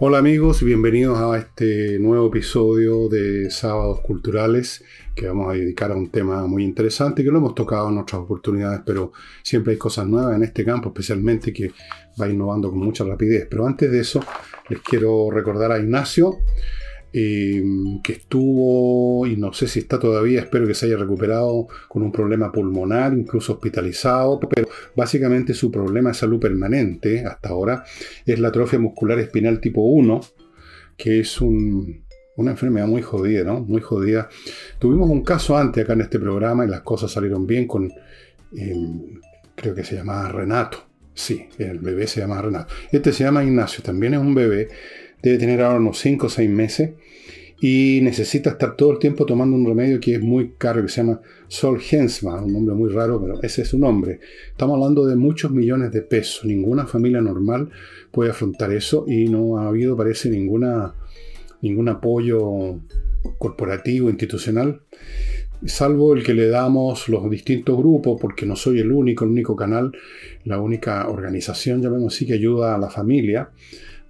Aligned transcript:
Hola 0.00 0.18
amigos, 0.18 0.60
bienvenidos 0.60 1.16
a 1.20 1.38
este 1.38 2.00
nuevo 2.00 2.26
episodio 2.26 3.08
de 3.08 3.48
Sábados 3.48 4.00
Culturales 4.00 4.84
que 5.14 5.28
vamos 5.28 5.48
a 5.48 5.52
dedicar 5.52 5.92
a 5.92 5.94
un 5.94 6.10
tema 6.10 6.48
muy 6.48 6.64
interesante 6.64 7.22
que 7.22 7.30
lo 7.30 7.38
hemos 7.38 7.54
tocado 7.54 7.88
en 7.90 7.98
otras 7.98 8.22
oportunidades, 8.22 8.80
pero 8.84 9.12
siempre 9.44 9.74
hay 9.74 9.78
cosas 9.78 10.08
nuevas 10.08 10.34
en 10.34 10.42
este 10.42 10.64
campo, 10.64 10.88
especialmente 10.88 11.52
que 11.52 11.70
va 12.20 12.28
innovando 12.28 12.70
con 12.70 12.80
mucha 12.80 13.04
rapidez. 13.04 13.46
Pero 13.48 13.68
antes 13.68 13.88
de 13.88 14.00
eso, 14.00 14.20
les 14.68 14.80
quiero 14.80 15.30
recordar 15.30 15.70
a 15.70 15.78
Ignacio, 15.78 16.38
Em, 17.16 18.02
que 18.02 18.14
estuvo, 18.14 19.24
y 19.24 19.36
no 19.36 19.52
sé 19.52 19.68
si 19.68 19.78
está 19.78 20.00
todavía, 20.00 20.40
espero 20.40 20.66
que 20.66 20.74
se 20.74 20.86
haya 20.86 20.96
recuperado 20.96 21.68
con 21.86 22.02
un 22.02 22.10
problema 22.10 22.50
pulmonar, 22.50 23.14
incluso 23.14 23.52
hospitalizado, 23.52 24.40
pero 24.40 24.68
básicamente 24.96 25.54
su 25.54 25.70
problema 25.70 26.08
de 26.08 26.16
salud 26.16 26.40
permanente 26.40 27.24
hasta 27.24 27.50
ahora 27.50 27.84
es 28.26 28.40
la 28.40 28.48
atrofia 28.48 28.80
muscular 28.80 29.16
espinal 29.20 29.60
tipo 29.60 29.80
1, 29.82 30.22
que 30.96 31.20
es 31.20 31.40
una 31.40 32.50
enfermedad 32.50 32.88
muy 32.88 33.02
jodida, 33.02 33.44
¿no? 33.44 33.60
Muy 33.60 33.80
jodida. 33.80 34.28
Tuvimos 34.80 35.08
un 35.08 35.22
caso 35.22 35.56
antes 35.56 35.84
acá 35.84 35.92
en 35.92 36.00
este 36.00 36.18
programa 36.18 36.64
y 36.64 36.68
las 36.68 36.80
cosas 36.80 37.12
salieron 37.12 37.46
bien 37.46 37.68
con, 37.68 37.92
em, 38.56 39.20
creo 39.54 39.72
que 39.72 39.84
se 39.84 39.94
llamaba 39.94 40.32
Renato. 40.32 40.78
Sí, 41.14 41.46
el 41.58 41.78
bebé 41.78 42.08
se 42.08 42.22
llama 42.22 42.42
Renato. 42.42 42.74
Este 42.90 43.12
se 43.12 43.22
llama 43.22 43.44
Ignacio, 43.44 43.84
también 43.84 44.14
es 44.14 44.20
un 44.20 44.34
bebé 44.34 44.68
debe 45.24 45.38
tener 45.38 45.62
ahora 45.62 45.78
unos 45.78 45.98
5 46.00 46.26
o 46.26 46.28
6 46.28 46.50
meses 46.50 46.90
y 47.60 48.00
necesita 48.02 48.50
estar 48.50 48.76
todo 48.76 48.92
el 48.92 48.98
tiempo 48.98 49.24
tomando 49.24 49.56
un 49.56 49.66
remedio 49.66 50.00
que 50.00 50.14
es 50.14 50.20
muy 50.20 50.52
caro, 50.58 50.82
que 50.82 50.88
se 50.88 51.02
llama 51.02 51.20
Solgensma, 51.48 52.42
un 52.42 52.52
nombre 52.52 52.74
muy 52.74 52.92
raro, 52.92 53.20
pero 53.20 53.42
ese 53.42 53.62
es 53.62 53.68
su 53.68 53.78
nombre. 53.78 54.20
Estamos 54.50 54.74
hablando 54.74 55.06
de 55.06 55.16
muchos 55.16 55.50
millones 55.50 55.92
de 55.92 56.02
pesos. 56.02 56.44
Ninguna 56.44 56.86
familia 56.86 57.20
normal 57.20 57.70
puede 58.10 58.30
afrontar 58.30 58.72
eso 58.72 59.04
y 59.08 59.28
no 59.28 59.58
ha 59.58 59.68
habido, 59.68 59.96
parece, 59.96 60.30
ninguna, 60.30 60.94
ningún 61.62 61.88
apoyo 61.88 62.80
corporativo, 63.38 64.10
institucional, 64.10 64.82
salvo 65.64 66.14
el 66.14 66.22
que 66.22 66.34
le 66.34 66.48
damos 66.48 67.08
los 67.08 67.30
distintos 67.30 67.76
grupos, 67.78 68.20
porque 68.20 68.46
no 68.46 68.56
soy 68.56 68.80
el 68.80 68.92
único, 68.92 69.24
el 69.24 69.30
único 69.30 69.56
canal, 69.56 69.92
la 70.44 70.60
única 70.60 71.08
organización, 71.08 71.80
llamemos 71.80 72.14
así, 72.14 72.26
que 72.26 72.34
ayuda 72.34 72.74
a 72.74 72.78
la 72.78 72.90
familia 72.90 73.50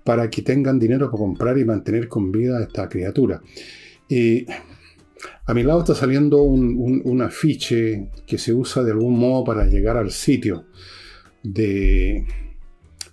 para 0.05 0.29
que 0.29 0.43
tengan 0.43 0.79
dinero 0.79 1.07
para 1.11 1.19
comprar 1.19 1.59
y 1.59 1.65
mantener 1.65 2.09
con 2.09 2.31
vida 2.31 2.59
a 2.59 2.63
esta 2.63 2.89
criatura. 2.89 3.43
Y 4.09 4.47
a 5.47 5.55
mi 5.55 5.63
lado 5.63 5.81
está 5.81 5.95
saliendo 5.95 6.43
un, 6.43 7.23
afiche 7.23 8.09
que 8.27 8.39
se 8.39 8.53
usa 8.53 8.83
de 8.83 8.93
algún 8.93 9.19
modo 9.19 9.45
para 9.45 9.65
llegar 9.65 9.97
al 9.97 10.11
sitio 10.11 10.67
de 11.43 12.27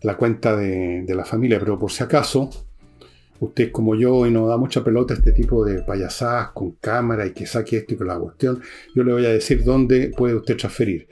la 0.02 0.17
cuenta 0.17 0.56
de, 0.56 1.06
la 1.08 1.25
familia, 1.25 1.59
pero 1.59 1.80
por 1.80 1.92
si 1.92 2.03
acaso, 2.03 2.50
usted 3.39 3.72
como 3.72 3.95
yo 3.95 4.26
y 4.26 4.31
no 4.31 4.48
da 4.48 4.58
mucha 4.58 4.83
pelota 4.83 5.14
este 5.14 5.31
tipo 5.31 5.64
de 5.66 5.81
payasadas 5.83 6.50
con 6.52 6.72
cámara 6.72 7.26
y 7.26 7.31
que 7.31 7.45
saque 7.45 7.78
esto 7.78 7.94
y 7.94 7.98
con 7.98 8.08
la 8.08 8.20
cuestión, 8.20 8.61
yo 8.95 9.03
le 9.03 9.14
voy 9.14 9.26
a 9.26 9.30
decir 9.30 9.64
dónde 9.64 10.11
puede 10.16 10.36
usted 10.36 10.58
transferir. 10.58 11.08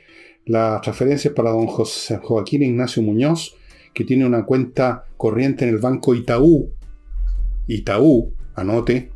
La 0.45 0.79
transferencia 0.81 1.29
es 1.29 1.35
para 1.35 1.51
don 1.51 1.67
José 1.67 2.17
Joaquín 2.17 2.63
Ignacio 2.63 3.03
Muñoz, 3.03 3.55
que 3.93 4.03
tiene 4.03 4.25
una 4.25 4.45
cuenta 4.45 5.05
corriente 5.17 5.65
en 5.65 5.71
el 5.71 5.79
banco 5.79 6.15
Itaú, 6.15 6.71
Itaú, 7.67 8.33
anote, 8.55 9.11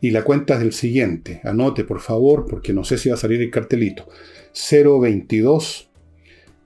y 0.00 0.10
la 0.10 0.22
cuenta 0.22 0.54
es 0.54 0.60
del 0.60 0.72
siguiente, 0.72 1.40
anote 1.44 1.84
por 1.84 2.00
favor, 2.00 2.46
porque 2.48 2.72
no 2.72 2.84
sé 2.84 2.98
si 2.98 3.08
va 3.08 3.14
a 3.14 3.18
salir 3.18 3.40
el 3.40 3.50
cartelito, 3.50 4.08
022 4.52 5.90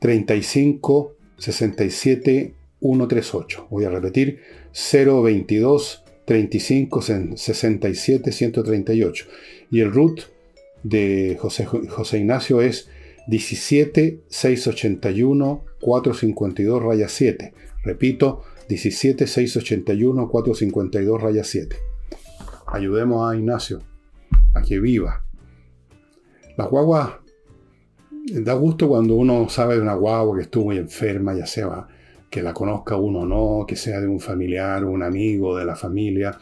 35 0.00 1.16
67 1.36 2.54
138. 2.80 3.66
Voy 3.70 3.84
a 3.84 3.90
repetir, 3.90 4.40
022 4.72 6.04
35 6.24 7.02
67 7.02 8.32
138. 8.32 9.26
Y 9.70 9.80
el 9.80 9.92
root 9.92 10.20
de 10.82 11.36
José, 11.40 11.64
José 11.64 12.18
Ignacio 12.18 12.60
es 12.60 12.88
17 13.28 14.24
681 14.26 15.64
452 15.80 16.82
raya 16.82 17.08
7. 17.08 17.54
Repito, 17.84 18.42
17 18.68 19.26
681 19.26 20.28
452 20.28 21.20
raya 21.20 21.44
7. 21.44 21.76
Ayudemos 22.66 23.30
a 23.30 23.36
Ignacio 23.36 23.82
a 24.54 24.62
que 24.62 24.80
viva. 24.80 25.24
La 26.56 26.66
guagua 26.66 27.22
da 28.32 28.54
gusto 28.54 28.88
cuando 28.88 29.14
uno 29.14 29.48
sabe 29.48 29.76
de 29.76 29.82
una 29.82 29.94
guagua 29.94 30.36
que 30.36 30.42
estuvo 30.42 30.66
muy 30.66 30.78
enferma, 30.78 31.34
ya 31.34 31.46
sea 31.46 31.86
que 32.30 32.42
la 32.42 32.52
conozca 32.52 32.96
uno 32.96 33.20
o 33.20 33.26
no, 33.26 33.66
que 33.66 33.76
sea 33.76 34.00
de 34.00 34.06
un 34.06 34.20
familiar 34.20 34.84
un 34.84 35.02
amigo 35.02 35.56
de 35.56 35.64
la 35.64 35.76
familia. 35.76 36.38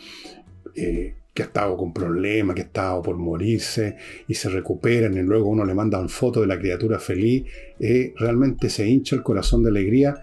Eh, 0.74 1.15
que 1.36 1.42
ha 1.42 1.46
estado 1.46 1.76
con 1.76 1.92
problemas, 1.92 2.56
que 2.56 2.62
ha 2.62 2.64
estado 2.64 3.02
por 3.02 3.18
morirse 3.18 3.96
y 4.26 4.34
se 4.34 4.48
recuperan 4.48 5.14
y 5.14 5.20
luego 5.20 5.50
uno 5.50 5.66
le 5.66 5.74
manda 5.74 6.00
una 6.00 6.08
foto 6.08 6.40
de 6.40 6.46
la 6.46 6.58
criatura 6.58 6.98
feliz, 6.98 7.44
eh, 7.78 8.14
realmente 8.16 8.70
se 8.70 8.88
hincha 8.88 9.14
el 9.14 9.22
corazón 9.22 9.62
de 9.62 9.68
alegría. 9.68 10.14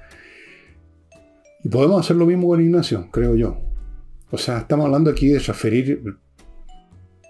Y 1.63 1.69
podemos 1.69 2.01
hacer 2.01 2.16
lo 2.16 2.25
mismo 2.25 2.47
con 2.47 2.62
Ignacio, 2.62 3.09
creo 3.12 3.35
yo. 3.35 3.59
O 4.31 4.38
sea, 4.40 4.57
estamos 4.57 4.88
hablando 4.88 5.12
aquí 5.12 5.28
de 5.28 5.40
transferir, 5.40 6.03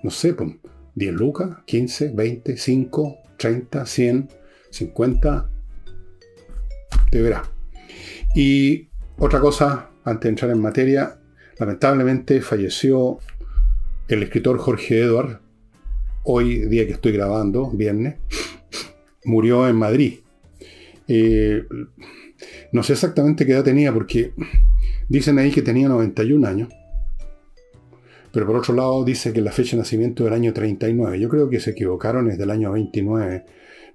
no 0.02 0.10
sé, 0.10 0.30
10 0.30 0.36
pues, 0.36 1.12
lucas, 1.12 1.50
15, 1.66 2.14
20, 2.16 2.58
5, 2.58 3.18
30, 3.38 3.86
100, 3.86 4.30
50, 4.70 5.50
te 7.12 7.22
verá. 7.22 7.44
Y 8.34 8.88
otra 9.18 9.42
cosa, 9.42 9.90
antes 10.06 10.24
de 10.24 10.30
entrar 10.30 10.52
en 10.52 10.62
materia, 10.62 11.20
lamentablemente 11.60 12.42
falleció 12.42 13.20
el 14.08 14.24
escritor 14.24 14.58
Jorge 14.58 15.02
Edward, 15.02 15.40
hoy 16.24 16.68
día 16.68 16.86
que 16.86 16.94
estoy 16.94 17.12
grabando, 17.12 17.70
viernes, 17.72 18.16
murió 19.26 19.68
en 19.68 19.76
Madrid. 19.76 20.20
Eh, 21.08 21.64
no 22.72 22.84
sé 22.84 22.94
exactamente 22.94 23.46
qué 23.46 23.54
edad 23.54 23.64
tenía 23.64 23.94
porque 23.94 24.34
dicen 25.10 25.40
ahí 25.40 25.52
que 25.52 25.62
tenía 25.62 25.88
91 25.88 26.48
años. 26.48 26.70
Pero 28.32 28.48
por 28.48 28.56
otro 28.56 28.74
lado 28.74 29.04
dice 29.06 29.32
que 29.32 29.42
la 29.42 29.52
fecha 29.52 29.72
de 29.72 29.84
nacimiento 29.84 30.24
del 30.24 30.34
año 30.34 30.54
39. 30.54 31.20
Yo 31.20 31.30
creo 31.30 31.50
que 31.50 31.60
se 31.60 31.72
equivocaron, 31.72 32.32
es 32.32 32.38
del 32.38 32.50
año 32.50 32.72
29. 32.72 33.46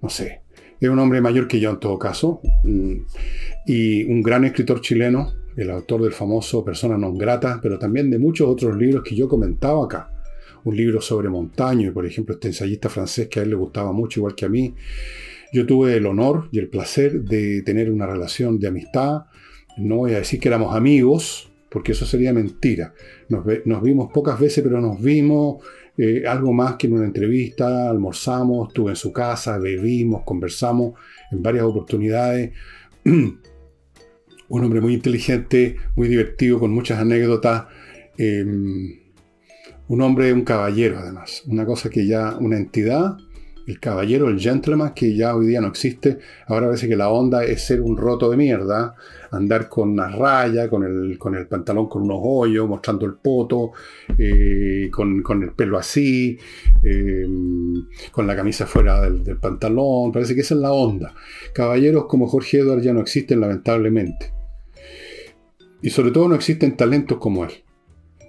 No 0.00 0.08
sé. 0.08 0.42
Es 0.80 0.88
un 0.88 0.98
hombre 1.00 1.20
mayor 1.20 1.48
que 1.48 1.58
yo 1.58 1.70
en 1.70 1.80
todo 1.80 1.98
caso. 1.98 2.40
Mm, 2.62 2.92
y 3.66 4.04
un 4.04 4.22
gran 4.22 4.44
escritor 4.44 4.80
chileno 4.80 5.32
el 5.58 5.70
autor 5.70 6.02
del 6.02 6.12
famoso 6.12 6.64
Persona 6.64 6.96
non 6.96 7.18
grata, 7.18 7.58
pero 7.60 7.78
también 7.78 8.08
de 8.10 8.18
muchos 8.18 8.46
otros 8.46 8.76
libros 8.76 9.02
que 9.02 9.16
yo 9.16 9.26
comentaba 9.26 9.84
acá. 9.84 10.08
Un 10.62 10.76
libro 10.76 11.00
sobre 11.00 11.28
Montaño, 11.28 11.92
por 11.92 12.06
ejemplo, 12.06 12.34
este 12.34 12.46
ensayista 12.48 12.88
francés 12.88 13.26
que 13.26 13.40
a 13.40 13.42
él 13.42 13.50
le 13.50 13.56
gustaba 13.56 13.90
mucho, 13.90 14.20
igual 14.20 14.36
que 14.36 14.44
a 14.44 14.48
mí. 14.48 14.76
Yo 15.52 15.66
tuve 15.66 15.96
el 15.96 16.06
honor 16.06 16.48
y 16.52 16.60
el 16.60 16.68
placer 16.68 17.22
de 17.22 17.62
tener 17.62 17.90
una 17.90 18.06
relación 18.06 18.60
de 18.60 18.68
amistad. 18.68 19.24
No 19.78 19.96
voy 19.96 20.14
a 20.14 20.18
decir 20.18 20.38
que 20.38 20.46
éramos 20.46 20.76
amigos, 20.76 21.50
porque 21.68 21.90
eso 21.90 22.06
sería 22.06 22.32
mentira. 22.32 22.94
Nos, 23.28 23.82
vimos 23.82 24.12
pocas 24.12 24.38
veces, 24.38 24.62
pero 24.62 24.80
nos 24.80 25.02
vimos 25.02 25.64
eh, 25.96 26.22
algo 26.24 26.52
más 26.52 26.76
que 26.76 26.86
en 26.86 26.92
una 26.92 27.04
entrevista, 27.04 27.90
almorzamos, 27.90 28.68
estuve 28.68 28.90
en 28.90 28.96
su 28.96 29.12
casa, 29.12 29.58
bebimos, 29.58 30.22
conversamos 30.24 30.94
en 31.32 31.42
varias 31.42 31.64
oportunidades. 31.64 32.52
un 34.48 34.64
hombre 34.64 34.80
muy 34.80 34.94
inteligente, 34.94 35.76
muy 35.96 36.08
divertido, 36.08 36.58
con 36.58 36.72
muchas 36.72 36.98
anécdotas. 36.98 37.66
Em, 38.16 38.98
un 39.88 40.02
hombre, 40.02 40.32
un 40.32 40.42
caballero 40.42 40.98
además. 40.98 41.42
Una 41.46 41.64
cosa 41.64 41.90
que 41.90 42.06
ya, 42.06 42.36
una 42.38 42.56
entidad, 42.56 43.16
el 43.66 43.80
caballero, 43.80 44.28
el 44.28 44.40
gentleman, 44.40 44.94
que 44.94 45.14
ya 45.14 45.36
hoy 45.36 45.46
día 45.46 45.60
no 45.60 45.68
existe. 45.68 46.18
Ahora 46.46 46.66
parece 46.66 46.88
que 46.88 46.96
la 46.96 47.10
onda 47.10 47.44
es 47.44 47.66
ser 47.66 47.82
un 47.82 47.98
roto 47.98 48.30
de 48.30 48.36
mierda, 48.36 48.94
andar 49.30 49.68
con 49.68 49.90
una 49.90 50.08
raya, 50.08 50.70
con 50.70 50.84
el, 50.84 51.18
con 51.18 51.34
el 51.34 51.46
pantalón 51.46 51.86
con 51.86 52.02
unos 52.02 52.18
hoyos, 52.22 52.66
mostrando 52.66 53.04
el 53.04 53.14
poto, 53.14 53.72
eh, 54.16 54.88
con, 54.90 55.42
el 55.42 55.52
pelo 55.52 55.78
así, 55.78 56.38
em, 56.82 57.74
con 58.10 58.26
la 58.26 58.34
camisa 58.34 58.66
fuera 58.66 59.02
del, 59.02 59.22
del 59.22 59.36
pantalón. 59.36 60.12
Parece 60.12 60.34
que 60.34 60.40
esa 60.40 60.54
es 60.54 60.60
la 60.60 60.72
onda. 60.72 61.14
Caballeros 61.54 62.06
como 62.06 62.26
Jorge 62.26 62.60
Edward 62.60 62.80
ya 62.80 62.94
no 62.94 63.00
existen, 63.00 63.40
lamentablemente. 63.40 64.37
Y 65.80 65.90
sobre 65.90 66.10
todo 66.10 66.28
no 66.28 66.34
existen 66.34 66.76
talentos 66.76 67.18
como 67.18 67.44
él. 67.44 67.52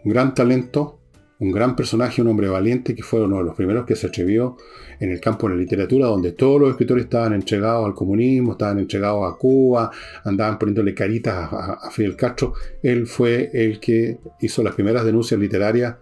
Un 0.03 0.11
gran 0.11 0.33
talento, 0.33 0.99
un 1.39 1.51
gran 1.51 1.75
personaje, 1.75 2.21
un 2.21 2.27
hombre 2.27 2.47
valiente 2.47 2.93
que 2.93 3.01
fue 3.01 3.23
uno 3.23 3.37
de 3.37 3.43
los 3.45 3.55
primeros 3.55 3.85
que 3.85 3.95
se 3.95 4.07
atrevió 4.07 4.57
en 4.99 5.11
el 5.11 5.21
campo 5.21 5.47
de 5.47 5.55
la 5.55 5.61
literatura, 5.61 6.07
donde 6.07 6.33
todos 6.33 6.59
los 6.59 6.71
escritores 6.71 7.05
estaban 7.05 7.33
entregados 7.33 7.85
al 7.85 7.95
comunismo, 7.95 8.51
estaban 8.51 8.79
entregados 8.79 9.31
a 9.31 9.37
Cuba, 9.37 9.89
andaban 10.25 10.59
poniéndole 10.59 10.93
caritas 10.93 11.49
a, 11.51 11.89
Fidel 11.91 12.15
Castro. 12.15 12.53
Él 12.83 13.07
fue 13.07 13.49
el 13.53 13.79
que 13.79 14.19
hizo 14.41 14.61
las 14.63 14.75
primeras 14.75 15.05
denuncias 15.05 15.39
literarias 15.39 15.95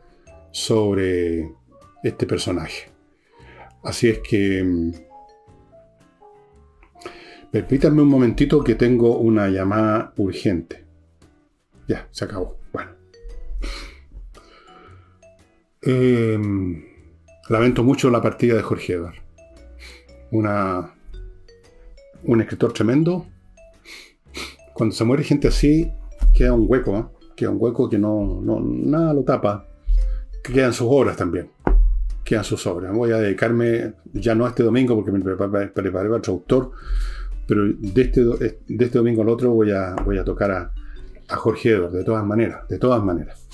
sobre 0.51 1.51
este 2.03 2.25
personaje. 2.25 2.89
Así 3.83 4.09
es 4.09 4.19
que... 4.19 4.63
Mm, 4.63 4.91
permítanme 7.51 8.01
un 8.01 8.09
momentito 8.09 8.63
que 8.63 8.75
tengo 8.75 9.17
una 9.17 9.49
llamada 9.49 10.13
urgente. 10.17 10.86
Ya, 11.87 12.07
se 12.11 12.25
acabó. 12.25 12.59
Bueno. 12.73 12.91
Eh, 15.81 16.37
lamento 17.49 17.83
mucho 17.83 18.09
la 18.09 18.21
partida 18.21 18.55
de 18.55 18.61
Jorge 18.61 18.93
Edgar. 18.93 19.15
Una, 20.31 20.93
un 22.23 22.41
escritor 22.41 22.73
tremendo. 22.73 23.25
Cuando 24.73 24.93
se 24.93 25.05
muere 25.05 25.23
gente 25.23 25.47
así, 25.47 25.91
queda 26.35 26.53
un 26.53 26.65
hueco, 26.67 26.97
¿eh? 26.97 27.05
queda 27.35 27.51
un 27.51 27.57
hueco 27.59 27.89
que 27.89 27.97
no, 27.97 28.41
no, 28.43 28.59
nada 28.59 29.13
lo 29.13 29.23
tapa. 29.23 29.65
Que 30.43 30.53
quedan 30.53 30.73
sus 30.73 30.87
obras 30.89 31.15
también. 31.15 31.49
Quedan 32.25 32.43
sus 32.43 32.67
obras. 32.67 32.93
Voy 32.93 33.11
a 33.11 33.17
dedicarme, 33.17 33.93
ya 34.11 34.35
no 34.35 34.45
a 34.45 34.49
este 34.49 34.63
domingo, 34.63 34.93
porque 34.93 35.11
me 35.11 35.21
preparé, 35.21 35.69
para 35.91 36.15
otro 36.15 36.33
autor, 36.33 36.71
pero 37.47 37.63
de 37.65 38.01
este, 38.01 38.23
de 38.25 38.85
este 38.85 38.97
domingo 38.97 39.21
al 39.21 39.29
otro 39.29 39.51
voy 39.51 39.71
a, 39.71 39.95
voy 40.03 40.17
a 40.17 40.25
tocar 40.25 40.51
a, 40.51 40.73
a 41.27 41.35
Jorge 41.35 41.71
Edward, 41.71 41.91
de 41.91 42.03
todas 42.03 42.25
maneras, 42.25 42.67
de 42.67 42.77
todas 42.77 43.03
maneras. 43.03 43.47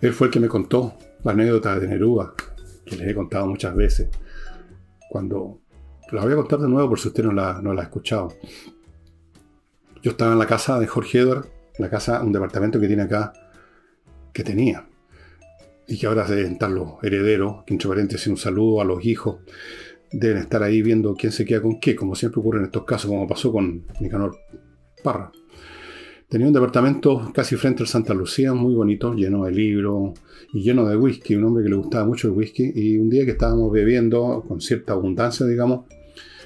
Él 0.00 0.12
fue 0.12 0.26
el 0.26 0.32
que 0.32 0.40
me 0.40 0.48
contó 0.48 0.94
la 1.22 1.30
anécdota 1.32 1.78
de 1.78 1.86
Neruda, 1.86 2.34
que 2.84 2.96
les 2.96 3.08
he 3.08 3.14
contado 3.14 3.46
muchas 3.46 3.74
veces. 3.76 4.08
Cuando 5.08 5.60
la 6.10 6.22
voy 6.22 6.32
a 6.32 6.36
contar 6.36 6.58
de 6.58 6.68
nuevo 6.68 6.90
por 6.90 6.98
si 6.98 7.08
usted 7.08 7.22
no 7.22 7.32
la, 7.32 7.60
no 7.62 7.72
la 7.72 7.82
ha 7.82 7.84
escuchado. 7.84 8.34
Yo 10.02 10.10
estaba 10.10 10.32
en 10.32 10.40
la 10.40 10.46
casa 10.46 10.80
de 10.80 10.88
Jorge 10.88 11.20
Edward, 11.20 11.46
la 11.78 11.88
casa, 11.88 12.20
un 12.22 12.32
departamento 12.32 12.80
que 12.80 12.88
tiene 12.88 13.04
acá, 13.04 13.32
que 14.32 14.42
tenía, 14.42 14.84
y 15.86 15.98
que 15.98 16.06
ahora 16.06 16.26
deben 16.26 16.52
estar 16.52 16.70
los 16.70 17.02
herederos, 17.02 17.64
que 17.66 17.74
entre 17.74 17.88
paréntesis 17.88 18.26
un 18.28 18.36
saludo 18.36 18.80
a 18.80 18.84
los 18.84 19.04
hijos, 19.04 19.40
deben 20.12 20.38
estar 20.38 20.62
ahí 20.62 20.82
viendo 20.82 21.14
quién 21.14 21.32
se 21.32 21.44
queda 21.44 21.62
con 21.62 21.80
qué, 21.80 21.96
como 21.96 22.14
siempre 22.14 22.40
ocurre 22.40 22.60
en 22.60 22.66
estos 22.66 22.84
casos, 22.84 23.10
como 23.10 23.26
pasó 23.26 23.52
con 23.52 23.84
Nicanor 24.00 24.36
Parra. 25.02 25.32
Tenía 26.28 26.46
un 26.46 26.52
departamento 26.54 27.30
casi 27.34 27.56
frente 27.56 27.82
al 27.82 27.88
Santa 27.88 28.14
Lucía, 28.14 28.54
muy 28.54 28.74
bonito, 28.74 29.12
lleno 29.12 29.44
de 29.44 29.52
libros 29.52 30.18
y 30.54 30.62
lleno 30.62 30.88
de 30.88 30.96
whisky, 30.96 31.34
un 31.34 31.44
hombre 31.44 31.62
que 31.62 31.68
le 31.68 31.76
gustaba 31.76 32.06
mucho 32.06 32.28
el 32.28 32.32
whisky. 32.32 32.72
Y 32.74 32.96
un 32.96 33.10
día 33.10 33.26
que 33.26 33.32
estábamos 33.32 33.70
bebiendo 33.70 34.42
con 34.48 34.58
cierta 34.58 34.94
abundancia, 34.94 35.44
digamos, 35.44 35.84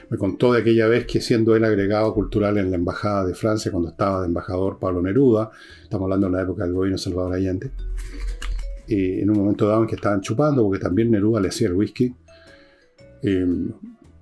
me 0.08 0.18
contó 0.18 0.52
de 0.52 0.60
aquella 0.60 0.88
vez 0.88 1.06
que 1.06 1.20
siendo 1.20 1.54
el 1.54 1.64
agregado 1.64 2.12
cultural 2.14 2.58
en 2.58 2.70
la 2.70 2.76
Embajada 2.76 3.26
de 3.26 3.34
Francia, 3.34 3.70
cuando 3.70 3.90
estaba 3.90 4.22
de 4.22 4.26
embajador 4.26 4.78
Pablo 4.80 5.02
Neruda, 5.02 5.50
estamos 5.82 6.06
hablando 6.06 6.26
de 6.26 6.32
la 6.32 6.42
época 6.42 6.64
del 6.64 6.72
gobierno 6.72 6.98
Salvador 6.98 7.34
Allende, 7.34 7.70
y 8.86 9.20
en 9.20 9.30
un 9.30 9.38
momento 9.38 9.66
dado 9.66 9.82
en 9.82 9.88
que 9.88 9.96
estaban 9.96 10.20
chupando, 10.20 10.62
porque 10.62 10.78
también 10.78 11.10
Neruda 11.10 11.40
le 11.40 11.48
hacía 11.48 11.68
el 11.68 11.74
whisky, 11.74 12.14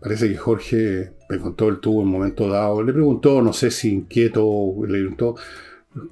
parece 0.01 0.29
que 0.29 0.37
Jorge 0.37 1.13
me 1.29 1.39
contó 1.39 1.69
el 1.69 1.81
tubo 1.81 2.01
en 2.01 2.07
un 2.09 2.13
momento 2.13 2.49
dado, 2.49 2.83
le 2.83 2.93
preguntó, 2.93 3.43
no 3.43 3.53
sé 3.53 3.71
si 3.71 3.93
inquieto, 3.93 4.75
le 4.83 4.99
preguntó, 4.99 5.35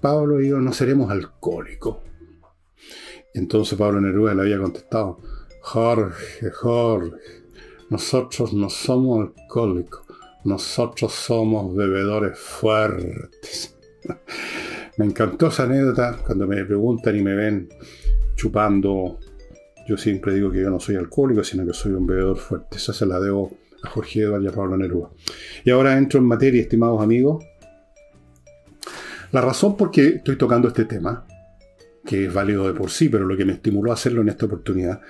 Pablo 0.00 0.40
y 0.40 0.48
yo 0.48 0.58
no 0.58 0.72
seremos 0.72 1.10
alcohólicos. 1.10 1.98
Entonces 3.34 3.78
Pablo 3.78 4.00
Neruda 4.00 4.34
le 4.34 4.42
había 4.42 4.58
contestado, 4.58 5.18
Jorge, 5.60 6.50
Jorge, 6.50 7.16
nosotros 7.88 8.52
no 8.52 8.68
somos 8.68 9.28
alcohólicos, 9.28 10.02
nosotros 10.44 11.12
somos 11.12 11.74
bebedores 11.74 12.38
fuertes. 12.38 13.76
me 14.96 15.06
encantó 15.06 15.48
esa 15.48 15.64
anécdota 15.64 16.18
cuando 16.24 16.46
me 16.46 16.64
preguntan 16.64 17.16
y 17.16 17.22
me 17.22 17.34
ven 17.34 17.68
chupando. 18.34 19.18
Yo 19.86 19.96
siempre 19.96 20.34
digo 20.34 20.50
que 20.50 20.60
yo 20.62 20.70
no 20.70 20.80
soy 20.80 20.96
alcohólico, 20.96 21.42
sino 21.42 21.66
que 21.66 21.72
soy 21.72 21.92
un 21.92 22.06
bebedor 22.06 22.36
fuerte. 22.36 22.76
Esa 22.76 22.92
se 22.92 23.06
la 23.06 23.18
debo 23.18 23.56
a 23.82 23.88
Jorge 23.88 24.20
Eduardo 24.20 24.44
y 24.44 24.48
a 24.48 24.52
Pablo 24.52 24.76
Neruda. 24.76 25.10
Y 25.64 25.70
ahora 25.70 25.98
entro 25.98 26.20
en 26.20 26.26
materia, 26.26 26.60
estimados 26.60 27.02
amigos. 27.02 27.44
La 29.32 29.40
razón 29.40 29.76
por 29.76 29.90
qué 29.90 30.08
estoy 30.08 30.36
tocando 30.36 30.68
este 30.68 30.84
tema, 30.84 31.26
que 32.04 32.26
es 32.26 32.32
válido 32.32 32.66
de 32.66 32.74
por 32.74 32.90
sí, 32.90 33.08
pero 33.08 33.24
lo 33.24 33.36
que 33.36 33.44
me 33.44 33.54
estimuló 33.54 33.90
a 33.90 33.94
hacerlo 33.94 34.20
en 34.20 34.28
esta 34.28 34.46
oportunidad, 34.46 35.00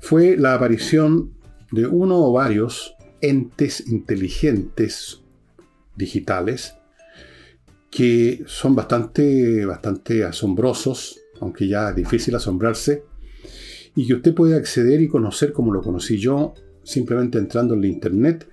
fue 0.00 0.36
la 0.36 0.54
aparición 0.54 1.34
de 1.72 1.86
uno 1.86 2.18
o 2.18 2.32
varios 2.32 2.94
entes 3.20 3.88
inteligentes 3.88 5.22
digitales 5.96 6.76
que 7.90 8.42
son 8.46 8.74
bastante, 8.74 9.64
bastante 9.64 10.24
asombrosos, 10.24 11.20
aunque 11.44 11.68
ya 11.68 11.90
es 11.90 11.96
difícil 11.96 12.34
asombrarse, 12.34 13.04
y 13.94 14.06
que 14.06 14.14
usted 14.14 14.34
puede 14.34 14.56
acceder 14.56 15.00
y 15.00 15.08
conocer 15.08 15.52
como 15.52 15.72
lo 15.72 15.82
conocí 15.82 16.18
yo 16.18 16.54
simplemente 16.82 17.38
entrando 17.38 17.74
en 17.74 17.82
la 17.82 17.86
internet, 17.86 18.48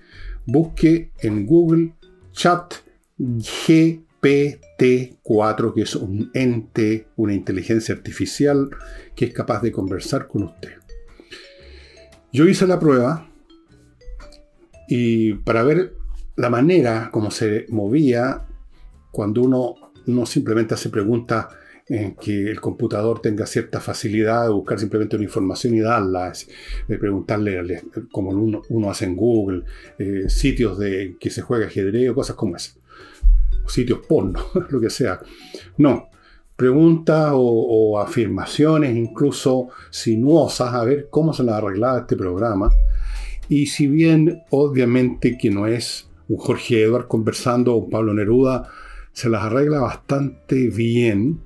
busque 0.46 1.10
en 1.20 1.46
Google 1.46 1.94
Chat 2.32 2.74
GPT-4, 3.18 5.74
que 5.74 5.82
es 5.82 5.96
un 5.96 6.30
ente, 6.32 7.08
una 7.16 7.34
inteligencia 7.34 7.94
artificial 7.94 8.70
que 9.14 9.26
es 9.26 9.34
capaz 9.34 9.60
de 9.62 9.72
conversar 9.72 10.28
con 10.28 10.44
usted. 10.44 10.72
Yo 12.32 12.46
hice 12.46 12.66
la 12.66 12.80
prueba 12.80 13.28
y 14.88 15.34
para 15.34 15.62
ver 15.62 15.92
la 16.36 16.48
manera 16.48 17.10
como 17.12 17.30
se 17.30 17.66
movía 17.68 18.46
cuando 19.10 19.42
uno 19.42 19.74
no 20.06 20.24
simplemente 20.26 20.74
hace 20.74 20.88
preguntas 20.88 21.46
en 21.88 22.14
que 22.14 22.50
el 22.50 22.60
computador 22.60 23.20
tenga 23.20 23.46
cierta 23.46 23.80
facilidad 23.80 24.44
de 24.44 24.52
buscar 24.52 24.78
simplemente 24.78 25.16
una 25.16 25.24
información 25.24 25.74
y 25.74 25.80
darla, 25.80 26.32
de 26.88 26.98
preguntarle 26.98 27.82
como 28.10 28.30
uno, 28.30 28.90
hace 28.90 29.06
en 29.06 29.16
Google, 29.16 29.64
eh, 29.98 30.28
sitios 30.28 30.78
de 30.78 31.16
que 31.18 31.30
se 31.30 31.42
juega 31.42 31.66
ajedrez 31.66 32.10
o 32.10 32.14
cosas 32.14 32.36
como 32.36 32.56
eso, 32.56 32.72
sitios 33.66 34.00
porno, 34.06 34.40
lo 34.70 34.80
que 34.80 34.90
sea. 34.90 35.20
No, 35.78 36.08
preguntas 36.56 37.32
o, 37.34 37.98
afirmaciones 37.98 38.96
incluso 38.96 39.68
sinuosas 39.90 40.74
a 40.74 40.84
ver 40.84 41.08
cómo 41.10 41.32
se 41.32 41.42
las 41.42 41.56
arreglaba 41.56 42.00
este 42.00 42.16
programa. 42.16 42.70
Y 43.48 43.66
si 43.66 43.86
bien 43.86 44.42
obviamente 44.50 45.36
que 45.36 45.50
no 45.50 45.66
es 45.66 46.08
un 46.28 46.38
Jorge 46.38 46.84
Edward 46.84 47.08
conversando 47.08 47.74
o 47.74 47.78
un 47.78 47.90
Pablo 47.90 48.14
Neruda, 48.14 48.68
se 49.12 49.28
las 49.28 49.42
arregla 49.42 49.80
bastante 49.80 50.68
bien 50.68 51.40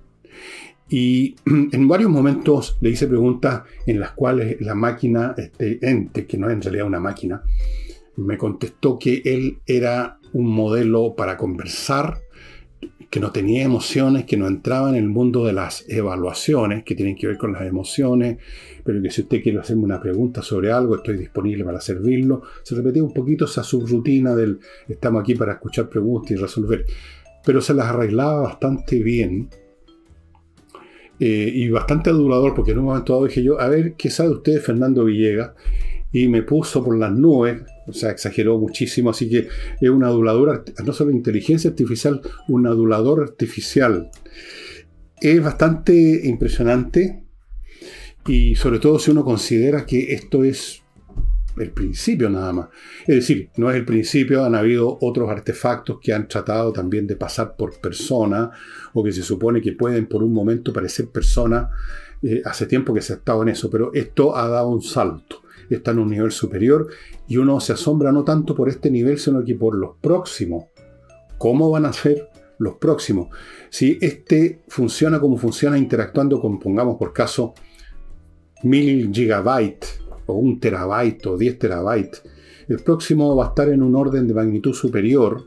y 0.88 1.34
en 1.46 1.88
varios 1.88 2.10
momentos 2.10 2.78
le 2.80 2.90
hice 2.90 3.06
preguntas 3.06 3.62
en 3.86 4.00
las 4.00 4.12
cuales 4.12 4.60
la 4.60 4.74
máquina, 4.74 5.34
este 5.36 5.78
ente, 5.88 6.26
que 6.26 6.38
no 6.38 6.48
es 6.48 6.54
en 6.54 6.62
realidad 6.62 6.86
una 6.86 7.00
máquina, 7.00 7.42
me 8.16 8.38
contestó 8.38 8.98
que 8.98 9.22
él 9.24 9.58
era 9.66 10.18
un 10.32 10.46
modelo 10.46 11.14
para 11.16 11.36
conversar, 11.36 12.18
que 13.10 13.20
no 13.20 13.30
tenía 13.30 13.62
emociones, 13.62 14.24
que 14.24 14.36
no 14.36 14.46
entraba 14.46 14.88
en 14.90 14.96
el 14.96 15.08
mundo 15.08 15.44
de 15.44 15.52
las 15.52 15.88
evaluaciones, 15.88 16.82
que 16.82 16.94
tienen 16.94 17.16
que 17.16 17.26
ver 17.26 17.38
con 17.38 17.52
las 17.52 17.62
emociones, 17.62 18.38
pero 18.84 19.00
que 19.00 19.10
si 19.10 19.22
usted 19.22 19.42
quiere 19.42 19.58
hacerme 19.58 19.84
una 19.84 20.00
pregunta 20.00 20.42
sobre 20.42 20.72
algo, 20.72 20.96
estoy 20.96 21.16
disponible 21.16 21.64
para 21.64 21.80
servirlo. 21.80 22.42
Se 22.62 22.74
repetía 22.74 23.02
un 23.02 23.12
poquito 23.12 23.44
esa 23.44 23.62
subrutina 23.62 24.34
del 24.34 24.58
estamos 24.88 25.20
aquí 25.20 25.34
para 25.34 25.54
escuchar 25.54 25.88
preguntas 25.88 26.32
y 26.32 26.36
resolver, 26.36 26.84
pero 27.44 27.60
se 27.60 27.74
las 27.74 27.86
arreglaba 27.86 28.42
bastante 28.42 29.02
bien 29.02 29.48
eh, 31.18 31.50
y 31.52 31.68
bastante 31.70 32.10
adulador, 32.10 32.54
porque 32.54 32.72
en 32.72 32.78
un 32.78 32.86
momento 32.86 33.14
dado 33.14 33.26
dije 33.26 33.42
yo, 33.42 33.60
a 33.60 33.68
ver, 33.68 33.94
¿qué 33.94 34.10
sabe 34.10 34.30
usted 34.30 34.60
Fernando 34.60 35.04
Villegas? 35.04 35.52
Y 36.12 36.28
me 36.28 36.42
puso 36.42 36.84
por 36.84 36.96
las 36.96 37.12
nubes, 37.12 37.62
o 37.86 37.92
sea, 37.92 38.10
exageró 38.10 38.58
muchísimo, 38.58 39.10
así 39.10 39.28
que 39.28 39.48
es 39.80 39.90
un 39.90 40.04
adulador, 40.04 40.64
no 40.84 40.92
solo 40.92 41.10
inteligencia 41.10 41.70
artificial, 41.70 42.20
un 42.48 42.66
adulador 42.66 43.22
artificial. 43.22 44.10
Es 45.20 45.42
bastante 45.42 46.22
impresionante 46.24 47.24
y 48.26 48.54
sobre 48.54 48.78
todo 48.78 48.98
si 48.98 49.10
uno 49.10 49.24
considera 49.24 49.86
que 49.86 50.12
esto 50.12 50.44
es 50.44 50.82
el 51.58 51.70
principio 51.70 52.28
nada 52.28 52.52
más. 52.52 52.68
Es 53.06 53.16
decir, 53.16 53.50
no 53.56 53.70
es 53.70 53.76
el 53.76 53.84
principio, 53.84 54.44
han 54.44 54.54
habido 54.54 54.98
otros 55.00 55.30
artefactos 55.30 55.98
que 56.00 56.12
han 56.12 56.28
tratado 56.28 56.72
también 56.72 57.06
de 57.06 57.16
pasar 57.16 57.56
por 57.56 57.80
persona 57.80 58.50
o 58.92 59.02
que 59.02 59.12
se 59.12 59.22
supone 59.22 59.60
que 59.60 59.72
pueden 59.72 60.06
por 60.06 60.22
un 60.22 60.32
momento 60.32 60.72
parecer 60.72 61.08
persona. 61.08 61.70
Eh, 62.22 62.42
hace 62.44 62.66
tiempo 62.66 62.94
que 62.94 63.02
se 63.02 63.14
ha 63.14 63.16
estado 63.16 63.42
en 63.42 63.48
eso, 63.48 63.70
pero 63.70 63.92
esto 63.94 64.36
ha 64.36 64.48
dado 64.48 64.68
un 64.68 64.82
salto. 64.82 65.42
Está 65.68 65.90
en 65.90 65.98
un 65.98 66.10
nivel 66.10 66.30
superior 66.30 66.88
y 67.26 67.38
uno 67.38 67.60
se 67.60 67.72
asombra 67.72 68.12
no 68.12 68.24
tanto 68.24 68.54
por 68.54 68.68
este 68.68 68.90
nivel, 68.90 69.18
sino 69.18 69.44
que 69.44 69.54
por 69.54 69.76
los 69.76 69.96
próximos. 70.00 70.66
¿Cómo 71.38 71.70
van 71.70 71.86
a 71.86 71.92
ser 71.92 72.30
los 72.58 72.76
próximos? 72.76 73.28
Si 73.68 73.98
este 74.00 74.62
funciona 74.68 75.20
como 75.20 75.36
funciona 75.36 75.76
interactuando 75.76 76.40
con, 76.40 76.58
pongamos 76.60 76.96
por 76.96 77.12
caso, 77.12 77.54
mil 78.62 79.10
gigabytes 79.12 80.05
o 80.26 80.34
un 80.34 80.60
terabyte 80.60 81.26
o 81.26 81.36
10 81.36 81.58
terabytes. 81.58 82.22
El 82.68 82.80
próximo 82.80 83.34
va 83.36 83.46
a 83.46 83.48
estar 83.48 83.68
en 83.68 83.82
un 83.82 83.94
orden 83.94 84.26
de 84.26 84.34
magnitud 84.34 84.74
superior 84.74 85.44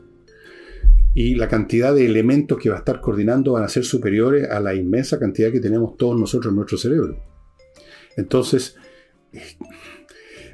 y 1.14 1.34
la 1.34 1.48
cantidad 1.48 1.94
de 1.94 2.06
elementos 2.06 2.58
que 2.58 2.70
va 2.70 2.76
a 2.76 2.78
estar 2.78 3.00
coordinando 3.00 3.52
van 3.52 3.64
a 3.64 3.68
ser 3.68 3.84
superiores 3.84 4.48
a 4.48 4.60
la 4.60 4.74
inmensa 4.74 5.18
cantidad 5.18 5.50
que 5.50 5.60
tenemos 5.60 5.96
todos 5.96 6.18
nosotros 6.18 6.50
en 6.50 6.56
nuestro 6.56 6.78
cerebro. 6.78 7.16
Entonces, 8.16 8.76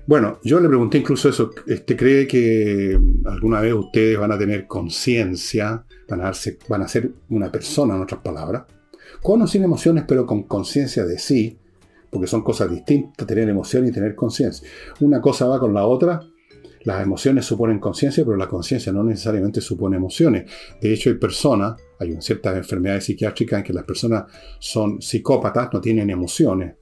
Bueno, 0.06 0.38
yo 0.44 0.60
le 0.60 0.68
pregunté 0.68 0.98
incluso 0.98 1.28
eso, 1.28 1.50
este, 1.66 1.96
¿cree 1.96 2.28
que 2.28 2.96
alguna 3.24 3.60
vez 3.60 3.74
ustedes 3.74 4.16
van 4.16 4.30
a 4.30 4.38
tener 4.38 4.68
conciencia, 4.68 5.84
van, 6.08 6.20
a 6.20 6.32
van 6.68 6.82
a 6.82 6.88
ser 6.88 7.10
una 7.28 7.50
persona, 7.50 7.96
en 7.96 8.02
otras 8.02 8.20
palabras, 8.20 8.66
con 9.20 9.42
o 9.42 9.46
sin 9.48 9.64
emociones, 9.64 10.04
pero 10.06 10.24
con 10.24 10.44
conciencia 10.44 11.04
de 11.04 11.18
sí, 11.18 11.58
porque 12.10 12.26
son 12.26 12.42
cosas 12.42 12.70
distintas, 12.70 13.26
tener 13.26 13.48
emoción 13.48 13.86
y 13.86 13.92
tener 13.92 14.14
conciencia. 14.14 14.68
Una 15.00 15.20
cosa 15.20 15.46
va 15.46 15.58
con 15.58 15.74
la 15.74 15.86
otra, 15.86 16.20
las 16.86 17.02
emociones 17.02 17.44
suponen 17.44 17.80
conciencia, 17.80 18.24
pero 18.24 18.36
la 18.36 18.48
conciencia 18.48 18.92
no 18.92 19.02
necesariamente 19.02 19.60
supone 19.60 19.96
emociones. 19.96 20.48
De 20.80 20.94
hecho, 20.94 21.10
hay 21.10 21.16
personas, 21.16 21.80
hay 21.98 22.16
ciertas 22.20 22.56
enfermedades 22.56 23.04
psiquiátricas 23.04 23.58
en 23.58 23.64
que 23.64 23.72
las 23.72 23.84
personas 23.84 24.24
son 24.60 25.02
psicópatas, 25.02 25.70
no 25.72 25.80
tienen 25.80 26.10
emociones, 26.10 26.76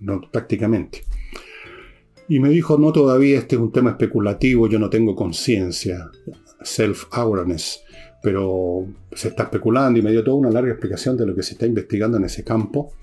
no, 0.00 0.20
prácticamente. 0.32 1.04
Y 2.28 2.40
me 2.40 2.48
dijo, 2.48 2.76
no, 2.76 2.90
todavía 2.90 3.38
este 3.38 3.54
es 3.54 3.62
un 3.62 3.70
tema 3.70 3.90
especulativo, 3.90 4.68
yo 4.68 4.80
no 4.80 4.90
tengo 4.90 5.14
conciencia, 5.14 6.10
self-awareness, 6.60 7.82
pero 8.20 8.84
se 9.12 9.28
está 9.28 9.44
especulando 9.44 10.00
y 10.00 10.02
me 10.02 10.10
dio 10.10 10.24
toda 10.24 10.38
una 10.38 10.50
larga 10.50 10.72
explicación 10.72 11.16
de 11.16 11.24
lo 11.24 11.36
que 11.36 11.44
se 11.44 11.52
está 11.52 11.66
investigando 11.66 12.16
en 12.16 12.24
ese 12.24 12.42
campo. 12.42 12.94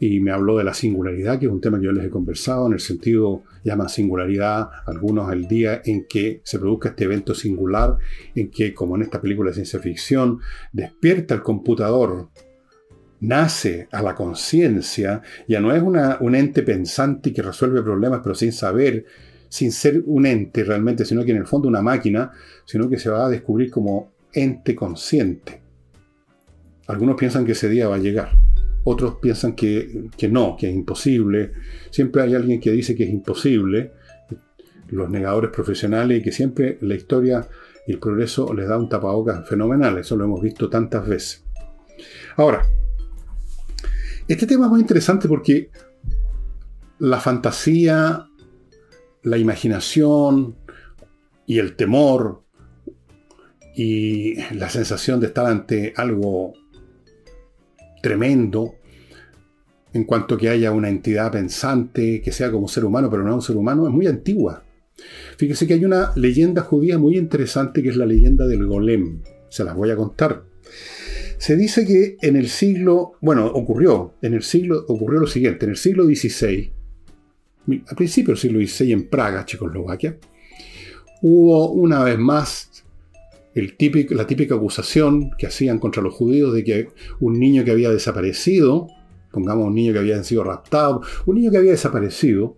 Y 0.00 0.20
me 0.20 0.30
habló 0.30 0.58
de 0.58 0.64
la 0.64 0.74
singularidad, 0.74 1.38
que 1.38 1.46
es 1.46 1.52
un 1.52 1.60
tema 1.60 1.78
que 1.78 1.86
yo 1.86 1.92
les 1.92 2.04
he 2.04 2.10
conversado, 2.10 2.66
en 2.66 2.74
el 2.74 2.80
sentido, 2.80 3.42
llama 3.64 3.88
singularidad 3.88 4.68
algunos 4.86 5.32
el 5.32 5.48
día 5.48 5.82
en 5.84 6.06
que 6.08 6.40
se 6.44 6.58
produzca 6.58 6.90
este 6.90 7.04
evento 7.04 7.34
singular, 7.34 7.96
en 8.34 8.50
que, 8.50 8.72
como 8.74 8.96
en 8.96 9.02
esta 9.02 9.20
película 9.20 9.50
de 9.50 9.54
ciencia 9.54 9.80
ficción, 9.80 10.40
despierta 10.72 11.34
el 11.34 11.42
computador 11.42 12.28
nace 13.20 13.88
a 13.90 14.02
la 14.02 14.14
conciencia, 14.14 15.22
ya 15.48 15.60
no 15.60 15.74
es 15.74 15.82
un 15.82 16.34
ente 16.34 16.62
pensante 16.62 17.32
que 17.32 17.42
resuelve 17.42 17.82
problemas 17.82 18.20
pero 18.22 18.34
sin 18.34 18.52
saber, 18.52 19.06
sin 19.48 19.72
ser 19.72 20.02
un 20.06 20.26
ente 20.26 20.64
realmente, 20.64 21.04
sino 21.04 21.24
que 21.24 21.32
en 21.32 21.38
el 21.38 21.46
fondo 21.46 21.68
una 21.68 21.82
máquina, 21.82 22.30
sino 22.64 22.88
que 22.88 22.98
se 22.98 23.10
va 23.10 23.26
a 23.26 23.28
descubrir 23.28 23.70
como 23.70 24.12
ente 24.32 24.74
consciente. 24.74 25.60
Algunos 26.86 27.16
piensan 27.16 27.44
que 27.44 27.52
ese 27.52 27.68
día 27.68 27.88
va 27.88 27.96
a 27.96 27.98
llegar, 27.98 28.30
otros 28.90 29.16
piensan 29.20 29.54
que, 29.54 30.08
que 30.16 30.28
no, 30.28 30.56
que 30.58 30.68
es 30.68 30.74
imposible. 30.74 31.52
Siempre 31.90 32.22
hay 32.22 32.34
alguien 32.34 32.60
que 32.60 32.72
dice 32.72 32.94
que 32.94 33.04
es 33.04 33.10
imposible, 33.10 33.92
los 34.88 35.10
negadores 35.10 35.50
profesionales, 35.50 36.22
que 36.22 36.32
siempre 36.32 36.78
la 36.80 36.94
historia 36.94 37.46
y 37.86 37.92
el 37.92 37.98
progreso 37.98 38.52
les 38.54 38.68
da 38.68 38.78
un 38.78 38.88
tapabocas 38.88 39.46
fenomenal, 39.48 39.98
eso 39.98 40.16
lo 40.16 40.24
hemos 40.24 40.40
visto 40.40 40.68
tantas 40.68 41.06
veces. 41.06 41.44
Ahora, 42.36 42.62
este 44.26 44.46
tema 44.46 44.66
es 44.66 44.70
muy 44.70 44.80
interesante 44.80 45.28
porque 45.28 45.70
la 46.98 47.20
fantasía, 47.20 48.26
la 49.22 49.38
imaginación 49.38 50.56
y 51.46 51.58
el 51.58 51.76
temor 51.76 52.42
y 53.74 54.34
la 54.54 54.68
sensación 54.68 55.20
de 55.20 55.28
estar 55.28 55.46
ante 55.46 55.92
algo 55.96 56.54
tremendo 58.02 58.74
en 59.92 60.04
cuanto 60.04 60.36
que 60.36 60.48
haya 60.48 60.72
una 60.72 60.88
entidad 60.88 61.32
pensante 61.32 62.20
que 62.20 62.32
sea 62.32 62.50
como 62.50 62.68
ser 62.68 62.84
humano, 62.84 63.08
pero 63.10 63.22
no 63.22 63.34
un 63.34 63.42
ser 63.42 63.56
humano, 63.56 63.86
es 63.86 63.92
muy 63.92 64.06
antigua. 64.06 64.64
Fíjese 65.36 65.66
que 65.66 65.74
hay 65.74 65.84
una 65.84 66.12
leyenda 66.16 66.62
judía 66.62 66.98
muy 66.98 67.16
interesante 67.16 67.82
que 67.82 67.90
es 67.90 67.96
la 67.96 68.06
leyenda 68.06 68.46
del 68.46 68.66
golem. 68.66 69.22
Se 69.48 69.64
las 69.64 69.74
voy 69.74 69.90
a 69.90 69.96
contar. 69.96 70.42
Se 71.38 71.56
dice 71.56 71.86
que 71.86 72.16
en 72.20 72.36
el 72.36 72.48
siglo, 72.48 73.12
bueno, 73.20 73.46
ocurrió, 73.46 74.14
en 74.22 74.34
el 74.34 74.42
siglo, 74.42 74.84
ocurrió 74.88 75.20
lo 75.20 75.26
siguiente, 75.26 75.66
en 75.66 75.70
el 75.70 75.76
siglo 75.76 76.04
XVI, 76.04 76.72
a 77.86 77.94
principios 77.94 78.42
del 78.42 78.50
siglo 78.50 78.66
XVI 78.66 78.92
en 78.92 79.08
Praga, 79.08 79.44
Checoslovaquia, 79.44 80.18
hubo 81.22 81.70
una 81.72 82.02
vez 82.02 82.18
más 82.18 82.84
la 83.54 84.26
típica 84.26 84.54
acusación 84.54 85.30
que 85.38 85.46
hacían 85.46 85.78
contra 85.78 86.02
los 86.02 86.14
judíos 86.14 86.54
de 86.54 86.64
que 86.64 86.88
un 87.20 87.38
niño 87.38 87.64
que 87.64 87.70
había 87.70 87.90
desaparecido, 87.90 88.88
pongamos 89.30 89.66
un 89.66 89.74
niño 89.74 89.92
que 89.92 89.98
había 89.98 90.22
sido 90.24 90.44
raptado, 90.44 91.02
un 91.26 91.36
niño 91.36 91.50
que 91.50 91.58
había 91.58 91.72
desaparecido, 91.72 92.56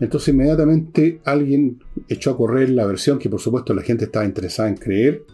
entonces 0.00 0.34
inmediatamente 0.34 1.20
alguien 1.24 1.82
echó 2.08 2.32
a 2.32 2.36
correr 2.36 2.70
la 2.70 2.86
versión 2.86 3.18
que 3.18 3.30
por 3.30 3.40
supuesto 3.40 3.74
la 3.74 3.82
gente 3.82 4.04
estaba 4.04 4.24
interesada 4.24 4.68
en 4.68 4.76
creer, 4.76 5.24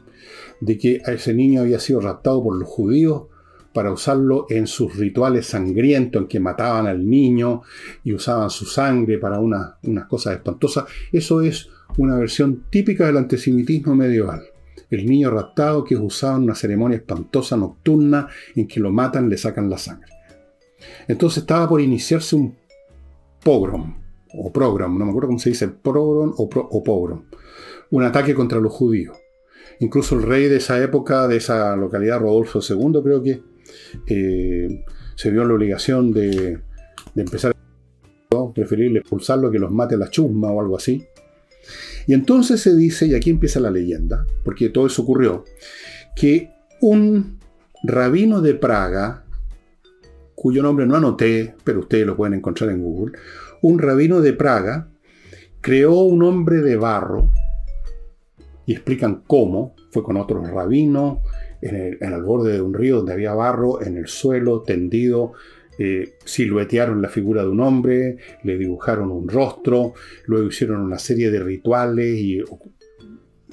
de 0.61 0.79
que 0.79 1.03
ese 1.07 1.35
niño 1.35 1.63
había 1.63 1.81
sido 1.81 2.01
raptado 2.01 2.43
por 2.43 2.57
los 2.57 2.69
judíos 2.69 3.25
para 3.73 3.93
usarlo 3.93 4.47
en 4.51 4.67
sus 4.67 4.97
rituales 4.97 5.47
sangrientos 5.47 6.23
en 6.23 6.29
que 6.29 6.41
mataban 6.41 6.87
al 6.87 7.09
niño 7.09 7.63
y 8.05 8.13
usaban 8.13 8.51
su 8.51 8.67
sangre 8.67 9.19
para 9.19 9.41
unas 9.41 10.07
cosas 10.09 10.35
espantosas. 10.35 10.85
Eso 11.11 11.41
es 11.41 11.69
una 11.97 12.17
versión 12.17 12.65
típica 12.71 13.07
del 13.07 13.17
antisemitismo 13.17 13.95
medieval. 13.95 14.43
El 14.91 15.07
niño 15.07 15.31
raptado 15.31 15.85
que 15.85 15.95
es 15.95 16.01
usado 16.01 16.37
en 16.37 16.45
una 16.45 16.55
ceremonia 16.55 16.99
espantosa 16.99 17.57
nocturna 17.57 18.29
en 18.55 18.69
que 18.69 18.79
lo 18.79 18.93
matan, 18.93 19.29
le 19.31 19.39
sacan 19.39 19.71
la 19.71 19.79
sangre. 19.79 20.13
Entonces 21.09 21.39
estaba 21.39 21.69
por 21.69 21.81
iniciarse 21.81 22.37
un 22.37 22.57
pogrom, 23.43 23.95
o 24.35 24.53
program, 24.53 24.99
no 24.99 25.05
me 25.05 25.11
acuerdo 25.11 25.29
cómo 25.29 25.39
se 25.39 25.51
dice, 25.51 25.69
pogrom 25.69 26.35
o, 26.37 26.83
pogrom, 26.83 27.25
un 27.91 28.03
ataque 28.05 28.35
contra 28.35 28.61
los 28.61 28.73
judíos. 28.73 29.17
Incluso 29.81 30.15
el 30.15 30.23
rey 30.23 30.49
de 30.49 30.57
esa 30.57 30.83
época, 30.83 31.27
de 31.29 31.37
esa 31.37 31.75
localidad, 31.77 32.21
Rodolfo 32.21 32.61
II, 32.67 33.01
creo 33.03 33.23
que, 33.23 33.43
eh, 34.07 34.85
se 35.15 35.31
vio 35.31 35.45
la 35.45 35.55
obligación 35.55 36.13
de, 36.13 36.61
empezar 37.15 37.55
a 38.31 38.53
preferirle 38.55 39.01
expulsarlo 39.01 39.51
que 39.51 39.59
los 39.59 39.71
mate 39.71 39.97
la 39.97 40.09
chusma 40.09 40.51
o 40.51 40.61
algo 40.61 40.77
así. 40.77 41.05
Y 42.07 42.15
entonces 42.15 42.61
se 42.61 42.75
dice, 42.75 43.07
y 43.07 43.15
aquí 43.15 43.31
empieza 43.31 43.61
la 43.61 43.71
leyenda, 43.71 44.27
porque 44.45 44.71
todo 44.71 44.87
eso 44.87 45.03
ocurrió, 45.03 45.45
que 46.17 46.51
un 46.81 47.39
rabino 47.85 48.41
de 48.41 48.55
Praga, 48.55 49.22
cuyo 50.43 50.61
nombre 50.61 50.85
no 50.87 50.97
anoté, 50.97 51.55
pero 51.63 51.79
ustedes 51.79 52.05
lo 52.05 52.17
pueden 52.17 52.35
encontrar 52.35 52.71
en 52.71 52.83
Google, 52.83 53.17
un 53.61 53.79
rabino 53.79 54.21
de 54.21 54.33
Praga 54.33 54.89
creó 55.61 56.01
un 56.01 56.25
hombre 56.25 56.63
de 56.63 56.75
barro 56.75 57.29
y 58.67 58.73
explican 58.73 59.23
cómo. 59.25 59.77
Fue 59.93 60.03
con 60.03 60.17
otros 60.17 60.51
rabinos, 60.51 61.19
en 61.61 61.97
el, 62.01 62.23
borde 62.25 62.55
de 62.55 62.61
un 62.61 62.75
río 62.75 62.97
donde 62.97 63.13
había 63.13 63.35
barro, 63.35 63.83
en 63.83 63.97
el 63.97 64.09
suelo, 64.09 64.63
tendido. 64.63 65.35
Eh, 65.79 66.15
siluetearon 66.25 67.01
la 67.01 67.09
figura 67.09 67.43
de 67.43 67.49
un 67.49 67.61
hombre, 67.61 68.17
le 68.43 68.59
dibujaron 68.59 69.13
un 69.13 69.29
rostro, 69.29 69.95
luego 70.27 70.49
hicieron 70.49 70.81
una 70.81 70.99
serie 70.99 71.31
de 71.31 71.39
rituales 71.39 72.19
y 72.19 72.41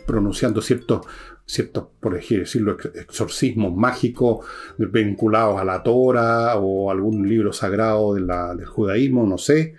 pronunciando 0.08 0.60
ciertos, 0.60 1.02
ciertos 1.50 1.88
por 2.00 2.14
decirlo, 2.14 2.78
exorcismos 2.94 3.76
mágicos 3.76 4.46
vinculados 4.78 5.60
a 5.60 5.66
la 5.66 5.82
Torah 5.82 6.58
o 6.58 6.92
algún 6.92 7.28
libro 7.28 7.52
sagrado 7.52 8.14
del 8.14 8.66
judaísmo, 8.66 9.26
no 9.26 9.40
sé. 9.40 9.74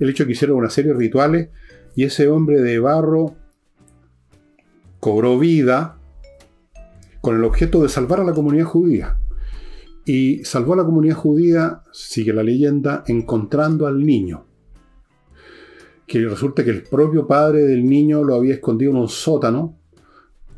El 0.00 0.10
hecho 0.10 0.26
que 0.26 0.32
hicieron 0.32 0.56
una 0.56 0.68
serie 0.68 0.92
de 0.92 0.98
rituales 0.98 1.48
y 1.94 2.02
ese 2.04 2.26
hombre 2.26 2.60
de 2.60 2.80
barro 2.80 3.36
cobró 4.98 5.38
vida 5.38 5.96
con 7.20 7.36
el 7.36 7.44
objeto 7.44 7.84
de 7.84 7.88
salvar 7.88 8.18
a 8.18 8.24
la 8.24 8.34
comunidad 8.34 8.64
judía. 8.64 9.16
Y 10.04 10.44
salvó 10.44 10.72
a 10.72 10.78
la 10.78 10.84
comunidad 10.84 11.14
judía, 11.14 11.82
sigue 11.92 12.32
la 12.32 12.42
leyenda, 12.42 13.04
encontrando 13.06 13.86
al 13.86 14.04
niño. 14.04 14.44
Que 16.04 16.18
resulta 16.26 16.64
que 16.64 16.70
el 16.70 16.82
propio 16.82 17.28
padre 17.28 17.60
del 17.60 17.86
niño 17.86 18.24
lo 18.24 18.34
había 18.34 18.54
escondido 18.54 18.90
en 18.90 18.96
un 18.96 19.08
sótano 19.08 19.78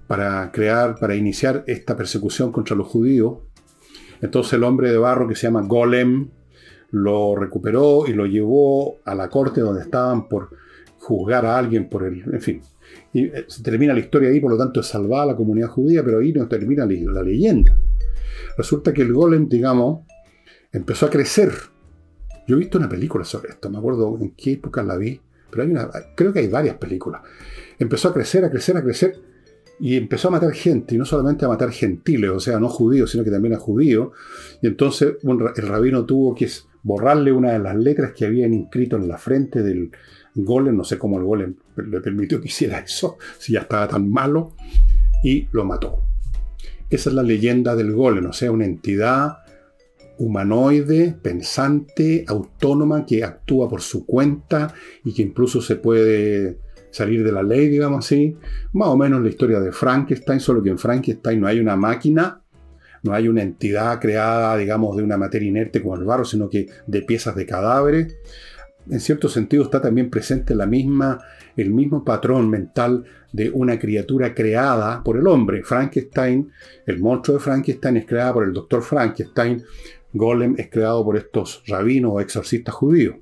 para 0.07 0.51
crear, 0.53 0.97
para 0.99 1.15
iniciar 1.15 1.65
esta 1.67 1.97
persecución 1.97 2.53
contra 2.53 2.77
los 2.77 2.89
judíos. 2.89 3.39
Entonces 4.21 4.55
el 4.55 4.65
hombre 4.65 4.91
de 4.91 4.99
barro 4.99 5.29
que 5.29 5.35
se 5.35 5.47
llama 5.47 5.63
Golem 5.63 6.29
lo 6.91 7.35
recuperó 7.35 8.07
y 8.07 8.13
lo 8.13 8.27
llevó 8.27 8.99
a 9.05 9.15
la 9.15 9.29
corte 9.29 9.61
donde 9.61 9.83
estaban 9.83 10.29
por 10.29 10.51
juzgar 10.99 11.45
a 11.45 11.59
alguien 11.59 11.89
por 11.89 12.05
el, 12.05 12.23
en 12.33 12.41
fin, 12.41 12.63
y 13.13 13.25
eh, 13.25 13.45
se 13.49 13.63
termina 13.63 13.93
la 13.93 14.01
historia 14.01 14.31
ahí, 14.31 14.41
por 14.41 14.53
lo 14.53 14.59
tanto 14.59 14.81
es 14.81 14.87
salvada 14.87 15.27
la 15.27 15.37
comunidad 15.37 15.69
judía, 15.69 16.05
pero 16.05 16.19
ahí 16.19 16.33
no 16.33 16.47
termina 16.49 16.87
la 16.87 17.23
leyenda. 17.23 17.77
Resulta 18.57 18.93
que 18.93 19.03
el 19.03 19.13
golem, 19.13 19.49
digamos, 19.49 20.07
empezó 20.73 21.07
a 21.07 21.11
crecer. 21.11 21.53
Yo 22.47 22.57
he 22.57 22.59
visto 22.59 22.79
una 22.79 22.89
película 22.89 23.25
sobre 23.25 23.51
esto, 23.51 23.71
me 23.71 23.79
acuerdo 23.79 24.19
en 24.21 24.31
qué 24.31 24.53
época 24.53 24.83
la 24.83 24.97
vi, 24.97 25.21
pero 25.51 25.63
hay 25.63 25.71
una, 25.71 25.91
creo 26.15 26.33
que 26.33 26.41
hay 26.41 26.49
varias 26.49 26.77
películas. 26.77 27.23
Empezó 27.79 28.09
a 28.09 28.15
crecer, 28.15 28.45
a 28.45 28.51
crecer, 28.51 28.77
a 28.77 28.83
crecer, 28.83 29.17
y 29.81 29.97
empezó 29.97 30.29
a 30.29 30.33
matar 30.33 30.53
gente, 30.53 30.95
y 30.95 30.99
no 30.99 31.05
solamente 31.05 31.45
a 31.45 31.49
matar 31.49 31.71
gentiles, 31.71 32.31
o 32.31 32.41
sea, 32.41 32.59
no 32.59 32.69
judíos, 32.69 33.11
sino 33.11 33.25
que 33.25 33.31
también 33.31 33.55
a 33.55 33.59
judíos. 33.59 34.11
Y 34.63 34.67
entonces 34.67 35.17
el 35.23 35.69
rabino 35.69 36.05
tuvo 36.05 36.35
que 36.35 36.49
borrarle 36.83 37.33
una 37.33 37.53
de 37.53 37.59
las 37.59 37.77
letras 37.77 38.13
que 38.13 38.27
habían 38.27 38.53
inscrito 38.55 38.97
en 38.97 39.09
la 39.09 39.19
frente 39.19 39.63
del, 39.63 39.91
Golem, 40.35 40.77
no 40.77 40.85
sé 40.85 40.99
cómo 40.99 41.19
el 41.19 41.25
Golem 41.25 41.55
le 41.77 42.01
permitió 42.01 42.41
que 42.41 42.49
hiciera 42.49 42.81
eso, 42.81 43.19
si 43.39 43.53
ya 43.53 43.61
estaba 43.61 43.87
tan 43.87 44.11
malo, 44.11 44.53
y 45.23 45.47
lo 45.53 45.65
mató. 45.65 46.01
Esa 46.91 47.11
es 47.11 47.15
la 47.15 47.23
leyenda 47.23 47.77
del 47.77 47.93
Golem, 47.93 48.27
o 48.27 48.33
sea, 48.33 48.51
una 48.51 48.65
entidad 48.65 49.39
humanoide, 50.19 51.15
pensante, 51.21 52.25
autónoma, 52.27 53.07
que 53.07 53.25
actúa 53.25 53.69
por 53.69 53.81
su 53.81 54.07
cuenta 54.07 54.75
y 55.05 55.13
que 55.13 55.23
incluso 55.23 55.61
se 55.61 55.77
puede 55.77 56.59
salir 56.95 57.25
de 57.25 57.33
la 57.33 57.43
ley, 57.43 57.69
digamos 57.69 58.05
así. 58.05 58.37
Más 58.73 58.89
o 58.89 58.97
menos 58.97 59.21
la 59.21 59.29
historia 59.29 59.61
de 59.61 59.73
Frankenstein, 59.73 60.39
solo 60.39 60.63
que 60.63 60.71
en 60.71 60.79
Frankenstein 60.79 61.41
no 61.41 61.49
hay 61.49 61.59
una 61.59 61.75
máquina, 61.75 62.41
no 63.03 63.13
hay 63.13 63.27
una 63.29 63.43
entidad 63.43 64.01
creada, 64.01 64.57
digamos, 64.57 64.97
de 64.97 65.03
una 65.03 65.17
materia 65.17 65.49
inerte 65.49 65.83
como 65.83 65.97
el 65.97 66.05
barro, 66.05 66.25
sino 66.25 66.49
que 66.49 66.69
de 66.87 67.03
piezas 67.03 67.35
de 67.35 67.47
cadáveres. 67.47 68.17
En 68.89 69.01
cierto 69.01 69.29
sentido 69.29 69.65
está 69.65 69.81
también 69.81 70.09
presente 70.09 70.55
la 70.55 70.67
misma, 70.67 71.19
el 71.57 71.71
mismo 71.71 72.05
patrón 72.05 72.49
mental 72.49 73.05
de 73.33 73.51
una 73.51 73.79
criatura 73.79 74.33
creada 74.35 75.03
por 75.03 75.17
el 75.17 75.27
hombre. 75.27 75.65
Frankenstein, 75.65 76.51
el 76.87 77.01
monstruo 77.01 77.39
de 77.39 77.43
Frankenstein 77.43 77.97
es 77.97 78.07
creado 78.07 78.35
por 78.35 78.45
el 78.45 78.53
doctor 78.53 78.83
Frankenstein, 78.83 79.65
Golem 80.13 80.55
es 80.59 80.71
creado 80.71 81.05
por 81.05 81.17
estos 81.17 81.65
rabinos 81.67 82.13
o 82.15 82.21
exorcistas 82.21 82.75
judíos. 82.75 83.17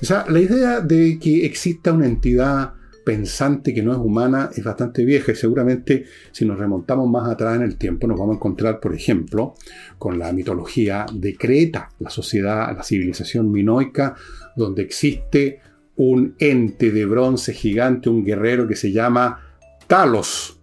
O 0.00 0.04
sea, 0.04 0.24
la 0.28 0.40
idea 0.40 0.80
de 0.80 1.18
que 1.18 1.46
exista 1.46 1.92
una 1.92 2.06
entidad 2.06 2.74
pensante 3.04 3.74
que 3.74 3.82
no 3.82 3.92
es 3.92 3.98
humana 3.98 4.50
es 4.54 4.64
bastante 4.64 5.04
vieja 5.04 5.32
y 5.32 5.34
seguramente 5.34 6.06
si 6.32 6.44
nos 6.44 6.58
remontamos 6.58 7.08
más 7.08 7.28
atrás 7.28 7.56
en 7.56 7.62
el 7.62 7.76
tiempo 7.76 8.06
nos 8.06 8.18
vamos 8.18 8.34
a 8.34 8.36
encontrar, 8.36 8.80
por 8.80 8.94
ejemplo, 8.94 9.54
con 9.98 10.18
la 10.18 10.32
mitología 10.32 11.06
de 11.12 11.36
Creta, 11.36 11.90
la 11.98 12.10
sociedad, 12.10 12.74
la 12.74 12.82
civilización 12.82 13.50
minoica, 13.50 14.14
donde 14.56 14.82
existe 14.82 15.60
un 15.96 16.34
ente 16.38 16.90
de 16.90 17.06
bronce 17.06 17.52
gigante, 17.52 18.08
un 18.08 18.24
guerrero 18.24 18.66
que 18.66 18.76
se 18.76 18.90
llama 18.90 19.40
Talos, 19.86 20.58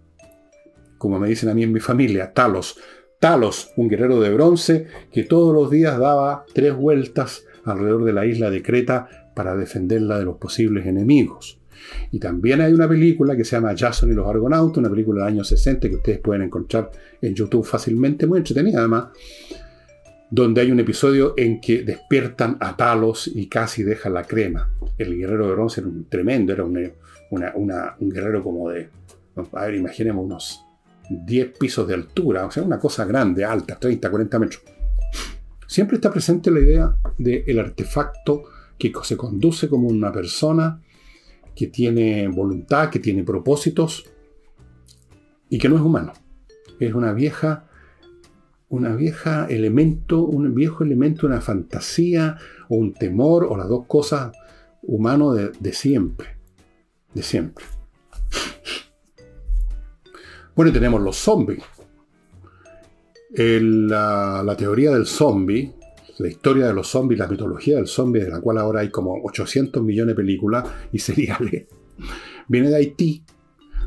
como 0.98 1.18
me 1.18 1.28
dicen 1.28 1.48
a 1.48 1.54
mí 1.54 1.62
en 1.62 1.72
mi 1.72 1.80
familia, 1.80 2.32
Talos. 2.32 2.78
Talos, 3.18 3.70
un 3.76 3.88
guerrero 3.88 4.20
de 4.20 4.34
bronce 4.34 4.88
que 5.12 5.22
todos 5.22 5.54
los 5.54 5.70
días 5.70 5.96
daba 5.96 6.44
tres 6.52 6.74
vueltas 6.74 7.44
alrededor 7.64 8.04
de 8.04 8.12
la 8.12 8.26
isla 8.26 8.50
de 8.50 8.62
Creta 8.62 9.21
para 9.34 9.56
defenderla 9.56 10.18
de 10.18 10.24
los 10.24 10.36
posibles 10.36 10.86
enemigos. 10.86 11.58
Y 12.10 12.18
también 12.18 12.60
hay 12.60 12.72
una 12.72 12.88
película 12.88 13.36
que 13.36 13.44
se 13.44 13.56
llama 13.56 13.74
Jason 13.76 14.10
y 14.10 14.14
los 14.14 14.26
Argonautas, 14.26 14.78
una 14.78 14.90
película 14.90 15.24
del 15.24 15.34
año 15.34 15.44
60 15.44 15.88
que 15.88 15.96
ustedes 15.96 16.18
pueden 16.20 16.42
encontrar 16.42 16.90
en 17.20 17.34
YouTube 17.34 17.64
fácilmente, 17.64 18.26
muy 18.26 18.38
entretenida 18.38 18.80
además, 18.80 19.06
donde 20.30 20.60
hay 20.60 20.70
un 20.70 20.80
episodio 20.80 21.34
en 21.36 21.60
que 21.60 21.82
despiertan 21.82 22.56
a 22.60 22.76
Talos 22.76 23.30
y 23.32 23.48
casi 23.48 23.82
dejan 23.82 24.14
la 24.14 24.24
crema. 24.24 24.70
El 24.96 25.16
guerrero 25.16 25.46
de 25.46 25.52
bronce 25.52 25.80
era 25.80 25.88
un 25.88 26.08
tremendo, 26.08 26.52
era 26.52 26.64
un, 26.64 26.92
un 27.30 28.10
guerrero 28.10 28.42
como 28.42 28.70
de, 28.70 28.88
a 29.52 29.64
ver, 29.66 29.74
imaginemos 29.74 30.24
unos 30.24 30.64
10 31.10 31.58
pisos 31.58 31.86
de 31.86 31.94
altura, 31.94 32.46
o 32.46 32.50
sea, 32.50 32.62
una 32.62 32.78
cosa 32.78 33.04
grande, 33.04 33.44
alta, 33.44 33.78
30, 33.78 34.10
40 34.10 34.38
metros. 34.38 34.62
Siempre 35.66 35.96
está 35.96 36.10
presente 36.10 36.50
la 36.50 36.60
idea 36.60 36.96
del 37.18 37.58
artefacto 37.58 38.44
que 38.90 38.92
se 39.02 39.16
conduce 39.16 39.68
como 39.68 39.88
una 39.88 40.10
persona 40.10 40.82
que 41.54 41.66
tiene 41.66 42.26
voluntad, 42.28 42.90
que 42.90 42.98
tiene 42.98 43.22
propósitos 43.22 44.06
y 45.48 45.58
que 45.58 45.68
no 45.68 45.76
es 45.76 45.82
humano. 45.82 46.12
Es 46.80 46.94
una 46.94 47.12
vieja 47.12 47.68
una 48.72 48.96
vieja 48.96 49.46
elemento, 49.50 50.22
un 50.22 50.54
viejo 50.54 50.82
elemento, 50.82 51.26
una 51.26 51.42
fantasía 51.42 52.38
o 52.70 52.76
un 52.76 52.94
temor 52.94 53.44
o 53.44 53.54
las 53.54 53.68
dos 53.68 53.84
cosas 53.86 54.32
humano 54.80 55.34
de, 55.34 55.72
siempre. 55.74 56.38
De 57.12 57.22
siempre. 57.22 57.66
Bueno, 60.56 60.72
tenemos 60.72 61.02
los 61.02 61.16
zombies. 61.16 61.62
la, 63.36 64.42
la, 64.42 64.56
teoría 64.56 64.90
del 64.90 65.06
zombie, 65.06 65.74
la 66.22 66.28
historia 66.28 66.66
de 66.66 66.72
los 66.72 66.88
zombies, 66.88 67.18
la 67.18 67.26
mitología 67.26 67.76
del 67.76 67.88
zombie, 67.88 68.22
de 68.22 68.30
la 68.30 68.40
cual 68.40 68.58
ahora 68.58 68.80
hay 68.80 68.90
como 68.90 69.14
800 69.24 69.82
millones 69.82 70.14
de 70.14 70.22
películas 70.22 70.64
y 70.92 70.98
seriales, 71.00 71.66
viene 72.48 72.68
de 72.68 72.76
Haití, 72.76 73.24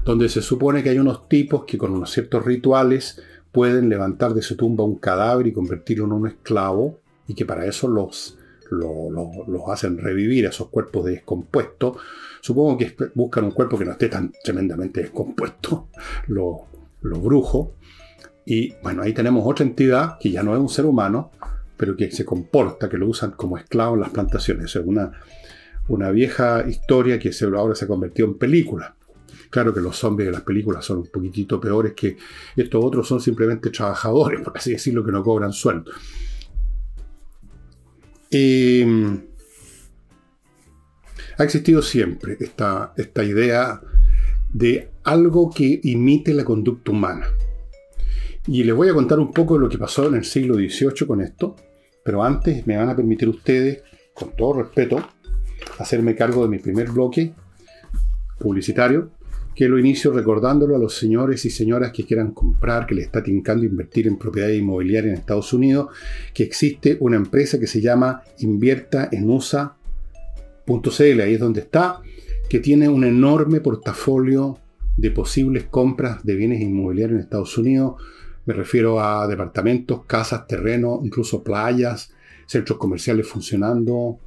donde 0.04 0.30
se 0.30 0.42
supone 0.42 0.84
que 0.84 0.90
hay 0.90 1.00
unos 1.00 1.28
tipos 1.30 1.64
que 1.66 1.78
con 1.78 1.92
unos 1.92 2.12
ciertos 2.12 2.46
rituales 2.46 3.22
pueden 3.52 3.88
levantar 3.90 4.34
de 4.34 4.42
su 4.42 4.58
tumba 4.58 4.84
un 4.84 4.98
cadáver 4.98 5.48
y 5.48 5.54
convertirlo 5.54 6.06
en 6.06 6.12
un 6.12 6.28
esclavo, 6.28 7.00
y 7.28 7.34
que 7.34 7.46
para 7.46 7.66
eso 7.66 7.88
los, 7.88 8.38
los, 8.70 9.70
hacen 9.70 9.98
revivir 9.98 10.46
esos 10.46 10.68
cuerpos 10.68 11.06
descompuestos. 11.06 11.98
Supongo 12.42 12.78
que 12.78 12.96
buscan 13.16 13.46
un 13.46 13.52
cuerpo 13.52 13.80
que 13.80 13.86
no 13.86 13.94
esté 13.94 14.10
tan 14.10 14.32
tremendamente 14.44 15.02
descompuesto, 15.02 15.88
los 16.28 16.58
lo 17.02 17.20
brujos. 17.20 17.70
Y 18.46 18.74
bueno, 18.84 19.02
ahí 19.02 19.14
tenemos 19.14 19.44
otra 19.48 19.66
entidad 19.66 20.18
que 20.20 20.30
ya 20.30 20.44
no 20.44 20.54
es 20.54 20.60
un 20.60 20.70
ser 20.70 20.86
humano, 20.86 21.32
pero 21.78 21.96
que 21.96 22.12
se 22.12 22.26
comporta, 22.26 22.90
que 22.90 22.98
lo 22.98 23.08
usan 23.08 23.32
como 23.32 23.58
esclavo 23.58 23.96
en 23.96 24.02
las 24.02 24.10
plantaciones. 24.10 24.76
Es 24.76 24.82
una, 24.86 25.12
una 25.88 26.12
vieja 26.12 26.66
historia 26.68 27.20
que 27.20 27.32
ahora 27.56 27.76
se 27.76 27.86
ha 27.86 27.88
convertido 27.88 28.28
en 28.28 28.38
película. 28.38 28.96
Claro 29.50 29.74
que 29.74 29.82
los 29.82 29.96
zombies 29.96 30.28
de 30.28 30.34
las 30.34 30.42
películas 30.42 30.84
son 30.84 30.98
un 31.00 31.08
poquitito 31.08 31.60
peores 31.60 31.94
que 31.94 32.18
estos 32.56 32.84
otros 32.84 33.08
son 33.08 33.22
simplemente 33.22 33.70
trabajadores, 33.70 34.42
por 34.42 34.58
así 34.58 34.72
decirlo, 34.72 35.06
que 35.06 35.12
no 35.12 35.24
cobran 35.24 35.54
sueldo. 35.54 35.92
Em, 38.32 39.22
ha 41.38 41.44
existido 41.44 41.82
siempre 41.82 42.38
esta, 42.40 42.94
esta 42.98 43.24
idea 43.24 43.82
de 44.54 44.90
algo 45.04 45.50
que 45.50 45.80
imite 45.84 46.34
la 46.34 46.44
conducta 46.44 46.92
humana. 46.92 47.28
Y 48.48 48.64
les 48.64 48.76
voy 48.76 48.90
a 48.90 48.94
contar 48.94 49.20
un 49.20 49.32
poco 49.32 49.56
de 49.56 49.62
lo 49.62 49.70
que 49.70 49.78
pasó 49.78 50.08
en 50.08 50.16
el 50.16 50.26
siglo 50.26 50.56
XVIII 50.56 51.08
con 51.08 51.22
esto, 51.22 51.56
pero 52.06 52.24
antes 52.24 52.68
me 52.68 52.78
van 52.78 52.88
a 52.88 52.96
permitir 52.96 53.28
ustedes, 53.28 53.82
con 54.14 54.36
todo 54.36 54.62
respeto, 54.62 55.04
hacerme 55.80 56.16
cargo 56.16 56.44
de 56.44 56.50
mi 56.50 56.60
primer 56.60 56.92
bloque 56.92 57.34
publicitario, 58.38 59.10
que 59.56 59.68
lo 59.68 59.80
inicio 59.80 60.12
recordándolo 60.12 60.76
a 60.76 60.80
los 60.80 60.96
señores 60.96 61.46
y 61.46 61.50
señoras 61.50 61.92
que 61.92 62.06
quieran 62.06 62.32
comprar, 62.32 62.86
que 62.86 62.94
les 62.94 63.06
está 63.06 63.24
tincando 63.24 63.66
invertir 63.66 64.06
en 64.06 64.20
propiedad 64.20 64.50
inmobiliaria 64.50 65.10
en 65.10 65.18
Estados 65.18 65.52
Unidos, 65.52 65.88
que 66.32 66.44
existe 66.44 66.96
una 67.00 67.16
empresa 67.16 67.60
que 67.60 67.66
se 67.66 67.82
llama 67.82 68.22
Invierta 68.38 69.10
en 69.12 69.26
ahí 71.24 71.34
es 71.34 71.40
donde 71.40 71.62
está, 71.62 72.02
que 72.48 72.60
tiene 72.60 72.88
un 72.88 73.04
enorme 73.04 73.62
portafolio 73.62 74.60
de 74.96 75.10
posibles 75.10 75.64
compras 75.64 76.24
de 76.24 76.36
bienes 76.36 76.62
inmobiliarios 76.62 77.18
en 77.18 77.24
Estados 77.24 77.58
Unidos. 77.58 77.96
Me 78.46 78.54
refiero 78.54 79.00
a 79.00 79.28
departamentos, 79.28 80.06
casas, 80.06 80.48
terrenos, 80.48 81.00
incluso 81.04 81.44
playas, 81.44 82.12
centros 82.46 82.78
comerciales 82.78 83.28
funcionando, 83.28 84.20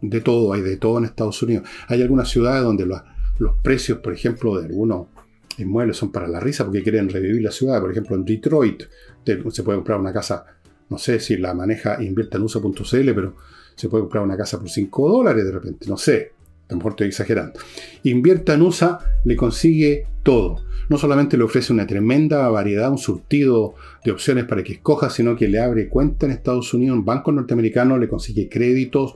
de 0.00 0.20
todo, 0.20 0.52
hay 0.52 0.62
de 0.62 0.76
todo 0.76 0.98
en 0.98 1.04
Estados 1.04 1.42
Unidos. 1.42 1.68
Hay 1.88 2.02
algunas 2.02 2.28
ciudades 2.28 2.62
donde 2.62 2.86
los 2.86 3.56
precios, 3.62 3.98
por 3.98 4.12
ejemplo, 4.12 4.58
de 4.58 4.66
algunos 4.66 5.08
inmuebles 5.58 5.96
son 5.96 6.12
para 6.12 6.28
la 6.28 6.40
risa 6.40 6.64
porque 6.64 6.82
quieren 6.82 7.08
revivir 7.08 7.42
la 7.42 7.50
ciudad. 7.50 7.80
Por 7.80 7.90
ejemplo, 7.90 8.16
en 8.16 8.24
Detroit 8.24 8.82
se 9.24 9.62
puede 9.62 9.78
comprar 9.78 9.98
una 9.98 10.12
casa, 10.12 10.44
no 10.88 10.98
sé 10.98 11.20
si 11.20 11.36
la 11.36 11.54
maneja 11.54 12.02
invierta 12.02 12.36
en 12.38 12.44
uso.cl, 12.44 13.12
pero 13.14 13.36
se 13.74 13.88
puede 13.88 14.02
comprar 14.02 14.24
una 14.24 14.36
casa 14.36 14.58
por 14.58 14.70
5 14.70 15.08
dólares 15.08 15.44
de 15.44 15.52
repente, 15.52 15.86
no 15.88 15.96
sé. 15.96 16.32
A 16.68 16.88
estoy 16.88 17.06
exagerando. 17.08 17.60
Invierta 18.02 18.54
en 18.54 18.62
USA 18.62 18.98
le 19.24 19.36
consigue 19.36 20.06
todo. 20.22 20.64
No 20.88 20.98
solamente 20.98 21.36
le 21.36 21.44
ofrece 21.44 21.72
una 21.72 21.86
tremenda 21.86 22.48
variedad, 22.48 22.90
un 22.90 22.98
surtido 22.98 23.74
de 24.04 24.10
opciones 24.10 24.44
para 24.44 24.62
que 24.62 24.74
escoja, 24.74 25.10
sino 25.10 25.36
que 25.36 25.48
le 25.48 25.60
abre 25.60 25.88
cuenta 25.88 26.26
en 26.26 26.32
Estados 26.32 26.72
Unidos, 26.74 26.98
en 26.98 27.04
bancos 27.04 27.34
norteamericanos, 27.34 27.98
le 27.98 28.08
consigue 28.08 28.48
créditos, 28.48 29.14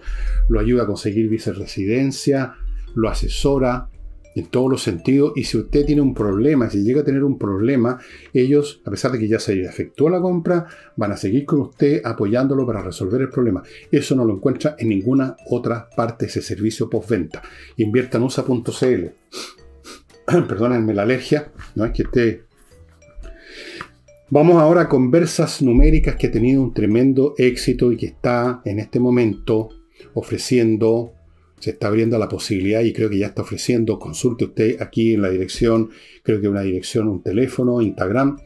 lo 0.49 0.61
ayuda 0.61 0.85
a 0.85 0.87
conseguir 0.87 1.29
viceresidencia, 1.29 2.55
lo 2.95 3.09
asesora, 3.09 3.89
en 4.35 4.47
todos 4.47 4.71
los 4.71 4.83
sentidos. 4.83 5.33
Y 5.37 5.45
si 5.45 5.59
usted 5.59 5.85
tiene 5.85 6.03
un 6.03 6.15
problema, 6.15 6.71
si 6.71 6.83
llega 6.83 7.01
a 7.03 7.05
tener 7.05 7.25
un 7.25 7.39
problema, 7.39 7.99
ellos, 8.33 8.81
a 8.85 8.91
pesar 8.91 9.13
de 9.13 9.19
que 9.19 9.29
ya 9.29 9.39
se 9.39 9.61
efectuó 9.63 10.11
la 10.11 10.21
compra, 10.21 10.67
van 10.97 11.13
a 11.13 11.17
seguir 11.17 11.45
con 11.45 11.61
usted 11.61 12.03
apoyándolo 12.05 12.67
para 12.67 12.83
resolver 12.83 13.21
el 13.21 13.31
problema. 13.31 13.63
Eso 13.91 14.15
no 14.15 14.25
lo 14.25 14.35
encuentra 14.35 14.77
en 14.79 14.89
ninguna 14.89 15.37
otra 15.49 15.89
parte 15.95 16.27
ese 16.27 16.43
servicio 16.43 16.89
postventa. 16.89 17.43
Inviertanusa.cl. 17.77 19.07
Perdónenme 20.49 20.95
la 20.95 21.03
alergia, 21.03 21.51
no 21.75 21.85
es 21.85 21.93
que 21.93 22.03
esté. 22.03 22.45
Vamos 24.33 24.63
ahora 24.63 24.83
a 24.83 24.89
conversas 24.89 25.61
numéricas 25.61 26.15
que 26.15 26.29
ha 26.29 26.31
tenido 26.31 26.63
un 26.63 26.73
tremendo 26.73 27.35
éxito 27.37 27.91
y 27.91 27.97
que 27.97 28.07
está 28.07 28.63
en 28.65 28.79
este 28.79 29.01
momento 29.01 29.71
ofreciendo 30.15 31.15
se 31.61 31.71
está 31.71 31.89
abriendo 31.89 32.19
la 32.19 32.29
posibilidad 32.29 32.81
y 32.81 32.93
creo 32.93 33.09
que 33.11 33.19
ya 33.19 33.29
está 33.29 33.43
ofreciendo, 33.43 33.99
consulte 33.99 34.47
usted 34.47 34.83
aquí 34.83 35.15
en 35.15 35.23
la 35.23 35.31
dirección, 35.31 35.91
creo 36.23 36.41
que 36.41 36.49
una 36.49 36.63
dirección, 36.63 37.07
un 37.07 37.23
teléfono, 37.23 37.81
Instagram, 37.83 38.39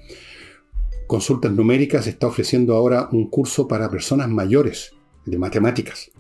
consultas 1.07 1.53
numéricas, 1.53 2.07
está 2.07 2.27
ofreciendo 2.27 2.75
ahora 2.75 3.09
un 3.13 3.31
curso 3.31 3.69
para 3.69 3.91
personas 3.91 4.29
mayores 4.29 4.91
de 5.25 5.39
matemáticas. 5.39 6.11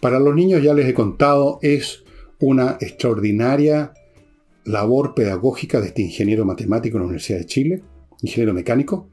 Para 0.00 0.20
los 0.20 0.34
niños 0.34 0.62
ya 0.62 0.74
les 0.74 0.86
he 0.86 0.94
contado, 0.94 1.58
es 1.62 2.04
una 2.40 2.76
extraordinaria 2.80 3.94
labor 4.64 5.14
pedagógica 5.14 5.80
de 5.80 5.88
este 5.88 6.02
ingeniero 6.02 6.44
matemático 6.44 6.96
en 6.96 7.02
la 7.02 7.06
Universidad 7.06 7.38
de 7.38 7.46
Chile, 7.46 7.82
ingeniero 8.22 8.52
mecánico, 8.52 9.08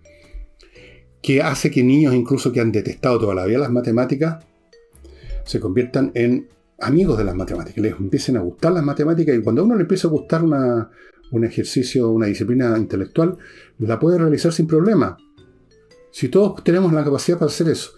que 1.21 1.41
hace 1.41 1.71
que 1.71 1.83
niños 1.83 2.13
incluso 2.13 2.51
que 2.51 2.59
han 2.59 2.71
detestado 2.71 3.19
toda 3.19 3.35
la 3.35 3.45
vida 3.45 3.59
las 3.59 3.71
matemáticas 3.71 4.43
se 5.45 5.59
conviertan 5.59 6.11
en 6.15 6.49
amigos 6.81 7.17
de 7.17 7.23
las 7.23 7.35
matemáticas, 7.35 7.81
les 7.81 7.93
empiecen 7.93 8.37
a 8.37 8.41
gustar 8.41 8.73
las 8.73 8.83
matemáticas 8.83 9.35
y 9.35 9.41
cuando 9.41 9.61
a 9.61 9.65
uno 9.65 9.75
le 9.75 9.81
empieza 9.81 10.07
a 10.07 10.11
gustar 10.11 10.43
un 10.43 11.43
ejercicio, 11.43 12.09
una 12.09 12.25
disciplina 12.25 12.77
intelectual, 12.77 13.37
la 13.79 13.99
puede 13.99 14.17
realizar 14.17 14.51
sin 14.51 14.67
problema. 14.67 15.17
Si 16.11 16.29
todos 16.29 16.63
tenemos 16.63 16.91
la 16.91 17.03
capacidad 17.03 17.37
para 17.37 17.49
hacer 17.49 17.69
eso. 17.69 17.91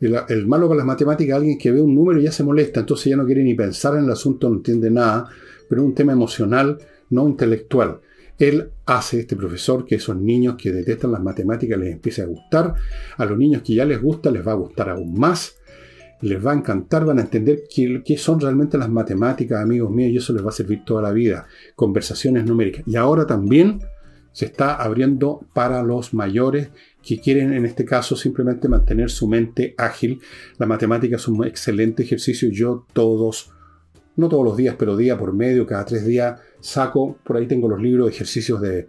El, 0.00 0.46
malo 0.46 0.68
con 0.68 0.76
las 0.76 0.84
matemáticas 0.84 1.34
es 1.34 1.36
alguien 1.36 1.58
que 1.58 1.70
ve 1.70 1.80
un 1.80 1.94
número 1.94 2.20
y 2.20 2.24
ya 2.24 2.32
se 2.32 2.44
molesta, 2.44 2.80
entonces 2.80 3.06
ya 3.06 3.16
no 3.16 3.24
quiere 3.24 3.42
ni 3.42 3.54
pensar 3.54 3.96
en 3.96 4.04
el 4.04 4.10
asunto, 4.10 4.50
no 4.50 4.56
entiende 4.56 4.90
nada, 4.90 5.28
pero 5.68 5.80
es 5.80 5.86
un 5.86 5.94
tema 5.94 6.12
emocional, 6.12 6.78
no 7.10 7.26
intelectual. 7.26 8.00
Él 8.38 8.70
hace, 8.84 9.20
este 9.20 9.36
profesor, 9.36 9.86
que 9.86 9.94
esos 9.94 10.16
niños 10.16 10.56
que 10.56 10.72
detestan 10.72 11.12
las 11.12 11.22
matemáticas 11.22 11.78
les 11.78 11.92
empiece 11.92 12.22
a 12.22 12.26
gustar, 12.26 12.74
a 13.16 13.24
los 13.24 13.38
niños 13.38 13.62
que 13.62 13.74
ya 13.74 13.84
les 13.84 14.02
gusta 14.02 14.30
les 14.30 14.46
va 14.46 14.52
a 14.52 14.56
gustar 14.56 14.90
aún 14.90 15.14
más, 15.14 15.56
les 16.20 16.44
va 16.44 16.52
a 16.52 16.56
encantar, 16.56 17.04
van 17.04 17.18
a 17.18 17.22
entender 17.22 17.64
qué, 17.68 18.16
son 18.16 18.40
realmente 18.40 18.78
las 18.78 18.88
matemáticas, 18.88 19.62
amigos 19.62 19.90
míos, 19.90 20.12
y 20.12 20.16
eso 20.16 20.32
les 20.32 20.44
va 20.44 20.48
a 20.48 20.52
servir 20.52 20.84
toda 20.84 21.02
la 21.02 21.12
vida. 21.12 21.46
Conversaciones 21.76 22.46
numéricas. 22.46 22.84
Y 22.86 22.96
ahora 22.96 23.26
también 23.26 23.80
se 24.32 24.46
está 24.46 24.74
abriendo 24.74 25.46
para 25.52 25.82
los 25.82 26.12
mayores 26.12 26.70
que 27.02 27.20
quieren 27.20 27.52
en 27.52 27.66
este 27.66 27.84
caso 27.84 28.16
simplemente 28.16 28.68
mantener 28.68 29.10
su 29.10 29.28
mente 29.28 29.74
ágil. 29.76 30.20
La 30.58 30.66
matemática 30.66 31.16
es 31.16 31.28
un 31.28 31.44
excelente 31.44 32.02
ejercicio. 32.02 32.48
Yo 32.50 32.86
todos, 32.92 33.52
no 34.16 34.28
todos 34.28 34.44
los 34.44 34.56
días, 34.56 34.76
pero 34.78 34.96
día 34.96 35.18
por 35.18 35.34
medio, 35.34 35.66
cada 35.66 35.84
tres 35.84 36.06
días, 36.06 36.40
saco, 36.60 37.18
por 37.22 37.36
ahí 37.36 37.46
tengo 37.46 37.68
los 37.68 37.80
libros 37.80 38.06
de 38.06 38.14
ejercicios 38.14 38.60
de, 38.60 38.88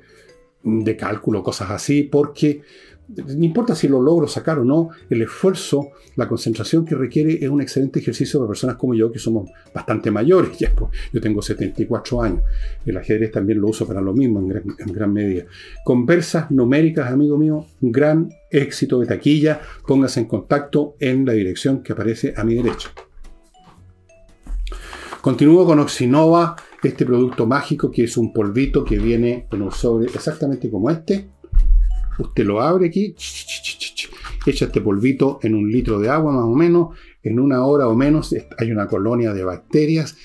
de 0.63 0.97
cálculo, 0.97 1.43
cosas 1.43 1.69
así, 1.69 2.03
porque 2.03 2.61
no 3.07 3.45
importa 3.45 3.75
si 3.75 3.87
lo 3.87 4.01
logro 4.01 4.27
sacar 4.27 4.59
o 4.59 4.65
no, 4.65 4.89
el 5.09 5.21
esfuerzo, 5.21 5.91
la 6.15 6.27
concentración 6.27 6.85
que 6.85 6.95
requiere 6.95 7.33
es 7.43 7.49
un 7.49 7.61
excelente 7.61 7.99
ejercicio 7.99 8.39
para 8.39 8.49
personas 8.49 8.75
como 8.77 8.95
yo, 8.95 9.11
que 9.11 9.19
somos 9.19 9.49
bastante 9.73 10.11
mayores. 10.11 10.57
Ya, 10.65 10.71
pues, 10.73 10.89
yo 11.11 11.19
tengo 11.19 11.41
74 11.41 12.21
años. 12.21 12.41
El 12.85 12.95
ajedrez 12.97 13.31
también 13.31 13.59
lo 13.59 13.67
uso 13.67 13.85
para 13.85 13.99
lo 13.99 14.13
mismo 14.13 14.39
en 14.39 14.93
gran, 14.93 15.11
medida. 15.11 15.45
Conversas 15.83 16.49
numéricas, 16.49 17.11
amigo 17.11 17.37
mío, 17.37 17.65
un 17.81 17.91
gran 17.91 18.29
éxito 18.49 18.99
de 18.99 19.07
taquilla. 19.07 19.59
Póngase 19.85 20.21
en 20.21 20.27
contacto 20.27 20.95
en 20.99 21.25
la 21.25 21.33
dirección 21.33 21.83
que 21.83 21.91
aparece 21.91 22.33
a 22.37 22.43
mi 22.43 22.55
derecha. 22.55 22.89
Continúo 25.21 25.65
con 25.65 25.79
Oxinova, 25.79 26.55
este 26.83 27.05
producto 27.05 27.45
mágico 27.45 27.91
que 27.91 28.03
es 28.03 28.15
un 28.15 28.31
polvito 28.31 28.85
que 28.85 28.97
viene 28.97 29.47
en 29.51 29.61
un 29.61 29.71
sobre 29.71 30.05
exactamente 30.05 30.69
como 30.69 30.89
este 30.89 31.29
Usted 32.19 32.45
lo 32.45 32.61
abre 32.61 32.87
aquí, 32.87 33.15
echa 34.45 34.65
este 34.65 34.81
polvito 34.81 35.39
en 35.41 35.55
un 35.55 35.71
litro 35.71 35.99
de 35.99 36.09
agua 36.09 36.31
más 36.31 36.45
o 36.45 36.55
menos, 36.55 36.97
en 37.23 37.39
una 37.39 37.65
hora 37.65 37.87
o 37.87 37.95
menos 37.95 38.35
hay 38.57 38.71
una 38.71 38.87
colonia 38.87 39.33
de 39.33 39.43
bacterias 39.43 40.15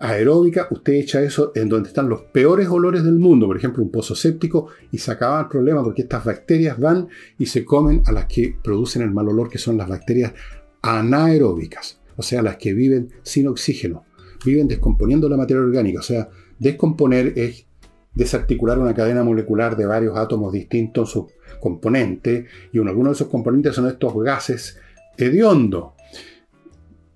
aeróbicas, 0.00 0.66
usted 0.70 0.94
echa 0.94 1.22
eso 1.22 1.52
en 1.54 1.68
donde 1.68 1.88
están 1.88 2.08
los 2.08 2.22
peores 2.22 2.68
olores 2.68 3.04
del 3.04 3.18
mundo, 3.18 3.46
por 3.46 3.56
ejemplo 3.56 3.82
un 3.82 3.90
pozo 3.90 4.14
séptico, 4.14 4.68
y 4.90 4.98
se 4.98 5.10
acaba 5.10 5.40
el 5.40 5.48
problema 5.48 5.82
porque 5.82 6.02
estas 6.02 6.24
bacterias 6.24 6.78
van 6.78 7.08
y 7.38 7.46
se 7.46 7.64
comen 7.64 8.02
a 8.06 8.12
las 8.12 8.26
que 8.26 8.56
producen 8.62 9.02
el 9.02 9.12
mal 9.12 9.28
olor, 9.28 9.48
que 9.48 9.58
son 9.58 9.76
las 9.76 9.88
bacterias 9.88 10.34
anaeróbicas, 10.82 12.00
o 12.16 12.22
sea, 12.22 12.42
las 12.42 12.56
que 12.56 12.74
viven 12.74 13.10
sin 13.22 13.48
oxígeno, 13.48 14.04
viven 14.44 14.68
descomponiendo 14.68 15.28
la 15.28 15.36
materia 15.36 15.62
orgánica, 15.62 16.00
o 16.00 16.02
sea, 16.02 16.28
descomponer 16.58 17.32
es 17.36 17.66
desarticular 18.14 18.78
una 18.78 18.94
cadena 18.94 19.24
molecular 19.24 19.76
de 19.76 19.86
varios 19.86 20.16
átomos 20.16 20.52
distintos, 20.52 21.10
sus 21.10 21.26
componentes, 21.60 22.46
y 22.72 22.78
algunos 22.78 23.12
de 23.12 23.14
esos 23.14 23.28
componentes 23.28 23.74
son 23.74 23.88
estos 23.88 24.14
gases 24.22 24.78
hediondos. 25.16 25.94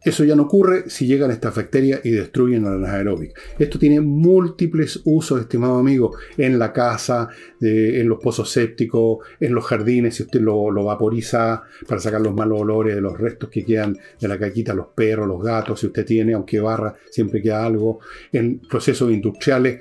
Eso 0.01 0.23
ya 0.23 0.37
no 0.37 0.45
ocurre 0.45 0.89
si 0.89 1.07
llegan 1.07 1.33
estas 1.33 1.57
bacterias 1.57 2.01
y 2.05 2.11
destruyen 2.11 2.65
a 2.67 2.77
las 2.77 2.91
aeróbicas. 2.91 3.43
Esto 3.59 3.81
tiene 3.81 4.01
múltiples 4.01 5.03
usos, 5.05 5.41
estimado 5.41 5.77
amigo, 5.77 6.17
en 6.37 6.59
la 6.59 6.73
casa, 6.73 7.29
en 7.61 8.09
los 8.09 8.19
pozos 8.21 8.49
sépticos, 8.51 9.19
en 9.41 9.55
los 9.55 9.67
jardines, 9.67 10.15
si 10.15 10.23
usted 10.23 10.41
lo, 10.41 10.71
lo, 10.71 10.85
vaporiza 10.85 11.63
para 11.87 12.01
sacar 12.01 12.21
los 12.21 12.33
malos 12.33 12.61
olores 12.61 12.95
de 12.95 13.01
los 13.01 13.19
restos 13.19 13.51
que 13.51 13.65
quedan 13.65 13.99
de 14.21 14.29
la 14.29 14.39
caquita, 14.39 14.73
los 14.73 14.87
perros, 14.95 15.27
los 15.27 15.43
gatos, 15.43 15.81
si 15.81 15.89
usted 15.89 16.07
tiene, 16.07 16.33
aunque 16.33 16.61
barra, 16.61 16.95
siempre 17.11 17.43
queda 17.43 17.67
algo. 17.67 17.99
En 18.33 18.61
procesos 18.61 19.11
industriales, 19.11 19.81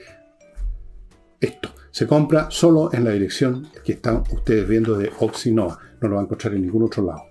esto. 1.39 1.69
Se 1.91 2.05
compra 2.05 2.51
solo 2.51 2.93
en 2.93 3.03
la 3.03 3.11
dirección 3.11 3.67
que 3.83 3.93
están 3.93 4.23
ustedes 4.31 4.67
viendo 4.67 4.97
de 4.97 5.11
Oxinova. 5.19 5.79
No 6.01 6.09
lo 6.09 6.15
van 6.15 6.23
a 6.23 6.25
encontrar 6.25 6.53
en 6.53 6.61
ningún 6.61 6.83
otro 6.83 7.03
lado. 7.03 7.23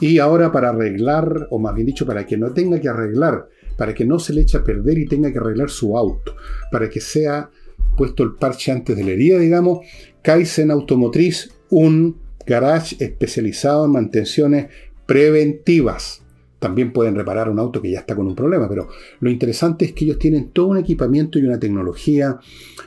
Y 0.00 0.18
ahora 0.18 0.52
para 0.52 0.70
arreglar, 0.70 1.48
o 1.50 1.58
más 1.58 1.74
bien 1.74 1.86
dicho, 1.86 2.04
para 2.04 2.26
que 2.26 2.36
no 2.36 2.52
tenga 2.52 2.80
que 2.80 2.88
arreglar, 2.88 3.48
para 3.78 3.94
que 3.94 4.04
no 4.04 4.18
se 4.18 4.34
le 4.34 4.42
eche 4.42 4.58
a 4.58 4.64
perder 4.64 4.98
y 4.98 5.06
tenga 5.06 5.32
que 5.32 5.38
arreglar 5.38 5.70
su 5.70 5.96
auto, 5.96 6.36
para 6.70 6.90
que 6.90 7.00
sea 7.00 7.50
puesto 7.96 8.22
el 8.22 8.34
parche 8.34 8.72
antes 8.72 8.94
de 8.94 9.04
la 9.04 9.12
herida, 9.12 9.38
digamos, 9.38 9.80
Kaizen 10.22 10.70
Automotriz, 10.70 11.50
un 11.70 12.20
garage 12.46 12.96
especializado 13.02 13.86
en 13.86 13.92
mantenciones 13.92 14.66
preventivas 15.06 16.25
también 16.58 16.92
pueden 16.92 17.14
reparar 17.14 17.48
un 17.50 17.58
auto 17.58 17.82
que 17.82 17.90
ya 17.90 18.00
está 18.00 18.14
con 18.14 18.26
un 18.26 18.34
problema, 18.34 18.68
pero 18.68 18.88
lo 19.20 19.30
interesante 19.30 19.84
es 19.84 19.92
que 19.92 20.04
ellos 20.04 20.18
tienen 20.18 20.50
todo 20.50 20.68
un 20.68 20.78
equipamiento 20.78 21.38
y 21.38 21.46
una 21.46 21.58
tecnología 21.58 22.38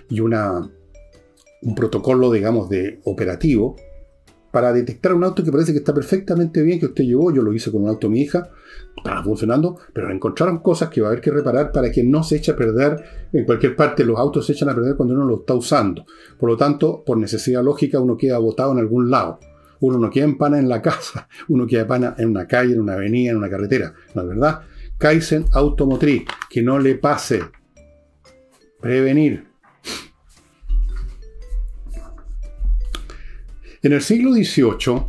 y 0.10 0.20
una, 0.20 0.70
un 1.62 1.76
protocolo, 1.76 2.32
digamos, 2.32 2.70
de 2.70 3.00
operativo 3.04 3.76
para 4.52 4.74
detectar 4.74 5.14
un 5.14 5.24
auto 5.24 5.44
que 5.44 5.52
parece 5.52 5.72
que 5.72 5.80
está 5.80 5.94
perfectamente 5.94 6.62
bien, 6.64 6.80
que 6.80 6.88
usted 6.88 7.04
llevó, 7.04 7.32
yo 7.32 7.42
lo 7.42 7.54
hice 7.54 7.72
con 7.72 7.84
un 7.84 7.90
auto 7.90 8.08
de 8.08 8.14
mi 8.14 8.22
hija, 8.22 8.50
estaba 8.98 9.24
funcionando, 9.24 9.78
pero 9.94 10.12
encontraron 10.12 10.60
cosas 10.60 10.90
que 10.90 11.02
va 11.02 11.08
a 11.08 11.12
haber 11.12 11.22
que 11.22 11.32
reparar 11.32 11.72
para 11.72 11.92
que 11.92 12.04
no 12.04 12.24
se 12.24 12.38
eche 12.38 12.52
a 12.52 12.56
perder 12.56 12.98
en 13.32 13.46
cualquier 13.46 13.76
parte. 13.76 14.04
Los 14.04 14.18
autos 14.18 14.46
se 14.46 14.54
echan 14.54 14.70
a 14.70 14.76
perder 14.76 14.96
cuando 14.96 15.14
uno 15.14 15.26
lo 15.26 15.40
está 15.40 15.54
usando. 15.54 16.06
Por 16.40 16.50
lo 16.50 16.58
tanto, 16.58 17.04
por 17.06 17.18
necesidad 17.18 17.64
lógica, 17.64 18.00
uno 18.00 18.18
queda 18.18 18.40
botado 18.40 18.72
en 18.72 18.80
algún 18.80 19.10
lado. 19.10 19.40
Uno 19.82 19.98
no 19.98 20.10
queda 20.10 20.26
en 20.26 20.38
pana 20.38 20.60
en 20.60 20.68
la 20.68 20.82
casa, 20.82 21.28
uno 21.48 21.66
en 21.70 21.88
pana 21.88 22.16
en 22.18 22.30
una 22.30 22.48
calle, 22.48 22.74
en 22.74 22.82
una 22.82 22.94
avenida, 22.94 23.32
en 23.32 23.38
una 23.38 23.50
carretera. 23.50 23.94
¿No 24.14 24.22
es 24.22 24.28
verdad? 24.28 24.62
Kaizen 24.98 25.46
Automotriz, 25.54 26.24
que 26.50 26.62
no 26.62 26.80
le 26.80 26.96
pase. 26.96 27.42
Prevenir. 28.82 29.46
En 33.82 33.94
el 33.94 34.02
siglo 34.02 34.34
XVIII, 34.34 35.04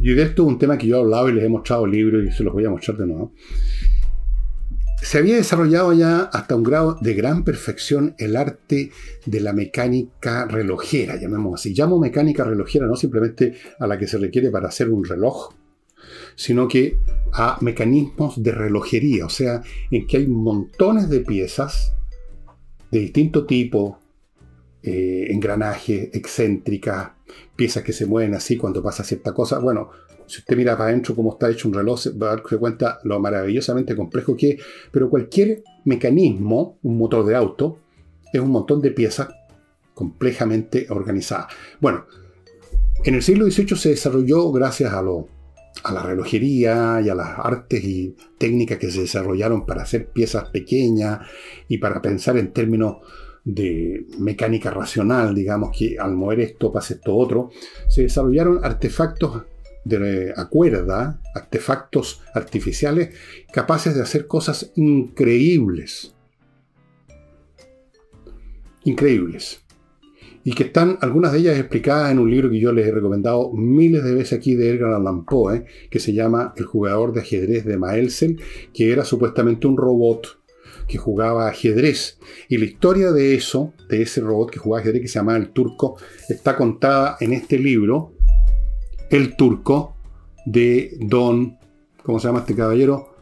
y 0.00 0.14
de 0.14 0.22
esto 0.22 0.42
es 0.42 0.48
un 0.48 0.58
tema 0.58 0.78
que 0.78 0.86
yo 0.86 0.96
he 0.96 1.00
hablado 1.00 1.28
y 1.28 1.32
les 1.32 1.44
he 1.44 1.48
mostrado 1.48 1.86
libros 1.86 2.24
y 2.24 2.30
se 2.30 2.44
los 2.44 2.52
voy 2.52 2.64
a 2.64 2.70
mostrar 2.70 2.96
de 2.98 3.06
nuevo 3.06 3.32
se 5.06 5.18
había 5.18 5.36
desarrollado 5.36 5.92
ya 5.92 6.22
hasta 6.22 6.56
un 6.56 6.64
grado 6.64 6.98
de 7.00 7.14
gran 7.14 7.44
perfección 7.44 8.16
el 8.18 8.34
arte 8.34 8.90
de 9.24 9.38
la 9.38 9.52
mecánica 9.52 10.46
relojera, 10.46 11.14
llamemos 11.14 11.60
así. 11.60 11.72
Llamo 11.72 12.00
mecánica 12.00 12.42
relojera 12.42 12.88
no 12.88 12.96
simplemente 12.96 13.54
a 13.78 13.86
la 13.86 13.98
que 13.98 14.08
se 14.08 14.18
requiere 14.18 14.50
para 14.50 14.66
hacer 14.66 14.90
un 14.90 15.04
reloj, 15.04 15.54
sino 16.34 16.66
que 16.66 16.98
a 17.32 17.56
mecanismos 17.60 18.42
de 18.42 18.50
relojería, 18.50 19.26
o 19.26 19.28
sea, 19.28 19.62
en 19.92 20.08
que 20.08 20.16
hay 20.16 20.26
montones 20.26 21.08
de 21.08 21.20
piezas 21.20 21.94
de 22.90 22.98
distinto 22.98 23.46
tipo, 23.46 24.00
eh, 24.82 25.28
engranajes, 25.30 26.10
excéntricas, 26.14 27.10
piezas 27.54 27.84
que 27.84 27.92
se 27.92 28.06
mueven 28.06 28.34
así 28.34 28.56
cuando 28.56 28.82
pasa 28.82 29.04
cierta 29.04 29.32
cosa. 29.32 29.60
Bueno, 29.60 29.88
si 30.26 30.38
usted 30.38 30.56
mira 30.56 30.76
para 30.76 30.90
adentro 30.90 31.14
cómo 31.14 31.32
está 31.32 31.50
hecho 31.50 31.68
un 31.68 31.74
reloj, 31.74 32.00
se 32.00 32.10
va 32.10 32.32
a 32.32 32.42
cuenta 32.42 32.98
lo 33.04 33.18
maravillosamente 33.20 33.94
complejo 33.94 34.36
que 34.36 34.50
es. 34.50 34.62
Pero 34.90 35.08
cualquier 35.08 35.62
mecanismo, 35.84 36.78
un 36.82 36.98
motor 36.98 37.24
de 37.24 37.36
auto, 37.36 37.78
es 38.32 38.40
un 38.40 38.50
montón 38.50 38.80
de 38.80 38.90
piezas 38.90 39.28
complejamente 39.94 40.86
organizadas. 40.90 41.46
Bueno, 41.80 42.04
en 43.04 43.14
el 43.14 43.22
siglo 43.22 43.50
XVIII 43.50 43.76
se 43.76 43.88
desarrolló 43.90 44.50
gracias 44.52 44.92
a, 44.92 45.00
lo, 45.00 45.28
a 45.84 45.92
la 45.92 46.02
relojería 46.02 47.00
y 47.04 47.08
a 47.08 47.14
las 47.14 47.38
artes 47.38 47.82
y 47.84 48.16
técnicas 48.36 48.78
que 48.78 48.90
se 48.90 49.02
desarrollaron 49.02 49.64
para 49.64 49.82
hacer 49.82 50.08
piezas 50.08 50.50
pequeñas 50.50 51.20
y 51.68 51.78
para 51.78 52.02
pensar 52.02 52.36
en 52.36 52.52
términos 52.52 52.96
de 53.44 54.06
mecánica 54.18 54.70
racional, 54.70 55.34
digamos 55.34 55.70
que 55.76 55.96
al 55.98 56.16
mover 56.16 56.40
esto 56.40 56.72
pasa 56.72 56.94
esto 56.94 57.14
otro, 57.14 57.50
se 57.88 58.02
desarrollaron 58.02 58.64
artefactos 58.64 59.44
de 59.86 60.34
acuerda, 60.36 61.20
artefactos 61.32 62.20
artificiales 62.34 63.10
capaces 63.52 63.94
de 63.94 64.02
hacer 64.02 64.26
cosas 64.26 64.72
increíbles. 64.74 66.12
Increíbles. 68.82 69.62
Y 70.42 70.52
que 70.52 70.64
están 70.64 70.98
algunas 71.00 71.32
de 71.32 71.38
ellas 71.38 71.58
explicadas 71.58 72.10
en 72.10 72.18
un 72.18 72.30
libro 72.30 72.50
que 72.50 72.60
yo 72.60 72.72
les 72.72 72.86
he 72.86 72.92
recomendado 72.92 73.52
miles 73.52 74.02
de 74.02 74.14
veces 74.14 74.38
aquí 74.38 74.54
de 74.56 74.70
Edgar 74.70 74.92
Allan 74.92 75.24
Poe, 75.24 75.64
que 75.88 76.00
se 76.00 76.12
llama 76.12 76.52
El 76.56 76.64
jugador 76.64 77.12
de 77.12 77.20
ajedrez 77.20 77.64
de 77.64 77.78
Maelzel, 77.78 78.40
que 78.72 78.92
era 78.92 79.04
supuestamente 79.04 79.68
un 79.68 79.76
robot 79.76 80.40
que 80.88 80.98
jugaba 80.98 81.48
ajedrez. 81.48 82.18
Y 82.48 82.58
la 82.58 82.64
historia 82.64 83.12
de 83.12 83.34
eso, 83.34 83.72
de 83.88 84.02
ese 84.02 84.20
robot 84.20 84.50
que 84.50 84.58
jugaba 84.58 84.80
ajedrez, 84.80 85.02
que 85.02 85.08
se 85.08 85.18
llama 85.18 85.36
el 85.36 85.50
turco, 85.50 85.96
está 86.28 86.56
contada 86.56 87.16
en 87.20 87.32
este 87.32 87.58
libro, 87.58 88.15
El 89.10 89.36
Turco 89.36 89.96
de 90.44 90.96
Don, 91.00 91.58
¿cómo 92.02 92.18
se 92.18 92.26
llama 92.26 92.40
este 92.40 92.56
caballero? 92.56 93.14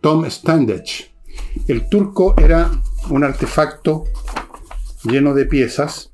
Tom 0.00 0.24
Standage. 0.26 1.12
El 1.66 1.88
Turco 1.88 2.34
era 2.38 2.70
un 3.10 3.24
artefacto 3.24 4.04
lleno 5.04 5.34
de 5.34 5.46
piezas 5.46 6.10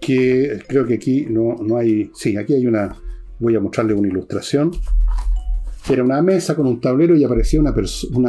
que 0.00 0.62
creo 0.66 0.86
que 0.86 0.94
aquí 0.94 1.26
no, 1.28 1.56
no 1.60 1.76
hay, 1.76 2.10
sí, 2.14 2.36
aquí 2.36 2.54
hay 2.54 2.66
una, 2.66 2.96
voy 3.38 3.56
a 3.56 3.60
mostrarle 3.60 3.94
una 3.94 4.08
ilustración. 4.08 4.72
Era 5.88 6.02
una 6.02 6.20
mesa 6.22 6.56
con 6.56 6.66
un 6.66 6.80
tablero 6.80 7.14
y 7.14 7.22
aparecía 7.22 7.60
una 7.60 7.74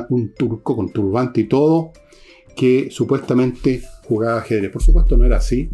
un 0.10 0.34
turco 0.36 0.76
con 0.76 0.92
turbante 0.92 1.42
y 1.42 1.44
todo 1.46 1.92
que 2.56 2.90
supuestamente 2.92 3.82
jugaba 4.08 4.40
ajedrez. 4.40 4.72
Por 4.72 4.84
supuesto 4.84 5.18
no 5.18 5.26
era 5.26 5.38
así. 5.38 5.70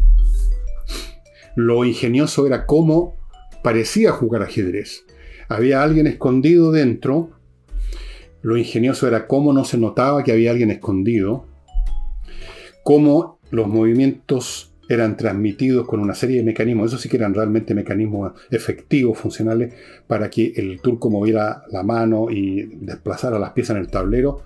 Lo 1.56 1.84
ingenioso 1.84 2.46
era 2.46 2.66
cómo 2.66 3.23
parecía 3.64 4.12
jugar 4.12 4.42
ajedrez. 4.42 5.06
Había 5.48 5.82
alguien 5.82 6.06
escondido 6.06 6.70
dentro. 6.70 7.30
Lo 8.42 8.58
ingenioso 8.58 9.08
era 9.08 9.26
cómo 9.26 9.54
no 9.54 9.64
se 9.64 9.78
notaba 9.78 10.22
que 10.22 10.32
había 10.32 10.50
alguien 10.50 10.70
escondido. 10.70 11.46
Cómo 12.84 13.38
los 13.50 13.66
movimientos 13.66 14.74
eran 14.86 15.16
transmitidos 15.16 15.86
con 15.86 16.00
una 16.00 16.14
serie 16.14 16.36
de 16.36 16.42
mecanismos, 16.42 16.92
eso 16.92 16.98
sí 16.98 17.08
que 17.08 17.16
eran 17.16 17.32
realmente 17.32 17.74
mecanismos 17.74 18.32
efectivos, 18.50 19.16
funcionales, 19.16 19.72
para 20.06 20.28
que 20.28 20.52
el 20.56 20.78
turco 20.82 21.08
moviera 21.08 21.62
la 21.70 21.82
mano 21.82 22.30
y 22.30 22.64
desplazara 22.82 23.38
las 23.38 23.52
piezas 23.52 23.76
en 23.76 23.82
el 23.82 23.88
tablero. 23.88 24.42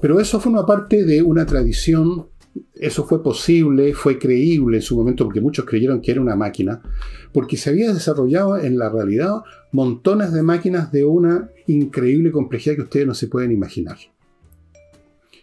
Pero 0.00 0.20
eso 0.20 0.40
una 0.46 0.64
parte 0.64 1.04
de 1.04 1.22
una 1.22 1.44
tradición, 1.44 2.28
eso 2.74 3.04
fue 3.04 3.22
posible, 3.22 3.94
fue 3.94 4.18
creíble 4.18 4.78
en 4.78 4.82
su 4.82 4.96
momento, 4.96 5.24
porque 5.24 5.40
muchos 5.40 5.64
creyeron 5.64 6.00
que 6.00 6.12
era 6.12 6.20
una 6.20 6.36
máquina, 6.36 6.82
porque 7.32 7.56
se 7.56 7.70
había 7.70 7.92
desarrollado 7.92 8.58
en 8.58 8.78
la 8.78 8.88
realidad 8.88 9.42
montones 9.72 10.32
de 10.32 10.42
máquinas 10.42 10.92
de 10.92 11.04
una 11.04 11.50
increíble 11.66 12.30
complejidad 12.30 12.76
que 12.76 12.82
ustedes 12.82 13.06
no 13.06 13.14
se 13.14 13.28
pueden 13.28 13.52
imaginar. 13.52 13.96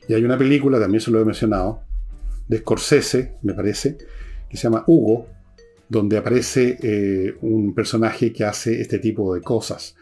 Y 0.08 0.14
hay 0.14 0.24
una 0.24 0.38
película, 0.38 0.80
también 0.80 1.02
se 1.02 1.12
lo 1.12 1.22
he 1.22 1.26
mencionado, 1.26 1.82
de 2.48 2.58
Scorsese, 2.58 3.38
me 3.44 3.54
parece, 3.54 3.98
que 4.50 4.58
se 4.58 4.64
llama 4.64 4.84
Hugo, 4.88 5.28
donde 5.88 6.18
aparece 6.18 6.78
eh, 6.82 7.36
un 7.42 7.74
personaje 7.74 8.32
que 8.32 8.44
hace 8.44 8.82
este 8.82 9.00
tipo 9.00 9.34
de 9.34 9.42
cosas. 9.42 9.96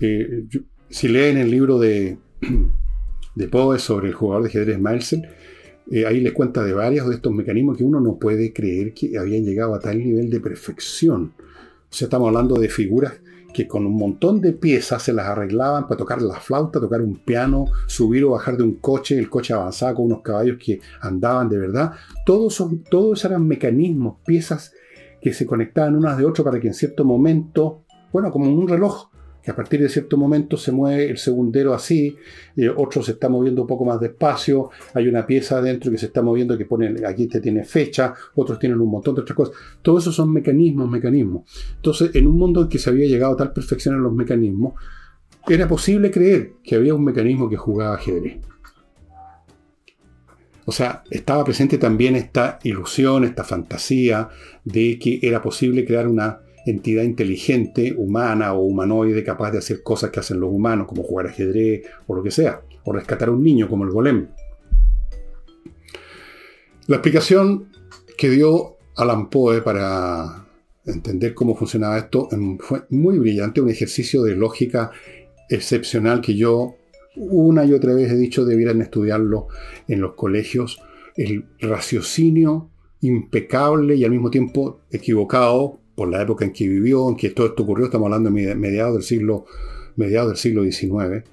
Eh, 0.00 0.44
si 0.88 1.08
leen 1.08 1.36
el 1.36 1.50
libro 1.50 1.78
de, 1.78 2.18
de 3.34 3.48
Poe 3.48 3.78
sobre 3.78 4.08
el 4.08 4.14
jugador 4.14 4.44
de 4.44 4.48
ajedrez 4.48 4.78
Milesel, 4.78 5.28
eh, 5.90 6.06
ahí 6.06 6.20
le 6.20 6.32
cuenta 6.32 6.64
de 6.64 6.72
varios 6.72 7.08
de 7.08 7.16
estos 7.16 7.32
mecanismos 7.32 7.76
que 7.76 7.84
uno 7.84 8.00
no 8.00 8.16
puede 8.16 8.52
creer 8.52 8.92
que 8.92 9.16
habían 9.18 9.44
llegado 9.44 9.74
a 9.74 9.80
tal 9.80 9.98
nivel 9.98 10.30
de 10.30 10.40
perfección. 10.40 11.32
O 11.38 11.94
sea, 11.94 12.06
estamos 12.06 12.28
hablando 12.28 12.56
de 12.56 12.68
figuras 12.68 13.14
que 13.54 13.66
con 13.66 13.86
un 13.86 13.96
montón 13.96 14.40
de 14.42 14.52
piezas 14.52 15.02
se 15.02 15.14
las 15.14 15.28
arreglaban 15.28 15.84
para 15.84 15.96
tocar 15.96 16.20
la 16.20 16.38
flauta, 16.38 16.78
tocar 16.78 17.00
un 17.00 17.16
piano, 17.16 17.66
subir 17.86 18.22
o 18.24 18.32
bajar 18.32 18.56
de 18.58 18.64
un 18.64 18.74
coche, 18.74 19.18
el 19.18 19.30
coche 19.30 19.54
avanzaba 19.54 19.94
con 19.94 20.06
unos 20.06 20.20
caballos 20.20 20.58
que 20.62 20.80
andaban 21.00 21.48
de 21.48 21.56
verdad. 21.56 21.92
Todos, 22.26 22.52
son, 22.52 22.82
todos 22.82 23.24
eran 23.24 23.46
mecanismos, 23.46 24.16
piezas 24.26 24.74
que 25.22 25.32
se 25.32 25.46
conectaban 25.46 25.96
unas 25.96 26.18
de 26.18 26.26
otras 26.26 26.44
para 26.44 26.60
que 26.60 26.68
en 26.68 26.74
cierto 26.74 27.04
momento, 27.04 27.84
bueno, 28.12 28.30
como 28.30 28.52
un 28.52 28.68
reloj, 28.68 29.08
que 29.46 29.52
a 29.52 29.54
partir 29.54 29.80
de 29.80 29.88
cierto 29.88 30.16
momento 30.16 30.56
se 30.56 30.72
mueve 30.72 31.08
el 31.08 31.18
segundero 31.18 31.72
así, 31.72 32.16
eh, 32.56 32.68
otro 32.68 33.00
se 33.00 33.12
está 33.12 33.28
moviendo 33.28 33.62
un 33.62 33.68
poco 33.68 33.84
más 33.84 34.00
despacio, 34.00 34.70
hay 34.92 35.06
una 35.06 35.24
pieza 35.24 35.58
adentro 35.58 35.92
que 35.92 35.98
se 35.98 36.06
está 36.06 36.20
moviendo 36.20 36.58
que 36.58 36.64
pone, 36.64 36.96
aquí 37.06 37.28
te 37.28 37.40
tiene 37.40 37.62
fecha, 37.62 38.12
otros 38.34 38.58
tienen 38.58 38.80
un 38.80 38.90
montón 38.90 39.14
de 39.14 39.20
otras 39.20 39.36
cosas. 39.36 39.54
Todo 39.82 39.98
eso 39.98 40.10
son 40.10 40.32
mecanismos, 40.32 40.90
mecanismos. 40.90 41.44
Entonces, 41.76 42.12
en 42.16 42.26
un 42.26 42.36
mundo 42.36 42.62
en 42.62 42.68
que 42.68 42.80
se 42.80 42.90
había 42.90 43.06
llegado 43.06 43.34
a 43.34 43.36
tal 43.36 43.52
perfección 43.52 43.94
en 43.94 44.02
los 44.02 44.12
mecanismos, 44.12 44.74
era 45.46 45.68
posible 45.68 46.10
creer 46.10 46.54
que 46.64 46.74
había 46.74 46.96
un 46.96 47.04
mecanismo 47.04 47.48
que 47.48 47.56
jugaba 47.56 47.94
ajedrez. 47.94 48.40
O 50.64 50.72
sea, 50.72 51.04
estaba 51.08 51.44
presente 51.44 51.78
también 51.78 52.16
esta 52.16 52.58
ilusión, 52.64 53.22
esta 53.22 53.44
fantasía 53.44 54.28
de 54.64 54.98
que 54.98 55.20
era 55.22 55.40
posible 55.40 55.84
crear 55.84 56.08
una 56.08 56.40
entidad 56.66 57.04
inteligente, 57.04 57.94
humana 57.96 58.52
o 58.52 58.64
humanoide 58.64 59.24
capaz 59.24 59.52
de 59.52 59.58
hacer 59.58 59.82
cosas 59.82 60.10
que 60.10 60.20
hacen 60.20 60.40
los 60.40 60.52
humanos, 60.52 60.86
como 60.88 61.02
jugar 61.02 61.28
ajedrez 61.28 61.86
o 62.06 62.14
lo 62.14 62.22
que 62.22 62.30
sea, 62.30 62.60
o 62.84 62.92
rescatar 62.92 63.28
a 63.28 63.32
un 63.32 63.42
niño 63.42 63.68
como 63.68 63.84
el 63.84 63.90
golem. 63.90 64.28
La 66.88 66.96
explicación 66.96 67.68
que 68.18 68.30
dio 68.30 68.76
Alan 68.96 69.30
Poe 69.30 69.62
para 69.62 70.46
entender 70.84 71.34
cómo 71.34 71.54
funcionaba 71.56 71.98
esto 71.98 72.28
em, 72.32 72.58
fue 72.58 72.82
muy 72.90 73.18
brillante, 73.18 73.60
un 73.60 73.70
ejercicio 73.70 74.22
de 74.22 74.36
lógica 74.36 74.90
excepcional 75.48 76.20
que 76.20 76.34
yo 76.34 76.76
una 77.16 77.64
y 77.64 77.72
otra 77.72 77.94
vez 77.94 78.10
he 78.10 78.16
dicho 78.16 78.44
debieran 78.44 78.82
estudiarlo 78.82 79.48
en 79.88 80.00
los 80.00 80.14
colegios. 80.14 80.80
El 81.16 81.46
raciocinio 81.60 82.70
impecable 83.00 83.96
y 83.96 84.04
al 84.04 84.10
mismo 84.10 84.30
tiempo 84.30 84.80
equivocado 84.90 85.80
por 85.96 86.08
la 86.08 86.22
época 86.22 86.44
en 86.44 86.52
que 86.52 86.68
vivió, 86.68 87.08
en 87.08 87.16
que 87.16 87.30
todo 87.30 87.46
esto 87.46 87.64
ocurrió, 87.64 87.86
estamos 87.86 88.06
hablando 88.06 88.30
de 88.30 88.54
mediados 88.54 88.94
del 88.94 89.02
siglo, 89.02 89.46
mediados 89.96 90.28
del 90.28 90.36
siglo 90.36 90.62
XIX, 90.62 91.24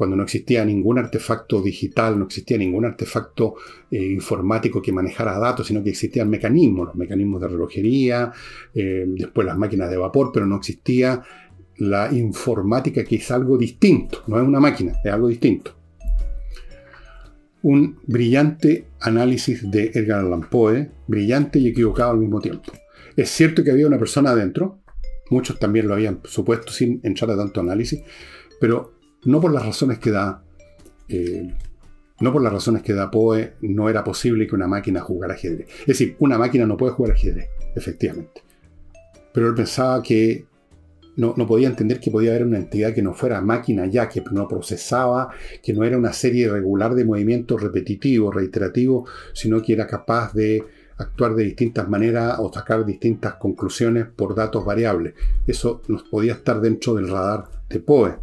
cuando 0.00 0.16
no 0.16 0.22
existía 0.22 0.64
ningún 0.64 0.98
artefacto 0.98 1.60
digital, 1.60 2.18
no 2.18 2.24
existía 2.26 2.56
ningún 2.56 2.86
artefacto 2.86 3.56
eh, 3.90 4.02
informático 4.02 4.80
que 4.80 4.92
manejara 4.92 5.38
datos, 5.38 5.66
sino 5.66 5.82
que 5.82 5.90
existían 5.90 6.30
mecanismos, 6.30 6.86
los 6.86 6.96
mecanismos 6.96 7.40
de 7.40 7.48
relojería, 7.48 8.32
eh, 8.74 9.04
después 9.06 9.46
las 9.46 9.58
máquinas 9.58 9.90
de 9.90 9.96
vapor, 9.98 10.30
pero 10.32 10.46
no 10.46 10.56
existía 10.56 11.22
la 11.76 12.12
informática 12.12 13.04
que 13.04 13.16
es 13.16 13.30
algo 13.30 13.58
distinto, 13.58 14.22
no 14.26 14.40
es 14.40 14.46
una 14.46 14.60
máquina, 14.60 14.94
es 15.04 15.12
algo 15.12 15.28
distinto. 15.28 15.74
Un 17.62 17.98
brillante 18.06 18.86
análisis 19.00 19.70
de 19.70 19.90
Edgar 19.92 20.20
Allan 20.20 20.48
Poe, 20.48 20.90
brillante 21.08 21.58
y 21.58 21.68
equivocado 21.68 22.12
al 22.12 22.18
mismo 22.18 22.40
tiempo. 22.40 22.72
Es 23.20 23.28
cierto 23.28 23.62
que 23.62 23.70
había 23.70 23.86
una 23.86 23.98
persona 23.98 24.30
adentro, 24.30 24.78
muchos 25.28 25.58
también 25.58 25.86
lo 25.86 25.92
habían 25.92 26.20
supuesto 26.24 26.72
sin 26.72 27.00
entrar 27.02 27.30
a 27.30 27.36
tanto 27.36 27.60
análisis, 27.60 28.00
pero 28.58 28.94
no 29.26 29.42
por 29.42 29.52
las 29.52 29.66
razones 29.66 29.98
que 29.98 30.10
da, 30.10 30.42
eh, 31.06 31.54
no 32.20 32.32
por 32.32 32.40
las 32.40 32.50
razones 32.50 32.80
que 32.80 32.94
da 32.94 33.10
Poe, 33.10 33.56
no 33.60 33.90
era 33.90 34.02
posible 34.04 34.46
que 34.46 34.54
una 34.54 34.66
máquina 34.66 35.02
jugara 35.02 35.34
ajedrez. 35.34 35.68
Es 35.80 35.86
decir, 35.86 36.16
una 36.18 36.38
máquina 36.38 36.64
no 36.64 36.78
puede 36.78 36.94
jugar 36.94 37.12
ajedrez, 37.12 37.50
efectivamente. 37.76 38.40
Pero 39.34 39.48
él 39.48 39.54
pensaba 39.54 40.02
que 40.02 40.46
no, 41.16 41.34
no, 41.36 41.46
podía 41.46 41.68
entender 41.68 42.00
que 42.00 42.10
podía 42.10 42.30
haber 42.30 42.46
una 42.46 42.56
entidad 42.56 42.94
que 42.94 43.02
no 43.02 43.12
fuera 43.12 43.42
máquina 43.42 43.84
ya, 43.84 44.08
que 44.08 44.22
no 44.30 44.48
procesaba, 44.48 45.28
que 45.62 45.74
no 45.74 45.84
era 45.84 45.98
una 45.98 46.14
serie 46.14 46.48
regular 46.48 46.94
de 46.94 47.04
movimientos 47.04 47.60
repetitivos, 47.60 48.34
reiterativos, 48.34 49.10
sino 49.34 49.60
que 49.60 49.74
era 49.74 49.86
capaz 49.86 50.32
de 50.32 50.64
actuar 51.00 51.34
de 51.34 51.44
distintas 51.44 51.88
maneras 51.88 52.36
o 52.38 52.52
sacar 52.52 52.84
distintas 52.84 53.34
conclusiones 53.34 54.06
por 54.06 54.34
datos 54.34 54.64
variables. 54.64 55.14
Eso 55.46 55.82
nos 55.88 56.02
podía 56.04 56.34
estar 56.34 56.60
dentro 56.60 56.94
del 56.94 57.08
radar 57.08 57.48
de 57.68 57.80
Poe. 57.80 58.18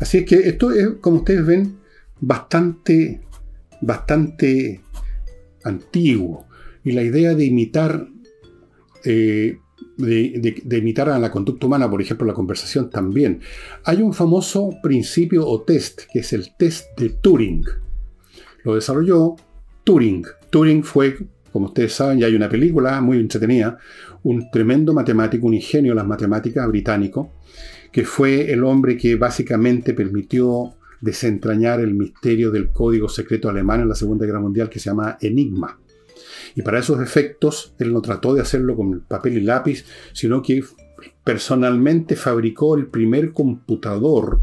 Así 0.00 0.18
es 0.18 0.26
que 0.26 0.36
esto 0.48 0.72
es, 0.72 0.88
como 1.00 1.18
ustedes 1.18 1.44
ven, 1.46 1.78
bastante, 2.20 3.20
bastante 3.80 4.80
antiguo. 5.64 6.46
Y 6.84 6.92
la 6.92 7.02
idea 7.02 7.34
de 7.34 7.44
imitar, 7.44 8.08
eh, 9.04 9.58
de, 9.96 10.62
de, 10.62 10.78
imitar 10.78 11.08
a 11.08 11.18
la 11.18 11.30
conducta 11.30 11.66
humana, 11.66 11.90
por 11.90 12.02
ejemplo, 12.02 12.26
la 12.26 12.34
conversación 12.34 12.90
también. 12.90 13.40
Hay 13.84 14.02
un 14.02 14.12
famoso 14.12 14.70
principio 14.82 15.46
o 15.46 15.62
test, 15.62 16.02
que 16.12 16.20
es 16.20 16.32
el 16.32 16.54
test 16.56 16.86
de 16.98 17.10
Turing. 17.10 17.64
Lo 18.64 18.74
desarrolló 18.74 19.36
Turing. 19.84 20.24
Turing 20.48 20.82
fue, 20.82 21.18
como 21.52 21.66
ustedes 21.66 21.92
saben, 21.92 22.18
ya 22.18 22.26
hay 22.26 22.34
una 22.34 22.48
película 22.48 23.00
muy 23.02 23.18
entretenida, 23.18 23.78
un 24.22 24.50
tremendo 24.50 24.94
matemático, 24.94 25.46
un 25.46 25.54
ingenio 25.54 25.92
de 25.92 25.96
las 25.96 26.06
matemáticas 26.06 26.66
británico, 26.66 27.32
que 27.92 28.04
fue 28.04 28.50
el 28.50 28.64
hombre 28.64 28.96
que 28.96 29.16
básicamente 29.16 29.92
permitió 29.92 30.74
desentrañar 31.00 31.80
el 31.80 31.94
misterio 31.94 32.50
del 32.50 32.70
código 32.70 33.08
secreto 33.08 33.50
alemán 33.50 33.82
en 33.82 33.88
la 33.90 33.94
Segunda 33.94 34.24
Guerra 34.24 34.40
Mundial 34.40 34.70
que 34.70 34.78
se 34.78 34.88
llama 34.88 35.18
Enigma. 35.20 35.78
Y 36.54 36.62
para 36.62 36.78
esos 36.78 37.00
efectos, 37.00 37.74
él 37.78 37.92
no 37.92 38.00
trató 38.00 38.32
de 38.34 38.40
hacerlo 38.40 38.74
con 38.74 39.00
papel 39.00 39.36
y 39.36 39.40
lápiz, 39.42 39.84
sino 40.14 40.40
que 40.40 40.64
personalmente 41.22 42.16
fabricó 42.16 42.74
el 42.76 42.86
primer 42.86 43.32
computador 43.32 44.40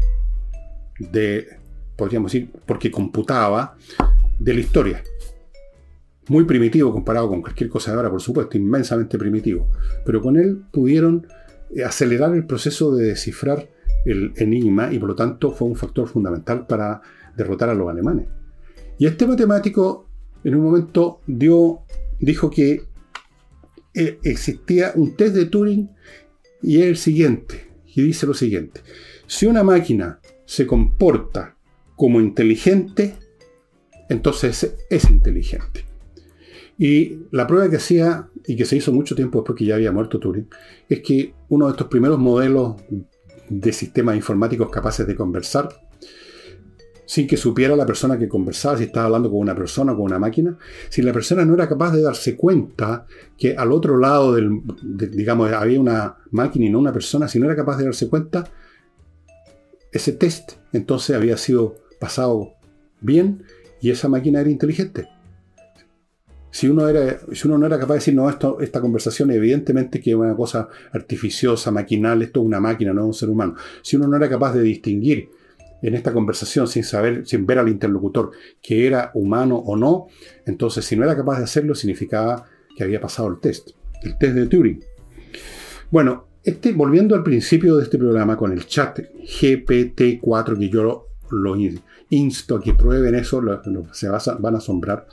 de, 0.98 1.48
podríamos 1.96 2.30
decir, 2.30 2.48
porque 2.64 2.92
computaba, 2.92 3.76
de 4.38 4.54
la 4.54 4.60
historia 4.60 5.02
muy 6.28 6.44
primitivo 6.44 6.92
comparado 6.92 7.28
con 7.28 7.42
cualquier 7.42 7.68
cosa 7.68 7.90
de 7.90 7.96
ahora, 7.96 8.10
por 8.10 8.20
supuesto, 8.20 8.56
inmensamente 8.56 9.18
primitivo. 9.18 9.68
Pero 10.04 10.20
con 10.20 10.36
él 10.36 10.62
pudieron 10.70 11.26
eh, 11.74 11.84
acelerar 11.84 12.34
el 12.34 12.46
proceso 12.46 12.94
de 12.94 13.08
descifrar 13.08 13.68
el 14.04 14.32
enigma 14.36 14.92
y 14.92 14.98
por 14.98 15.10
lo 15.10 15.14
tanto 15.14 15.52
fue 15.52 15.68
un 15.68 15.76
factor 15.76 16.08
fundamental 16.08 16.66
para 16.66 17.00
derrotar 17.36 17.68
a 17.70 17.74
los 17.74 17.88
alemanes. 17.88 18.26
Y 18.98 19.06
este 19.06 19.26
matemático 19.26 20.08
en 20.44 20.54
un 20.54 20.64
momento 20.64 21.20
dijo 21.26 22.50
que 22.50 22.82
eh, 23.94 24.18
existía 24.22 24.92
un 24.94 25.16
test 25.16 25.34
de 25.34 25.46
Turing 25.46 25.90
y 26.62 26.80
es 26.80 26.86
el 26.86 26.96
siguiente, 26.96 27.66
y 27.94 28.02
dice 28.02 28.26
lo 28.26 28.34
siguiente. 28.34 28.80
Si 29.26 29.46
una 29.46 29.64
máquina 29.64 30.20
se 30.44 30.66
comporta 30.66 31.56
como 31.96 32.20
inteligente, 32.20 33.14
entonces 34.08 34.76
es 34.88 35.10
inteligente. 35.10 35.91
Y 36.84 37.28
la 37.30 37.46
prueba 37.46 37.70
que 37.70 37.76
hacía, 37.76 38.28
y 38.44 38.56
que 38.56 38.64
se 38.64 38.74
hizo 38.74 38.92
mucho 38.92 39.14
tiempo 39.14 39.38
después 39.38 39.56
que 39.56 39.66
ya 39.66 39.76
había 39.76 39.92
muerto 39.92 40.18
Turing, 40.18 40.48
es 40.88 40.98
que 40.98 41.32
uno 41.48 41.66
de 41.66 41.70
estos 41.70 41.86
primeros 41.86 42.18
modelos 42.18 42.74
de 43.48 43.72
sistemas 43.72 44.16
informáticos 44.16 44.68
capaces 44.68 45.06
de 45.06 45.14
conversar, 45.14 45.68
sin 47.06 47.28
que 47.28 47.36
supiera 47.36 47.76
la 47.76 47.86
persona 47.86 48.18
que 48.18 48.28
conversaba, 48.28 48.78
si 48.78 48.82
estaba 48.82 49.06
hablando 49.06 49.30
con 49.30 49.38
una 49.38 49.54
persona 49.54 49.92
o 49.92 49.94
con 49.94 50.06
una 50.06 50.18
máquina, 50.18 50.58
si 50.88 51.02
la 51.02 51.12
persona 51.12 51.44
no 51.44 51.54
era 51.54 51.68
capaz 51.68 51.92
de 51.92 52.02
darse 52.02 52.36
cuenta 52.36 53.06
que 53.38 53.54
al 53.54 53.70
otro 53.70 53.96
lado 53.96 54.34
del, 54.34 54.62
digamos, 54.82 55.52
había 55.52 55.78
una 55.78 56.16
máquina 56.32 56.66
y 56.66 56.70
no 56.70 56.80
una 56.80 56.92
persona, 56.92 57.28
si 57.28 57.38
no 57.38 57.46
era 57.46 57.54
capaz 57.54 57.76
de 57.76 57.84
darse 57.84 58.08
cuenta, 58.08 58.42
ese 59.92 60.14
test 60.14 60.54
entonces 60.72 61.14
había 61.14 61.36
sido 61.36 61.76
pasado 62.00 62.54
bien 63.00 63.44
y 63.80 63.90
esa 63.90 64.08
máquina 64.08 64.40
era 64.40 64.50
inteligente. 64.50 65.11
Si 66.52 66.68
uno, 66.68 66.86
era, 66.86 67.18
si 67.32 67.48
uno 67.48 67.56
no 67.56 67.66
era 67.66 67.78
capaz 67.78 67.94
de 67.94 68.00
decir, 68.00 68.14
no, 68.14 68.28
esto, 68.28 68.60
esta 68.60 68.82
conversación 68.82 69.30
evidentemente 69.30 70.02
que 70.02 70.10
es 70.10 70.16
una 70.16 70.36
cosa 70.36 70.68
artificiosa, 70.92 71.70
maquinal, 71.70 72.20
esto 72.20 72.40
es 72.40 72.46
una 72.46 72.60
máquina, 72.60 72.92
no 72.92 73.00
es 73.00 73.06
un 73.06 73.14
ser 73.14 73.30
humano. 73.30 73.54
Si 73.80 73.96
uno 73.96 74.06
no 74.06 74.18
era 74.18 74.28
capaz 74.28 74.52
de 74.52 74.60
distinguir 74.60 75.30
en 75.80 75.94
esta 75.94 76.12
conversación 76.12 76.68
sin 76.68 76.84
saber, 76.84 77.26
sin 77.26 77.46
ver 77.46 77.58
al 77.58 77.70
interlocutor 77.70 78.32
que 78.60 78.86
era 78.86 79.10
humano 79.14 79.56
o 79.56 79.76
no, 79.76 80.08
entonces 80.44 80.84
si 80.84 80.94
no 80.94 81.04
era 81.04 81.16
capaz 81.16 81.38
de 81.38 81.44
hacerlo 81.44 81.74
significaba 81.74 82.44
que 82.76 82.84
había 82.84 83.00
pasado 83.00 83.28
el 83.28 83.40
test, 83.40 83.70
el 84.02 84.18
test 84.18 84.34
de 84.34 84.46
Turing. 84.46 84.84
Bueno, 85.90 86.26
este, 86.44 86.72
volviendo 86.72 87.14
al 87.14 87.22
principio 87.22 87.78
de 87.78 87.84
este 87.84 87.96
programa 87.96 88.36
con 88.36 88.52
el 88.52 88.66
chat 88.66 88.98
GPT-4, 88.98 90.58
que 90.58 90.68
yo 90.68 91.08
lo, 91.30 91.56
insto 92.10 92.56
a 92.56 92.60
que 92.60 92.74
prueben 92.74 93.14
eso, 93.14 93.42
se 93.92 94.08
van 94.10 94.54
a 94.54 94.58
asombrar. 94.58 95.06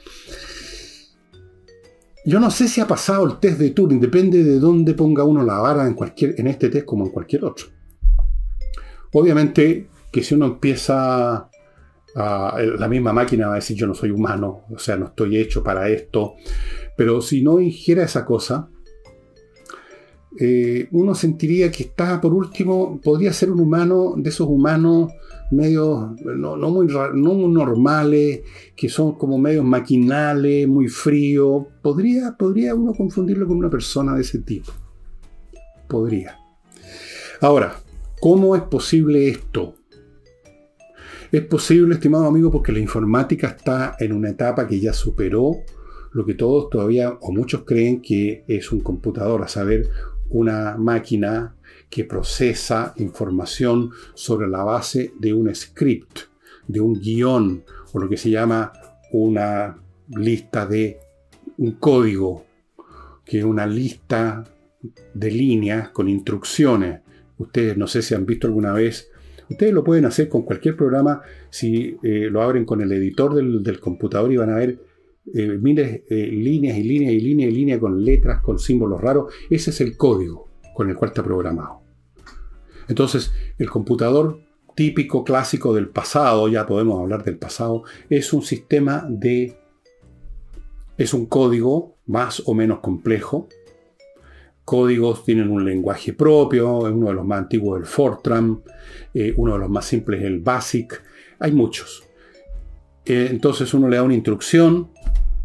Yo 2.26 2.40
no 2.40 2.52
sé 2.52 2.68
si 2.68 2.82
ha 2.82 2.88
pasado 2.88 3.26
el 3.26 3.40
test 3.40 3.60
de 3.60 3.72
Turing, 3.72 4.00
depende 4.00 4.44
de 4.44 4.60
dónde 4.60 4.94
ponga 4.94 5.24
uno 5.24 5.44
la 5.44 5.60
vara 5.60 5.88
en, 5.88 5.94
cualquier, 5.94 6.36
en 6.38 6.48
este 6.48 6.70
test 6.70 6.86
como 6.86 7.06
en 7.06 7.12
cualquier 7.12 7.46
otro. 7.46 7.68
Obviamente 9.14 9.90
que 10.12 10.24
si 10.24 10.36
uno 10.36 10.46
empieza 10.48 11.50
a, 12.16 12.58
la 12.78 12.88
misma 12.88 13.14
máquina 13.14 13.48
va 13.48 13.54
a 13.54 13.56
decir 13.56 13.78
yo 13.78 13.88
no 13.88 13.94
soy 13.94 14.12
humano, 14.12 14.66
o 14.70 14.80
sea, 14.80 14.98
no 14.98 15.08
estoy 15.08 15.38
hecho 15.38 15.64
para 15.64 15.90
esto, 15.90 16.36
pero 16.98 17.22
si 17.22 17.42
no 17.42 17.60
ingiera 17.60 18.04
esa 18.04 18.26
cosa, 18.26 18.70
eh, 20.40 20.88
uno 20.92 21.16
sentiría 21.16 21.72
que 21.72 21.84
está, 21.84 22.20
por 22.20 22.34
último, 22.34 23.00
podría 23.02 23.34
ser 23.34 23.52
un 23.52 23.60
humano 23.60 24.14
de 24.18 24.30
esos 24.30 24.48
humanos 24.48 25.12
medios 25.52 26.12
no, 26.24 26.56
muy, 26.58 26.88
no 26.88 27.34
muy 27.34 27.52
normales, 27.52 28.42
que 28.76 28.90
son 28.90 29.14
como 29.16 29.38
medios 29.38 29.66
maquinales, 29.66 30.68
muy 30.68 30.88
fríos. 30.88 31.66
¿Podría, 31.82 32.36
podría 32.38 32.76
uno 32.76 32.94
confundirlo 32.94 33.48
con 33.48 33.58
una 33.58 33.70
persona 33.70 34.16
de 34.16 34.22
ese 34.22 34.40
tipo. 34.40 34.72
Podría. 35.88 36.38
Ahora, 37.42 37.76
¿cómo 38.20 38.56
es 38.56 38.62
posible 38.64 39.30
esto? 39.30 39.76
Es 41.32 41.42
posible, 41.46 41.96
estimado 41.96 42.26
amigo, 42.26 42.52
porque 42.52 42.72
la 42.72 42.80
informática 42.80 43.48
está 43.48 43.96
en 44.00 44.14
una 44.14 44.30
etapa 44.30 44.68
que 44.68 44.80
ya 44.80 44.94
superó 44.94 45.58
lo 46.12 46.26
que 46.26 46.34
todos 46.34 46.70
todavía 46.70 47.18
o 47.22 47.32
muchos 47.32 47.64
creen 47.66 48.02
que 48.02 48.44
es 48.48 48.72
un 48.72 48.80
computador, 48.82 49.44
a 49.44 49.48
saber, 49.48 49.90
una 50.30 50.78
máquina 50.78 51.56
que 51.90 52.06
procesa 52.06 52.94
información 52.98 53.92
sobre 54.14 54.48
la 54.48 54.64
base 54.64 55.14
de 55.20 55.34
un 55.34 55.54
script, 55.54 56.20
de 56.68 56.80
un 56.80 57.00
guion, 57.00 57.64
o 57.94 58.00
lo 58.00 58.08
que 58.08 58.18
se 58.18 58.30
llama 58.30 58.72
una 59.12 59.78
lista 60.10 60.66
de 60.66 61.00
un 61.58 61.74
código, 61.74 62.46
que 63.26 63.40
es 63.40 63.44
una 63.44 63.66
lista 63.66 64.44
de 65.14 65.32
líneas 65.32 65.90
con 65.90 66.08
instrucciones. 66.08 67.02
Ustedes 67.38 67.78
no 67.78 67.88
sé 67.88 68.02
si 68.02 68.16
han 68.16 68.26
visto 68.26 68.48
alguna 68.48 68.74
vez, 68.74 69.10
ustedes 69.50 69.74
lo 69.74 69.84
pueden 69.84 70.06
hacer 70.06 70.30
con 70.30 70.44
cualquier 70.44 70.76
programa 70.76 71.22
si 71.50 71.98
eh, 72.04 72.28
lo 72.30 72.42
abren 72.42 72.66
con 72.66 72.82
el 72.82 72.92
editor 72.92 73.34
del, 73.34 73.80
computador 73.80 74.32
y 74.32 74.38
van 74.38 74.52
a 74.52 74.56
ver 74.56 74.80
eh, 75.34 75.58
miles 75.60 76.02
eh, 76.10 76.28
líneas 76.28 76.78
y 76.78 76.84
líneas 76.84 77.14
y 77.14 77.20
líneas 77.20 77.52
y 77.52 77.56
líneas 77.56 77.80
con 77.80 78.04
letras, 78.04 78.42
con 78.42 78.60
símbolos 78.60 79.02
raros. 79.02 79.34
Ese 79.50 79.70
es 79.72 79.82
el 79.82 79.98
código 79.98 80.50
con 80.74 80.90
el 80.90 80.96
cual 80.96 81.10
está 81.10 81.24
programado. 81.24 81.82
Entonces, 82.88 83.32
el 83.58 83.70
computador 83.70 84.40
típico, 84.76 85.24
clásico 85.24 85.74
del 85.74 85.90
pasado, 85.90 86.48
ya 86.48 86.66
podemos 86.66 87.00
hablar 87.02 87.24
del 87.24 87.38
pasado, 87.38 87.84
es 88.10 88.32
un 88.34 88.42
sistema 88.42 89.06
de... 89.10 89.58
es 90.98 91.14
un 91.14 91.26
código 91.26 91.98
más 92.06 92.42
o 92.46 92.54
menos 92.54 92.80
complejo. 92.80 93.50
Códigos 94.64 95.26
tienen 95.26 95.50
un 95.50 95.66
lenguaje 95.66 96.14
propio, 96.14 96.88
es 96.88 96.94
uno 96.94 97.08
de 97.08 97.14
los 97.14 97.26
más 97.26 97.40
antiguos 97.40 97.80
el 97.80 97.86
Fortran, 97.86 98.62
eh, 99.14 99.34
uno 99.36 99.54
de 99.54 99.60
los 99.60 99.70
más 99.70 99.86
simples 99.86 100.24
el 100.24 100.40
BASIC, 100.40 101.04
hay 101.40 101.52
muchos. 101.52 102.09
Eh, 103.10 103.28
entonces 103.32 103.74
uno 103.74 103.90
le 103.90 103.98
da 103.98 104.04
una 104.04 104.14
instrucción, 104.14 104.88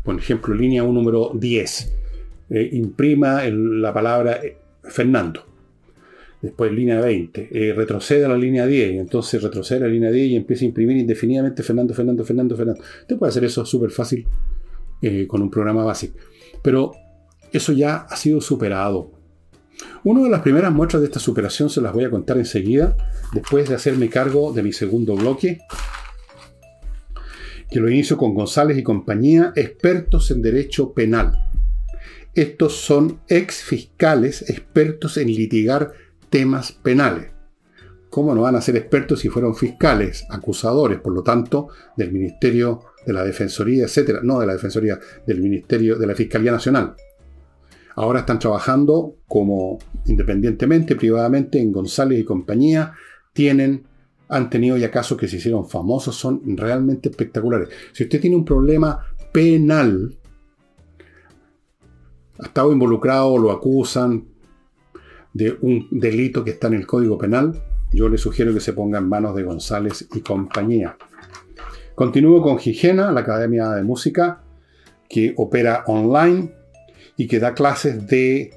por 0.03 0.17
ejemplo, 0.17 0.55
línea 0.55 0.83
1 0.83 0.93
número 0.93 1.33
10, 1.35 1.93
eh, 2.51 2.69
imprima 2.73 3.43
la 3.49 3.93
palabra 3.93 4.41
Fernando. 4.83 5.47
Después 6.43 6.71
línea 6.73 7.01
20, 7.01 7.49
eh, 7.51 7.73
retrocede 7.73 8.27
a 8.27 8.29
la 8.29 8.37
línea 8.37 8.67
10, 8.67 8.93
y 8.93 8.99
entonces 8.99 9.43
retrocede 9.43 9.79
a 9.79 9.87
la 9.87 9.89
línea 9.89 10.11
10 10.11 10.29
y 10.29 10.37
empieza 10.37 10.67
a 10.67 10.69
imprimir 10.69 10.99
indefinidamente 10.99 11.63
Fernando, 11.63 11.95
Fernando, 11.95 12.23
Fernando, 12.23 12.55
Fernando. 12.55 12.83
Usted 13.01 13.17
puede 13.17 13.31
hacer 13.31 13.45
eso 13.45 13.65
súper 13.65 13.91
fácil 13.91 14.27
eh, 15.01 15.27
con 15.27 15.41
un 15.41 15.51
programa 15.51 15.85
básico. 15.85 16.19
Pero 16.63 16.93
eso 17.51 17.73
ya 17.73 17.97
ha 17.97 18.17
sido 18.17 18.43
superado. 18.43 19.11
Una 20.03 20.23
de 20.23 20.29
las 20.29 20.43
primeras 20.43 20.71
muestras 20.71 21.01
de 21.01 21.07
esta 21.07 21.19
superación 21.19 21.71
se 21.71 21.81
las 21.81 21.95
voy 21.95 22.05
a 22.05 22.11
contar 22.11 22.37
enseguida, 22.37 22.95
después 23.33 23.67
de 23.71 23.77
hacerme 23.77 24.11
cargo 24.11 24.53
de 24.53 24.63
mi 24.63 24.73
segundo 24.75 25.17
bloque, 25.17 25.61
que 27.71 27.81
lo 27.81 27.91
inicio 27.91 28.17
con 28.17 28.35
González 28.35 28.79
y 28.79 28.83
compañía, 28.83 29.53
expertos 29.57 30.31
en 30.31 30.43
derecho 30.43 30.93
penal. 30.93 31.33
Estos 32.35 32.77
son 32.77 33.21
ex 33.29 33.63
fiscales 33.63 34.49
expertos 34.51 35.17
en 35.17 35.29
litigar 35.29 35.93
temas 36.31 36.73
penales. 36.73 37.31
¿Cómo 38.11 38.35
no 38.35 38.43
van 38.43 38.57
a 38.57 38.61
ser 38.61 38.77
expertos 38.77 39.21
si 39.21 39.29
fueron 39.29 39.55
fiscales, 39.57 40.25
acusadores, 40.31 41.01
por 41.01 41.13
lo 41.13 41.23
tanto, 41.23 41.69
del 41.97 42.13
Ministerio 42.13 42.83
de 43.07 43.13
la 43.13 43.25
Defensoría, 43.25 43.85
etcétera? 43.85 44.21
No 44.23 44.39
de 44.39 44.47
la 44.47 44.53
Defensoría, 44.53 44.99
del 45.27 45.41
Ministerio 45.41 45.97
de 45.97 46.07
la 46.07 46.15
Fiscalía 46.15 46.53
Nacional. 46.53 46.95
Ahora 47.97 48.21
están 48.21 48.39
trabajando 48.39 49.17
como 49.27 49.79
independientemente, 50.07 50.97
privadamente, 50.97 51.61
en 51.61 51.73
González 51.73 52.19
y 52.19 52.25
compañía. 52.25 52.93
Tienen, 53.33 53.87
han 54.29 54.51
tenido 54.51 54.77
ya 54.77 54.91
casos 54.91 55.19
que 55.19 55.29
se 55.29 55.37
hicieron 55.37 55.69
famosos, 55.69 56.17
son 56.17 56.43
realmente 56.57 57.09
espectaculares. 57.09 57.69
Si 57.93 58.05
usted 58.05 58.21
tiene 58.21 58.37
un 58.37 58.45
problema 58.45 59.01
penal, 59.33 60.17
ha 62.39 62.47
estado 62.47 62.73
involucrado, 62.73 63.39
lo 63.39 63.51
acusan 63.51 64.27
de 65.33 65.57
un 65.61 65.89
delito 65.91 66.45
que 66.45 66.53
está 66.53 66.69
en 66.69 66.75
el 66.75 66.87
Código 66.87 67.19
Penal, 67.19 67.61
yo 67.93 68.09
le 68.09 68.19
sugiero 68.19 68.53
que 68.53 68.61
se 68.61 68.73
ponga 68.73 68.99
en 68.99 69.09
manos 69.09 69.37
de 69.37 69.45
González 69.45 70.09
y 70.15 70.21
compañía. 70.21 70.97
Continúo 71.95 72.43
con 72.43 72.59
Gigena, 72.59 73.13
la 73.13 73.21
Academia 73.21 73.71
de 73.71 73.85
Música, 73.85 74.43
que 75.09 75.33
opera 75.37 75.85
online 75.87 76.53
y 77.17 77.29
que 77.29 77.39
da 77.39 77.55
clases 77.55 78.07
de 78.09 78.53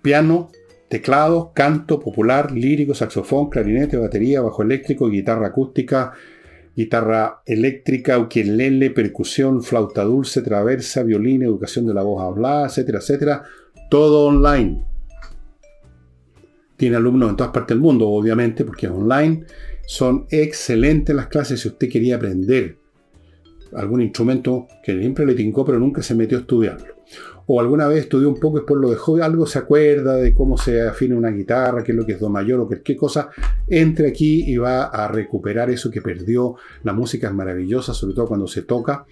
piano, 0.00 0.50
teclado, 0.88 1.52
canto 1.54 1.98
popular, 2.00 2.52
lírico, 2.52 2.94
saxofón, 2.94 3.50
clarinete, 3.50 3.96
batería, 3.96 4.40
bajo 4.40 4.62
eléctrico, 4.62 5.08
guitarra 5.08 5.48
acústica, 5.48 6.12
guitarra 6.74 7.42
eléctrica, 7.46 8.18
ukelele, 8.18 8.90
percusión, 8.90 9.62
flauta 9.62 10.04
dulce, 10.04 10.42
traversa, 10.42 11.02
violín, 11.02 11.42
educación 11.42 11.86
de 11.86 11.94
la 11.94 12.02
voz 12.02 12.22
hablada, 12.22 12.66
etcétera, 12.66 12.98
etcétera. 12.98 13.42
Todo 13.90 14.26
online. 14.26 14.84
Tiene 16.76 16.96
alumnos 16.96 17.30
en 17.30 17.36
todas 17.36 17.52
partes 17.52 17.74
del 17.74 17.80
mundo, 17.80 18.08
obviamente, 18.08 18.64
porque 18.64 18.86
es 18.86 18.92
online. 18.92 19.44
Son 19.86 20.26
excelentes 20.30 21.16
las 21.16 21.28
clases 21.28 21.60
si 21.60 21.68
usted 21.68 21.88
quería 21.88 22.16
aprender 22.16 22.78
algún 23.74 24.02
instrumento 24.02 24.66
que 24.84 24.98
siempre 24.98 25.26
le 25.26 25.34
tincó, 25.34 25.64
pero 25.64 25.78
nunca 25.78 26.02
se 26.02 26.14
metió 26.14 26.38
a 26.38 26.42
estudiarlo 26.42 26.95
o 27.46 27.60
alguna 27.60 27.86
vez 27.86 28.00
estudió 28.00 28.28
un 28.28 28.40
poco 28.40 28.58
y 28.58 28.60
después 28.60 28.80
lo 28.80 28.90
dejó, 28.90 29.22
algo 29.22 29.46
se 29.46 29.60
acuerda 29.60 30.16
de 30.16 30.34
cómo 30.34 30.58
se 30.58 30.82
afina 30.82 31.16
una 31.16 31.30
guitarra, 31.30 31.84
qué 31.84 31.92
es 31.92 31.96
lo 31.96 32.04
que 32.04 32.12
es 32.12 32.20
do 32.20 32.28
mayor 32.28 32.60
o 32.60 32.68
qué 32.68 32.96
cosa, 32.96 33.30
entre 33.68 34.08
aquí 34.08 34.44
y 34.50 34.56
va 34.56 34.84
a 34.84 35.06
recuperar 35.08 35.70
eso 35.70 35.90
que 35.90 36.02
perdió. 36.02 36.56
La 36.82 36.92
música 36.92 37.28
es 37.28 37.34
maravillosa, 37.34 37.94
sobre 37.94 38.14
todo 38.14 38.26
cuando 38.26 38.48
se 38.48 38.62
toca. 38.62 39.06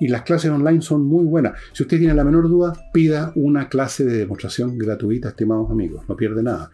Y 0.00 0.08
las 0.08 0.22
clases 0.22 0.50
online 0.50 0.82
son 0.82 1.04
muy 1.04 1.24
buenas. 1.24 1.58
Si 1.72 1.82
usted 1.82 1.98
tiene 1.98 2.14
la 2.14 2.24
menor 2.24 2.48
duda, 2.48 2.72
pida 2.92 3.32
una 3.34 3.68
clase 3.68 4.04
de 4.04 4.18
demostración 4.18 4.76
gratuita, 4.78 5.28
estimados 5.28 5.70
amigos. 5.70 6.04
No 6.08 6.16
pierde 6.16 6.42
nada. 6.42 6.70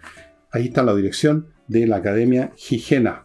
Ahí 0.50 0.66
está 0.66 0.82
la 0.82 0.94
dirección 0.94 1.46
de 1.68 1.86
la 1.86 1.96
Academia 1.96 2.52
Higiena. 2.70 3.24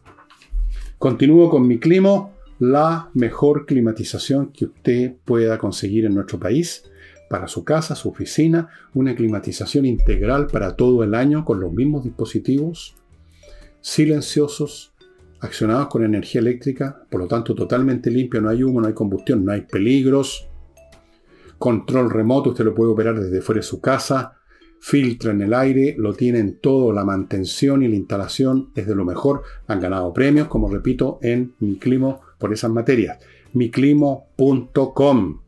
Continúo 0.98 1.50
con 1.50 1.68
mi 1.68 1.80
clima, 1.80 2.30
la 2.60 3.10
mejor 3.14 3.66
climatización 3.66 4.52
que 4.52 4.66
usted 4.66 5.14
pueda 5.26 5.58
conseguir 5.58 6.06
en 6.06 6.16
nuestro 6.16 6.40
país 6.40 6.84
para 7.30 7.48
su 7.48 7.64
casa, 7.64 7.96
su 7.96 8.10
oficina, 8.10 8.70
una 8.94 9.16
climatización 9.16 9.86
integral 9.86 10.48
para 10.48 10.76
todo 10.76 11.04
el 11.04 11.14
año 11.14 11.46
con 11.46 11.60
los 11.60 11.74
mismos 11.74 12.04
dispositivos, 12.04 12.96
silenciosos, 13.82 14.94
accionados 15.40 15.88
con 15.88 16.04
energía 16.04 16.42
eléctrica, 16.42 17.04
por 17.10 17.22
lo 17.22 17.28
tanto 17.28 17.54
totalmente 17.54 18.10
limpio, 18.10 18.42
no 18.42 18.50
hay 18.50 18.64
humo, 18.64 18.82
no 18.82 18.88
hay 18.88 18.94
combustión, 18.94 19.46
no 19.46 19.52
hay 19.52 19.62
peligros. 19.62 20.48
Control 21.58 22.10
remoto, 22.10 22.52
usted 22.52 22.66
lo 22.66 22.76
puede 22.76 22.92
operar 22.92 23.20
desde 23.20 23.42
fuera 23.42 23.60
de 23.60 23.64
su 23.64 23.82
casa, 23.82 24.38
filtra 24.80 25.32
en 25.32 25.42
el 25.42 25.54
aire, 25.54 25.96
lo 25.98 26.14
tienen 26.14 26.60
todo, 26.60 26.94
la 26.94 27.04
mantención 27.04 27.84
y 27.84 27.88
la 27.88 27.96
instalación 27.96 28.72
es 28.76 28.88
de 28.88 28.96
lo 28.96 29.06
mejor. 29.06 29.44
Han 29.68 29.80
ganado 29.80 30.14
premios, 30.14 30.48
como 30.48 30.70
repito, 30.70 31.20
en 31.22 31.54
Mi 31.60 31.78
Climo 31.78 32.22
por 32.38 32.54
esas 32.54 32.72
materias. 32.72 33.20
miclimo.com. 33.54 35.40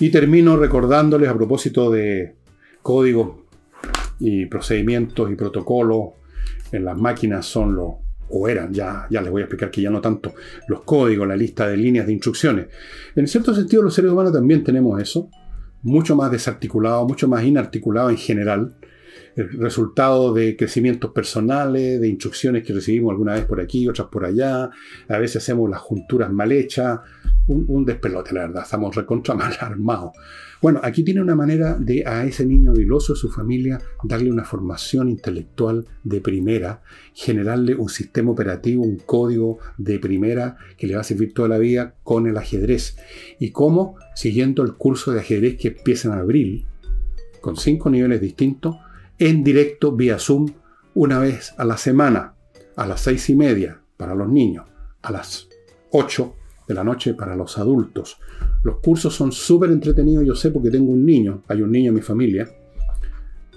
Y 0.00 0.10
termino 0.10 0.56
recordándoles 0.56 1.28
a 1.28 1.34
propósito 1.34 1.90
de 1.90 2.34
código 2.82 3.46
y 4.18 4.46
procedimientos 4.46 5.30
y 5.30 5.34
protocolos 5.34 6.10
en 6.72 6.84
las 6.84 6.98
máquinas 6.98 7.46
son 7.46 7.76
los, 7.76 7.92
o 8.28 8.48
eran, 8.48 8.72
ya, 8.72 9.06
ya 9.10 9.20
les 9.20 9.30
voy 9.30 9.42
a 9.42 9.44
explicar 9.44 9.70
que 9.70 9.82
ya 9.82 9.90
no 9.90 10.00
tanto, 10.00 10.34
los 10.68 10.82
códigos, 10.82 11.28
la 11.28 11.36
lista 11.36 11.68
de 11.68 11.76
líneas 11.76 12.06
de 12.06 12.12
instrucciones. 12.12 12.66
En 13.14 13.26
cierto 13.28 13.54
sentido 13.54 13.82
los 13.82 13.94
seres 13.94 14.10
humanos 14.10 14.32
también 14.32 14.64
tenemos 14.64 15.00
eso, 15.00 15.30
mucho 15.82 16.16
más 16.16 16.30
desarticulado, 16.30 17.06
mucho 17.06 17.28
más 17.28 17.44
inarticulado 17.44 18.10
en 18.10 18.16
general, 18.16 18.74
el 19.36 19.50
resultado 19.52 20.32
de 20.32 20.56
crecimientos 20.56 21.10
personales, 21.12 22.00
de 22.00 22.08
instrucciones 22.08 22.62
que 22.62 22.72
recibimos 22.72 23.10
alguna 23.10 23.34
vez 23.34 23.44
por 23.44 23.60
aquí, 23.60 23.88
otras 23.88 24.08
por 24.08 24.24
allá, 24.24 24.70
a 25.08 25.18
veces 25.18 25.42
hacemos 25.42 25.68
las 25.68 25.80
junturas 25.80 26.32
mal 26.32 26.52
hechas, 26.52 27.00
un, 27.46 27.84
despelote, 27.84 28.32
la 28.32 28.42
verdad, 28.42 28.62
estamos 28.62 28.94
recontra 28.94 29.34
mal 29.36 29.52
armados. 29.60 30.12
Bueno, 30.62 30.80
aquí 30.82 31.02
tiene 31.02 31.20
una 31.20 31.34
manera 31.34 31.76
de 31.78 32.06
a 32.06 32.24
ese 32.24 32.46
niño 32.46 32.72
viloso, 32.72 33.12
de 33.12 33.18
su 33.18 33.30
familia, 33.30 33.82
darle 34.02 34.30
una 34.30 34.44
formación 34.44 35.10
intelectual 35.10 35.86
de 36.04 36.22
primera, 36.22 36.80
generarle 37.12 37.74
un 37.74 37.90
sistema 37.90 38.30
operativo, 38.30 38.82
un 38.82 38.96
código 38.96 39.58
de 39.76 39.98
primera 39.98 40.56
que 40.78 40.86
le 40.86 40.94
va 40.94 41.02
a 41.02 41.04
servir 41.04 41.34
toda 41.34 41.48
la 41.48 41.58
vida 41.58 41.96
con 42.02 42.26
el 42.26 42.38
ajedrez. 42.38 42.96
Y 43.38 43.50
cómo, 43.50 43.96
siguiendo 44.14 44.62
el 44.62 44.72
curso 44.74 45.12
de 45.12 45.20
ajedrez 45.20 45.58
que 45.58 45.68
empieza 45.68 46.08
en 46.08 46.18
abril, 46.18 46.66
con 47.42 47.58
cinco 47.58 47.90
niveles 47.90 48.22
distintos, 48.22 48.76
en 49.18 49.44
directo 49.44 49.92
vía 49.92 50.18
Zoom 50.18 50.52
una 50.94 51.18
vez 51.18 51.54
a 51.58 51.64
la 51.64 51.76
semana, 51.76 52.34
a 52.76 52.86
las 52.86 53.00
seis 53.00 53.28
y 53.30 53.36
media 53.36 53.80
para 53.96 54.14
los 54.14 54.28
niños, 54.28 54.66
a 55.02 55.12
las 55.12 55.48
ocho 55.90 56.36
de 56.66 56.74
la 56.74 56.84
noche 56.84 57.14
para 57.14 57.36
los 57.36 57.58
adultos. 57.58 58.18
Los 58.62 58.80
cursos 58.80 59.14
son 59.14 59.32
súper 59.32 59.70
entretenidos, 59.70 60.24
yo 60.24 60.34
sé 60.34 60.50
porque 60.50 60.70
tengo 60.70 60.92
un 60.92 61.04
niño, 61.04 61.42
hay 61.48 61.62
un 61.62 61.70
niño 61.70 61.90
en 61.90 61.94
mi 61.94 62.00
familia, 62.00 62.48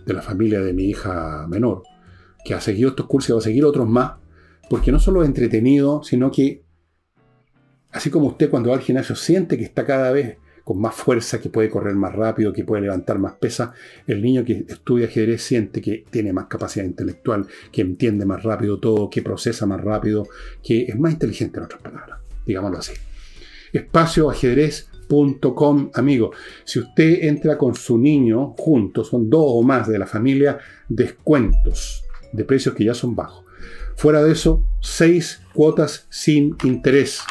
de 0.05 0.13
la 0.13 0.21
familia 0.21 0.61
de 0.61 0.73
mi 0.73 0.85
hija 0.85 1.45
menor, 1.47 1.83
que 2.43 2.53
ha 2.53 2.61
seguido 2.61 2.89
estos 2.89 3.07
cursos 3.07 3.29
y 3.29 3.33
va 3.33 3.39
a 3.39 3.41
seguir 3.41 3.65
otros 3.65 3.87
más, 3.87 4.13
porque 4.69 4.91
no 4.91 4.99
solo 4.99 5.21
es 5.21 5.27
entretenido, 5.27 6.03
sino 6.03 6.31
que, 6.31 6.63
así 7.91 8.09
como 8.09 8.27
usted 8.27 8.49
cuando 8.49 8.69
va 8.69 8.75
al 8.75 8.81
gimnasio 8.81 9.15
siente 9.15 9.57
que 9.57 9.63
está 9.63 9.85
cada 9.85 10.11
vez 10.11 10.37
con 10.67 10.81
más 10.81 10.93
fuerza, 10.93 11.39
que 11.39 11.49
puede 11.49 11.69
correr 11.69 11.95
más 11.95 12.13
rápido, 12.13 12.51
que 12.51 12.65
puede 12.65 12.81
levantar 12.81 13.19
más 13.19 13.35
pesa, 13.35 13.73
el 14.05 14.21
niño 14.21 14.43
que 14.43 14.65
estudia 14.67 15.07
ajedrez 15.07 15.41
siente 15.41 15.81
que 15.81 16.03
tiene 16.09 16.33
más 16.33 16.47
capacidad 16.47 16.85
intelectual, 16.85 17.47
que 17.71 17.81
entiende 17.81 18.25
más 18.25 18.43
rápido 18.43 18.77
todo, 18.77 19.09
que 19.09 19.21
procesa 19.21 19.65
más 19.65 19.81
rápido, 19.81 20.27
que 20.61 20.83
es 20.83 20.99
más 20.99 21.13
inteligente 21.13 21.59
en 21.59 21.65
otras 21.65 21.81
palabras 21.81 22.19
digámoslo 22.47 22.79
así. 22.79 22.93
Espacioajedrez.com, 23.73 25.91
amigo. 25.93 26.31
Si 26.63 26.79
usted 26.79 27.25
entra 27.25 27.55
con 27.57 27.75
su 27.75 27.97
niño 27.99 28.55
juntos, 28.57 29.09
son 29.09 29.29
dos 29.29 29.43
o 29.45 29.61
más 29.61 29.87
de 29.87 29.99
la 29.99 30.07
familia, 30.07 30.57
descuentos 30.87 32.03
de 32.31 32.45
precios 32.45 32.73
que 32.73 32.85
ya 32.85 32.95
son 32.95 33.15
bajos. 33.15 33.45
Fuera 33.95 34.23
de 34.23 34.31
eso, 34.31 34.63
seis 34.81 35.43
cuotas 35.53 36.07
sin 36.09 36.55
interés. 36.63 37.21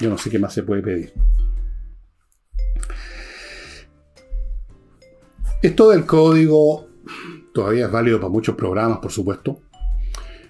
Yo 0.00 0.10
no 0.10 0.18
sé 0.18 0.28
qué 0.30 0.38
más 0.38 0.52
se 0.52 0.62
puede 0.62 0.82
pedir. 0.82 1.14
Esto 5.62 5.90
del 5.90 6.06
código 6.06 6.86
todavía 7.52 7.84
es 7.84 7.92
válido 7.92 8.18
para 8.18 8.32
muchos 8.32 8.54
programas, 8.54 8.98
por 8.98 9.12
supuesto. 9.12 9.60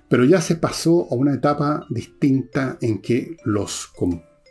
Pero 0.08 0.24
ya 0.24 0.40
se 0.40 0.54
pasó 0.54 1.08
a 1.10 1.16
una 1.16 1.34
etapa 1.34 1.84
distinta 1.90 2.78
en 2.80 3.00
que 3.02 3.36
los, 3.44 3.90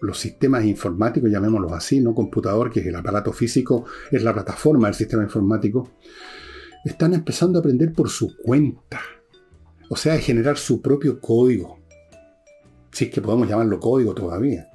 los 0.01 0.19
sistemas 0.19 0.65
informáticos, 0.65 1.31
llamémoslos 1.31 1.71
así, 1.71 2.01
no 2.01 2.13
computador, 2.13 2.69
que 2.69 2.81
es 2.81 2.87
el 2.87 2.95
aparato 2.97 3.31
físico, 3.31 3.85
es 4.11 4.21
la 4.21 4.33
plataforma 4.33 4.89
del 4.89 4.95
sistema 4.95 5.23
informático, 5.23 5.91
están 6.83 7.13
empezando 7.13 7.59
a 7.59 7.61
aprender 7.61 7.93
por 7.93 8.09
su 8.09 8.35
cuenta. 8.43 8.99
O 9.89 9.95
sea, 9.95 10.15
a 10.15 10.19
generar 10.19 10.57
su 10.57 10.81
propio 10.81 11.21
código. 11.21 11.79
Si 12.91 13.05
es 13.05 13.11
que 13.11 13.21
podemos 13.21 13.47
llamarlo 13.47 13.79
código 13.79 14.13
todavía. 14.13 14.68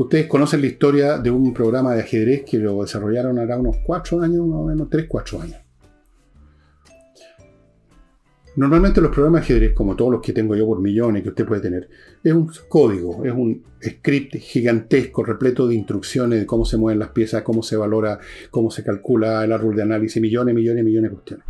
Ustedes 0.00 0.28
conocen 0.28 0.62
la 0.62 0.66
historia 0.66 1.18
de 1.18 1.30
un 1.30 1.52
programa 1.52 1.94
de 1.94 2.00
ajedrez 2.00 2.42
que 2.46 2.56
lo 2.56 2.80
desarrollaron 2.80 3.38
ahora 3.38 3.58
unos 3.58 3.76
cuatro 3.84 4.22
años, 4.22 4.46
más 4.46 4.60
o 4.60 4.64
menos, 4.64 4.88
tres, 4.88 5.04
cuatro 5.06 5.42
años. 5.42 5.58
Normalmente 8.56 9.02
los 9.02 9.10
programas 9.10 9.42
de 9.42 9.44
ajedrez, 9.44 9.74
como 9.74 9.94
todos 9.96 10.12
los 10.12 10.22
que 10.22 10.32
tengo 10.32 10.56
yo 10.56 10.64
por 10.64 10.80
millones 10.80 11.22
que 11.22 11.28
usted 11.28 11.44
puede 11.44 11.60
tener, 11.60 11.90
es 12.24 12.32
un 12.32 12.50
código, 12.70 13.26
es 13.26 13.32
un 13.32 13.62
script 13.78 14.36
gigantesco, 14.36 15.22
repleto 15.22 15.68
de 15.68 15.74
instrucciones 15.74 16.40
de 16.40 16.46
cómo 16.46 16.64
se 16.64 16.78
mueven 16.78 16.98
las 16.98 17.10
piezas, 17.10 17.42
cómo 17.42 17.62
se 17.62 17.76
valora, 17.76 18.20
cómo 18.50 18.70
se 18.70 18.82
calcula 18.82 19.44
el 19.44 19.52
árbol 19.52 19.76
de 19.76 19.82
análisis, 19.82 20.22
millones, 20.22 20.54
millones, 20.54 20.82
millones 20.82 21.10
de 21.10 21.14
cuestiones. 21.14 21.46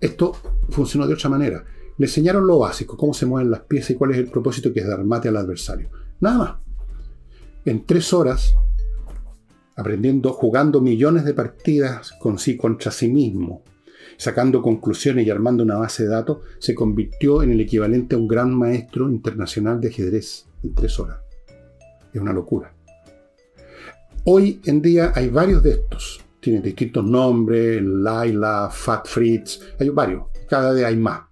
Esto 0.00 0.32
funcionó 0.70 1.06
de 1.06 1.12
otra 1.12 1.28
manera. 1.28 1.62
Le 1.98 2.06
enseñaron 2.06 2.46
lo 2.46 2.60
básico, 2.60 2.96
cómo 2.96 3.12
se 3.12 3.26
mueven 3.26 3.50
las 3.50 3.60
piezas 3.60 3.90
y 3.90 3.94
cuál 3.96 4.12
es 4.12 4.16
el 4.16 4.28
propósito 4.28 4.72
que 4.72 4.80
es 4.80 4.88
dar 4.88 5.04
mate 5.04 5.28
al 5.28 5.36
adversario. 5.36 5.90
Nada 6.20 6.38
más. 6.38 6.63
En 7.66 7.86
tres 7.86 8.12
horas, 8.12 8.54
aprendiendo, 9.74 10.34
jugando 10.34 10.82
millones 10.82 11.24
de 11.24 11.32
partidas 11.32 12.12
con 12.12 12.38
sí, 12.38 12.58
contra 12.58 12.90
sí 12.90 13.08
mismo, 13.08 13.62
sacando 14.18 14.60
conclusiones 14.60 15.26
y 15.26 15.30
armando 15.30 15.64
una 15.64 15.78
base 15.78 16.02
de 16.02 16.10
datos, 16.10 16.40
se 16.58 16.74
convirtió 16.74 17.42
en 17.42 17.52
el 17.52 17.60
equivalente 17.60 18.16
a 18.16 18.18
un 18.18 18.28
gran 18.28 18.54
maestro 18.54 19.08
internacional 19.08 19.80
de 19.80 19.88
ajedrez 19.88 20.46
en 20.62 20.74
tres 20.74 20.98
horas. 21.00 21.20
Es 22.12 22.20
una 22.20 22.34
locura. 22.34 22.74
Hoy 24.24 24.60
en 24.66 24.82
día 24.82 25.12
hay 25.14 25.30
varios 25.30 25.62
de 25.62 25.70
estos. 25.70 26.20
Tienen 26.40 26.62
distintos 26.62 27.02
nombres, 27.02 27.82
Laila, 27.82 28.68
Fat 28.70 29.06
Fritz, 29.06 29.60
hay 29.80 29.88
varios. 29.88 30.24
Cada 30.50 30.74
día 30.74 30.88
hay 30.88 30.96
más. 30.96 31.22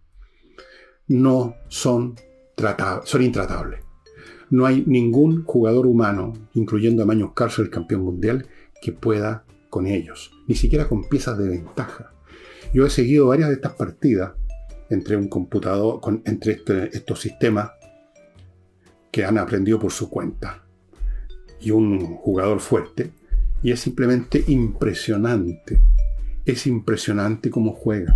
No 1.08 1.56
son 1.68 2.14
tratables, 2.54 3.06
son 3.06 3.20
intratables. 3.20 3.91
No 4.52 4.66
hay 4.66 4.84
ningún 4.86 5.44
jugador 5.44 5.86
humano, 5.86 6.34
incluyendo 6.52 7.02
a 7.02 7.06
Magnus 7.06 7.32
Carlsen, 7.32 7.64
el 7.64 7.70
campeón 7.70 8.02
mundial, 8.02 8.46
que 8.82 8.92
pueda 8.92 9.46
con 9.70 9.86
ellos. 9.86 10.30
Ni 10.46 10.54
siquiera 10.54 10.90
con 10.90 11.08
piezas 11.08 11.38
de 11.38 11.48
ventaja. 11.48 12.12
Yo 12.74 12.84
he 12.84 12.90
seguido 12.90 13.28
varias 13.28 13.48
de 13.48 13.54
estas 13.54 13.72
partidas 13.72 14.32
entre 14.90 15.16
un 15.16 15.28
computador, 15.28 16.00
entre 16.26 16.52
este, 16.52 16.94
estos 16.94 17.22
sistemas 17.22 17.70
que 19.10 19.24
han 19.24 19.38
aprendido 19.38 19.78
por 19.78 19.90
su 19.90 20.10
cuenta 20.10 20.62
y 21.58 21.70
un 21.70 22.16
jugador 22.16 22.60
fuerte. 22.60 23.10
Y 23.62 23.72
es 23.72 23.80
simplemente 23.80 24.44
impresionante. 24.48 25.80
Es 26.44 26.66
impresionante 26.66 27.48
cómo 27.48 27.72
juega. 27.72 28.14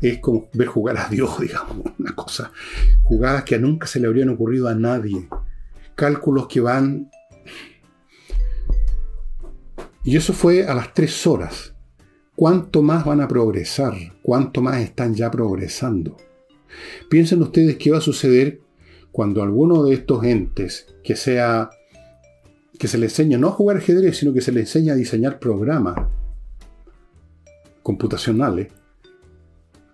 Es 0.00 0.18
como 0.18 0.48
ver 0.54 0.68
jugar 0.68 0.98
a 0.98 1.08
Dios, 1.08 1.36
digamos, 1.40 1.78
una 1.98 2.14
cosa. 2.14 2.52
Jugadas 3.02 3.42
que 3.42 3.58
nunca 3.58 3.88
se 3.88 3.98
le 3.98 4.06
habrían 4.06 4.28
ocurrido 4.28 4.68
a 4.68 4.76
nadie. 4.76 5.26
Cálculos 5.94 6.48
que 6.48 6.60
van... 6.60 7.10
Y 10.02 10.16
eso 10.16 10.32
fue 10.32 10.66
a 10.66 10.74
las 10.74 10.92
tres 10.92 11.26
horas 11.26 11.74
cuánto 12.36 12.82
más 12.82 13.04
van 13.04 13.20
a 13.20 13.28
progresar, 13.28 13.94
cuánto 14.22 14.60
más 14.60 14.80
están 14.80 15.14
ya 15.14 15.30
progresando. 15.30 16.16
Piensen 17.08 17.42
ustedes 17.42 17.76
qué 17.76 17.90
va 17.90 17.98
a 17.98 18.02
suceder 18.02 18.60
cuando 19.12 19.42
alguno 19.42 19.84
de 19.84 19.94
estos 19.94 20.24
entes 20.24 20.86
que 21.02 21.16
sea 21.16 21.70
que 22.78 22.88
se 22.88 22.98
le 22.98 23.06
enseña 23.06 23.38
no 23.38 23.48
a 23.48 23.52
jugar 23.52 23.76
ajedrez, 23.76 24.18
sino 24.18 24.32
que 24.32 24.40
se 24.40 24.50
le 24.50 24.60
enseña 24.60 24.94
a 24.94 24.96
diseñar 24.96 25.38
programas 25.38 26.08
computacionales, 27.84 28.72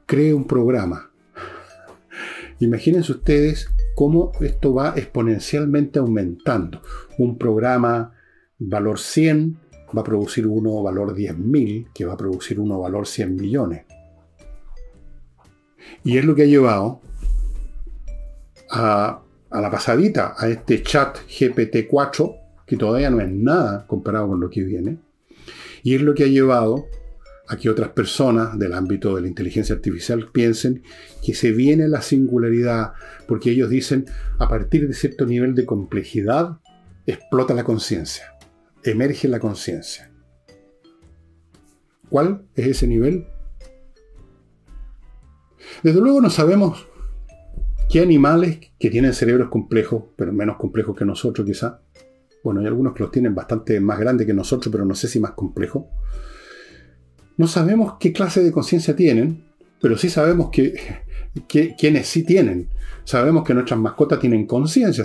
cree 0.06 0.32
un 0.32 0.46
programa. 0.46 1.10
Imagínense 2.60 3.12
ustedes 3.12 3.68
cómo 4.00 4.32
esto 4.40 4.72
va 4.72 4.94
exponencialmente 4.96 5.98
aumentando. 5.98 6.80
un 7.18 7.36
programa 7.36 8.14
valor 8.58 8.98
100 8.98 9.58
va 9.94 10.00
a 10.00 10.04
producir 10.04 10.46
uno 10.46 10.82
valor 10.82 11.14
10.000, 11.14 11.88
que 11.92 12.06
va 12.06 12.14
a 12.14 12.16
producir 12.16 12.58
uno 12.58 12.80
valor 12.80 13.06
100 13.06 13.36
millones. 13.36 13.84
Y 16.02 16.16
es 16.16 16.24
lo 16.24 16.34
que 16.34 16.44
ha 16.44 16.46
llevado 16.46 17.02
a, 18.70 19.20
a 19.50 19.60
la 19.60 19.70
pasadita, 19.70 20.34
a 20.34 20.48
este 20.48 20.82
chat 20.82 21.18
GPT-4, 21.28 22.40
que 22.66 22.78
todavía 22.78 23.10
no 23.10 23.20
es 23.20 23.30
nada 23.30 23.86
comparado 23.86 24.28
con 24.28 24.40
lo 24.40 24.48
que 24.48 24.62
viene. 24.62 24.96
Y 25.82 25.94
es 25.94 26.00
lo 26.00 26.14
que 26.14 26.24
ha 26.24 26.28
llevado 26.28 26.86
a 27.50 27.56
que 27.56 27.68
otras 27.68 27.88
personas 27.88 28.56
del 28.56 28.72
ámbito 28.74 29.16
de 29.16 29.22
la 29.22 29.26
inteligencia 29.26 29.74
artificial 29.74 30.30
piensen 30.32 30.84
que 31.20 31.34
se 31.34 31.50
viene 31.50 31.88
la 31.88 32.00
singularidad, 32.00 32.92
porque 33.26 33.50
ellos 33.50 33.68
dicen, 33.68 34.04
a 34.38 34.48
partir 34.48 34.86
de 34.86 34.94
cierto 34.94 35.26
nivel 35.26 35.56
de 35.56 35.66
complejidad, 35.66 36.60
explota 37.06 37.52
la 37.52 37.64
conciencia, 37.64 38.36
emerge 38.84 39.26
la 39.26 39.40
conciencia. 39.40 40.12
¿Cuál 42.08 42.46
es 42.54 42.68
ese 42.68 42.86
nivel? 42.86 43.26
Desde 45.82 46.00
luego 46.00 46.20
no 46.20 46.30
sabemos 46.30 46.86
qué 47.88 47.98
animales 47.98 48.60
que 48.78 48.90
tienen 48.90 49.12
cerebros 49.12 49.48
complejos, 49.48 50.04
pero 50.14 50.32
menos 50.32 50.56
complejos 50.56 50.96
que 50.96 51.04
nosotros 51.04 51.44
quizá, 51.44 51.82
bueno, 52.44 52.60
hay 52.60 52.66
algunos 52.68 52.94
que 52.94 53.02
los 53.02 53.10
tienen 53.10 53.34
bastante 53.34 53.80
más 53.80 53.98
grandes 53.98 54.24
que 54.24 54.34
nosotros, 54.34 54.70
pero 54.70 54.84
no 54.84 54.94
sé 54.94 55.08
si 55.08 55.18
más 55.18 55.32
complejos, 55.32 55.86
no 57.36 57.46
sabemos 57.46 57.94
qué 57.98 58.12
clase 58.12 58.42
de 58.42 58.52
conciencia 58.52 58.94
tienen, 58.94 59.44
pero 59.80 59.96
sí 59.96 60.10
sabemos 60.10 60.50
que, 60.50 60.74
quienes 61.48 62.06
sí 62.06 62.22
tienen. 62.22 62.68
Sabemos 63.04 63.44
que 63.44 63.54
nuestras 63.54 63.80
mascotas 63.80 64.20
tienen 64.20 64.46
conciencia, 64.46 65.04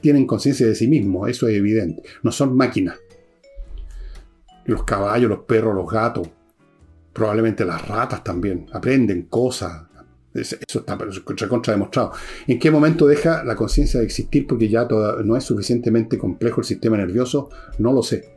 tienen 0.00 0.26
conciencia 0.26 0.66
de 0.66 0.74
sí 0.74 0.88
mismos, 0.88 1.28
eso 1.28 1.46
es 1.46 1.56
evidente. 1.56 2.02
No 2.22 2.32
son 2.32 2.56
máquinas. 2.56 2.96
Los 4.64 4.84
caballos, 4.84 5.28
los 5.28 5.40
perros, 5.40 5.74
los 5.74 5.88
gatos, 5.88 6.28
probablemente 7.12 7.64
las 7.64 7.86
ratas 7.86 8.24
también, 8.24 8.66
aprenden 8.72 9.22
cosas. 9.22 9.82
Eso 10.32 10.80
está 10.80 10.98
contra 11.48 11.74
demostrado. 11.74 12.12
¿En 12.48 12.58
qué 12.58 12.70
momento 12.70 13.06
deja 13.06 13.44
la 13.44 13.54
conciencia 13.54 14.00
de 14.00 14.06
existir 14.06 14.46
porque 14.48 14.68
ya 14.68 14.88
no 15.24 15.36
es 15.36 15.44
suficientemente 15.44 16.18
complejo 16.18 16.60
el 16.60 16.66
sistema 16.66 16.96
nervioso? 16.96 17.50
No 17.78 17.92
lo 17.92 18.02
sé. 18.02 18.33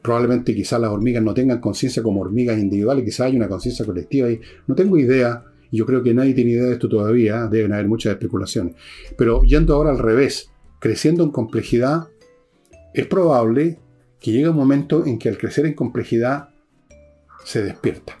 Probablemente 0.00 0.54
quizás 0.54 0.80
las 0.80 0.90
hormigas 0.90 1.22
no 1.22 1.34
tengan 1.34 1.60
conciencia 1.60 2.02
como 2.02 2.20
hormigas 2.22 2.58
individuales, 2.58 3.04
quizás 3.04 3.26
hay 3.26 3.36
una 3.36 3.48
conciencia 3.48 3.84
colectiva 3.84 4.28
ahí. 4.28 4.40
No 4.66 4.74
tengo 4.74 4.96
idea, 4.96 5.44
y 5.70 5.78
yo 5.78 5.86
creo 5.86 6.02
que 6.02 6.14
nadie 6.14 6.34
tiene 6.34 6.52
idea 6.52 6.64
de 6.64 6.72
esto 6.72 6.88
todavía, 6.88 7.46
deben 7.46 7.72
haber 7.72 7.88
muchas 7.88 8.12
especulaciones. 8.12 8.74
Pero 9.16 9.42
yendo 9.42 9.74
ahora 9.74 9.90
al 9.90 9.98
revés, 9.98 10.50
creciendo 10.78 11.24
en 11.24 11.30
complejidad, 11.30 12.08
es 12.94 13.06
probable 13.06 13.78
que 14.20 14.32
llegue 14.32 14.48
un 14.48 14.56
momento 14.56 15.04
en 15.04 15.18
que 15.18 15.28
al 15.28 15.36
crecer 15.36 15.66
en 15.66 15.74
complejidad 15.74 16.50
se 17.44 17.62
despierta. 17.62 18.18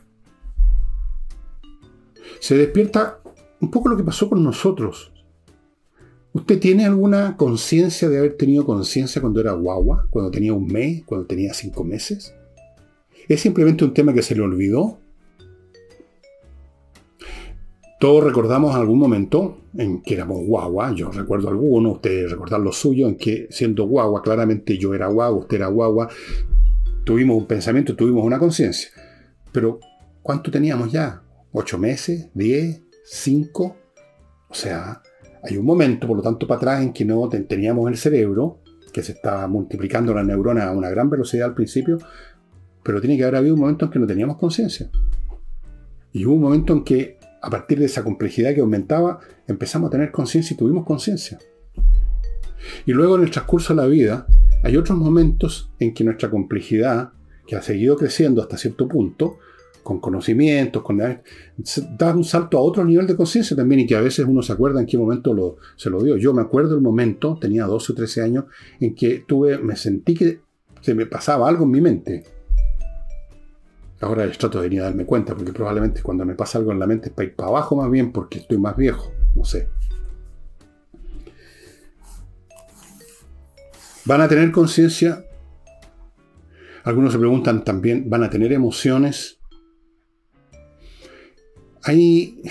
Se 2.40 2.56
despierta 2.56 3.20
un 3.60 3.70
poco 3.70 3.88
lo 3.88 3.96
que 3.96 4.02
pasó 4.02 4.28
con 4.28 4.42
nosotros. 4.42 5.11
¿Usted 6.34 6.58
tiene 6.58 6.86
alguna 6.86 7.36
conciencia 7.36 8.08
de 8.08 8.18
haber 8.18 8.36
tenido 8.38 8.64
conciencia 8.64 9.20
cuando 9.20 9.40
era 9.40 9.52
guagua? 9.52 10.06
¿Cuando 10.08 10.30
tenía 10.30 10.54
un 10.54 10.66
mes? 10.66 11.04
¿Cuando 11.04 11.26
tenía 11.26 11.52
cinco 11.52 11.84
meses? 11.84 12.34
¿Es 13.28 13.40
simplemente 13.40 13.84
un 13.84 13.92
tema 13.92 14.14
que 14.14 14.22
se 14.22 14.34
le 14.34 14.40
olvidó? 14.40 14.98
Todos 18.00 18.24
recordamos 18.24 18.74
algún 18.74 18.98
momento 18.98 19.58
en 19.76 20.02
que 20.02 20.14
éramos 20.14 20.44
guagua, 20.44 20.92
yo 20.92 21.10
recuerdo 21.12 21.48
alguno, 21.48 21.92
ustedes 21.92 22.30
recordan 22.32 22.64
lo 22.64 22.72
suyo, 22.72 23.06
en 23.06 23.16
que 23.16 23.46
siendo 23.50 23.86
guagua, 23.86 24.22
claramente 24.22 24.76
yo 24.76 24.92
era 24.94 25.06
guagua, 25.06 25.38
usted 25.38 25.58
era 25.58 25.68
guagua, 25.68 26.08
tuvimos 27.04 27.36
un 27.36 27.46
pensamiento, 27.46 27.94
tuvimos 27.94 28.24
una 28.24 28.40
conciencia. 28.40 28.90
Pero, 29.52 29.78
¿cuánto 30.20 30.50
teníamos 30.50 30.90
ya? 30.90 31.22
¿Ocho 31.52 31.78
meses? 31.78 32.28
¿Diez? 32.34 32.82
¿Cinco? 33.04 33.76
O 34.48 34.54
sea, 34.54 35.00
hay 35.42 35.56
un 35.56 35.66
momento, 35.66 36.06
por 36.06 36.16
lo 36.16 36.22
tanto, 36.22 36.46
para 36.46 36.58
atrás 36.58 36.82
en 36.82 36.92
que 36.92 37.04
no 37.04 37.28
teníamos 37.28 37.90
el 37.90 37.96
cerebro, 37.96 38.60
que 38.92 39.02
se 39.02 39.12
estaba 39.12 39.46
multiplicando 39.48 40.14
las 40.14 40.24
neuronas 40.24 40.64
a 40.64 40.72
una 40.72 40.90
gran 40.90 41.10
velocidad 41.10 41.48
al 41.48 41.54
principio, 41.54 41.98
pero 42.82 43.00
tiene 43.00 43.16
que 43.16 43.24
haber 43.24 43.36
habido 43.36 43.54
un 43.54 43.60
momento 43.60 43.86
en 43.86 43.90
que 43.90 43.98
no 43.98 44.06
teníamos 44.06 44.36
conciencia. 44.36 44.90
Y 46.12 46.26
hubo 46.26 46.34
un 46.34 46.42
momento 46.42 46.72
en 46.72 46.84
que, 46.84 47.18
a 47.40 47.50
partir 47.50 47.78
de 47.78 47.86
esa 47.86 48.04
complejidad 48.04 48.54
que 48.54 48.60
aumentaba, 48.60 49.18
empezamos 49.48 49.88
a 49.88 49.92
tener 49.92 50.12
conciencia 50.12 50.54
y 50.54 50.56
tuvimos 50.56 50.84
conciencia. 50.84 51.38
Y 52.86 52.92
luego 52.92 53.16
en 53.16 53.22
el 53.22 53.30
transcurso 53.30 53.74
de 53.74 53.82
la 53.82 53.88
vida, 53.88 54.26
hay 54.62 54.76
otros 54.76 54.96
momentos 54.96 55.72
en 55.80 55.94
que 55.94 56.04
nuestra 56.04 56.30
complejidad, 56.30 57.10
que 57.46 57.56
ha 57.56 57.62
seguido 57.62 57.96
creciendo 57.96 58.42
hasta 58.42 58.56
cierto 58.56 58.86
punto, 58.86 59.38
con 59.82 60.00
conocimientos, 60.00 60.82
con 60.82 60.98
da 60.98 62.14
un 62.14 62.24
salto 62.24 62.58
a 62.58 62.60
otro 62.60 62.84
nivel 62.84 63.06
de 63.06 63.16
conciencia 63.16 63.56
también 63.56 63.80
y 63.80 63.86
que 63.86 63.96
a 63.96 64.00
veces 64.00 64.26
uno 64.26 64.42
se 64.42 64.52
acuerda 64.52 64.80
en 64.80 64.86
qué 64.86 64.96
momento 64.96 65.34
lo, 65.34 65.56
se 65.76 65.90
lo 65.90 66.02
dio. 66.02 66.16
Yo 66.16 66.32
me 66.32 66.42
acuerdo 66.42 66.74
el 66.74 66.80
momento, 66.80 67.38
tenía 67.40 67.64
12 67.64 67.92
o 67.92 67.94
13 67.94 68.22
años, 68.22 68.44
en 68.80 68.94
que 68.94 69.24
tuve, 69.26 69.58
me 69.58 69.76
sentí 69.76 70.14
que 70.14 70.40
se 70.80 70.94
me 70.94 71.06
pasaba 71.06 71.48
algo 71.48 71.64
en 71.64 71.70
mi 71.70 71.80
mente. 71.80 72.24
Ahora 74.00 74.28
trato 74.32 74.60
de 74.60 74.68
venir 74.68 74.80
a 74.80 74.84
darme 74.84 75.06
cuenta, 75.06 75.34
porque 75.34 75.52
probablemente 75.52 76.02
cuando 76.02 76.24
me 76.24 76.34
pasa 76.34 76.58
algo 76.58 76.72
en 76.72 76.80
la 76.80 76.86
mente 76.86 77.08
es 77.08 77.14
para 77.14 77.28
ir 77.28 77.36
para 77.36 77.50
abajo 77.50 77.76
más 77.76 77.90
bien, 77.90 78.12
porque 78.12 78.38
estoy 78.38 78.58
más 78.58 78.76
viejo, 78.76 79.12
no 79.34 79.44
sé. 79.44 79.68
¿Van 84.04 84.20
a 84.20 84.28
tener 84.28 84.50
conciencia? 84.50 85.24
Algunos 86.82 87.12
se 87.12 87.18
preguntan 87.20 87.62
también, 87.62 88.10
¿van 88.10 88.24
a 88.24 88.30
tener 88.30 88.52
emociones? 88.52 89.38
Hay... 91.84 92.42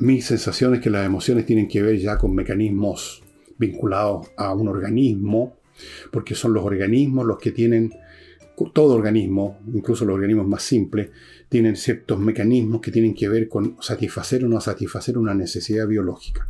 Mi, 0.00 0.20
sensación 0.20 0.74
es 0.74 0.80
que 0.80 0.90
las 0.90 1.04
emociones 1.04 1.44
tienen 1.44 1.66
que 1.66 1.82
ver 1.82 1.98
ya 1.98 2.16
con 2.16 2.32
mecanismos 2.32 3.24
vinculados 3.58 4.28
a 4.36 4.54
un 4.54 4.68
organismo, 4.68 5.56
porque 6.12 6.36
son 6.36 6.54
los 6.54 6.64
organismos 6.64 7.26
los 7.26 7.38
que 7.38 7.50
tienen, 7.50 7.92
todo 8.72 8.94
organismo, 8.94 9.58
incluso 9.74 10.04
los 10.04 10.14
organismos 10.14 10.46
más 10.46 10.62
simples, 10.62 11.10
tienen 11.48 11.74
ciertos 11.74 12.20
mecanismos 12.20 12.80
que 12.80 12.92
tienen 12.92 13.14
que 13.14 13.28
ver 13.28 13.48
con 13.48 13.76
satisfacer 13.80 14.44
o 14.44 14.48
no 14.48 14.60
satisfacer 14.60 15.18
una 15.18 15.34
necesidad 15.34 15.88
biológica. 15.88 16.46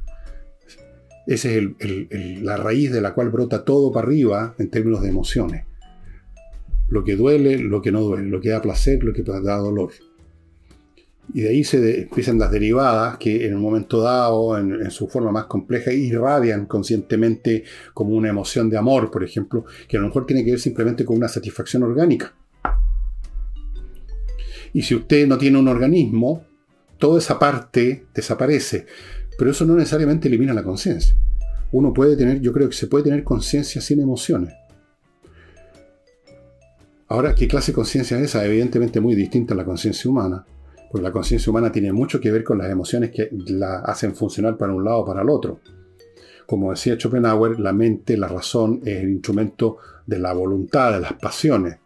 Esa 1.27 1.51
es 1.51 2.43
la 2.43 2.57
raíz 2.57 2.91
de 2.91 3.03
la 3.03 3.15
cual 3.15 3.31
brota 3.31 3.65
todo 3.65 3.93
para 3.93 4.07
arriba 4.07 4.55
en 4.59 4.71
términos 4.71 5.03
de 5.03 5.09
emociones. 5.09 5.67
Lo 6.89 7.05
que 7.05 7.17
duele, 7.17 7.59
lo 7.59 7.83
que 7.83 7.93
no 7.93 8.01
duele, 8.01 8.31
lo 8.31 8.41
que 8.41 8.49
da 8.49 8.63
placer, 8.63 9.05
lo 9.05 9.13
que 9.13 9.23
da 9.23 9.59
dolor. 9.59 9.91
Y 11.35 11.43
de 11.43 11.51
ahí 11.51 11.63
se 11.65 12.03
empiezan 12.03 12.39
las 12.39 12.51
derivadas 12.51 13.19
que 13.19 13.47
en 13.47 13.55
un 13.55 13.61
momento 13.61 14.01
dado, 14.01 14.57
en, 14.57 14.91
su 14.91 15.09
forma 15.09 15.31
más 15.31 15.45
compleja, 15.45 15.93
irradian 15.93 16.67
conscientemente 16.67 17.65
como 17.93 18.15
una 18.15 18.31
emoción 18.31 18.71
de 18.71 18.79
amor, 18.79 19.11
por 19.11 19.23
ejemplo, 19.23 19.65
que 19.87 19.99
a 19.99 20.01
lo 20.01 20.07
mejor 20.07 20.25
tiene 20.25 20.45
que 20.45 20.53
ver 20.53 20.61
simplemente 20.61 21.05
con 21.05 21.17
una 21.17 21.29
satisfacción 21.29 21.83
orgánica. 21.83 22.35
Y 24.73 24.83
si 24.83 24.95
usted 24.95 25.27
no 25.27 25.37
tiene 25.37 25.59
un 25.59 25.69
organismo, 25.69 26.45
toda 26.97 27.19
esa 27.19 27.39
parte 27.39 28.07
desaparece. 28.15 28.87
Pero 29.39 29.51
eso 29.51 29.65
no 29.67 29.75
necesariamente 29.75 30.29
elimina 30.29 30.55
la 30.55 30.63
conciencia. 30.63 31.15
Uno 31.73 31.93
puede 31.93 32.17
tener, 32.17 32.41
yo 32.41 32.53
creo 32.53 32.69
que 32.69 32.77
se 32.77 32.87
puede 32.87 33.05
tener 33.05 33.23
conciencia 33.23 33.83
sin 33.83 34.01
emociones. 34.01 34.55
Ahora, 37.07 37.35
¿qué 37.35 37.47
clase 37.49 37.73
de 37.73 37.77
conciencia 37.77 38.19
es 38.19 38.25
esa? 38.25 38.45
Evidentemente 38.45 39.01
muy 39.01 39.15
distinta 39.15 39.55
a 39.55 39.57
la 39.57 39.65
conciencia 39.65 40.11
humana 40.11 40.45
porque 40.91 41.05
la 41.05 41.13
conciencia 41.13 41.51
humana 41.51 41.71
tiene 41.71 41.93
mucho 41.93 42.21
que 42.21 42.31
ver 42.31 42.45
con 42.45 42.59
las 42.59 42.71
emociones 42.71 43.11
que 43.11 43.31
la 43.47 43.81
hacen 43.81 44.15
funcionar 44.15 44.57
para 44.57 44.73
un 44.73 44.85
lado 44.85 44.99
o 44.99 45.05
para 45.05 45.23
el 45.23 45.29
otro. 45.29 45.61
Como 46.47 46.71
decía 46.71 46.97
Schopenhauer, 46.99 47.61
la 47.61 47.73
mente, 47.73 48.17
la 48.17 48.29
razón, 48.29 48.81
es 48.85 49.03
el 49.03 49.11
instrumento 49.11 49.77
de 50.07 50.19
la 50.19 50.33
voluntad, 50.33 50.93
de 50.93 51.01
las 51.01 51.13
pasiones. 51.15 51.77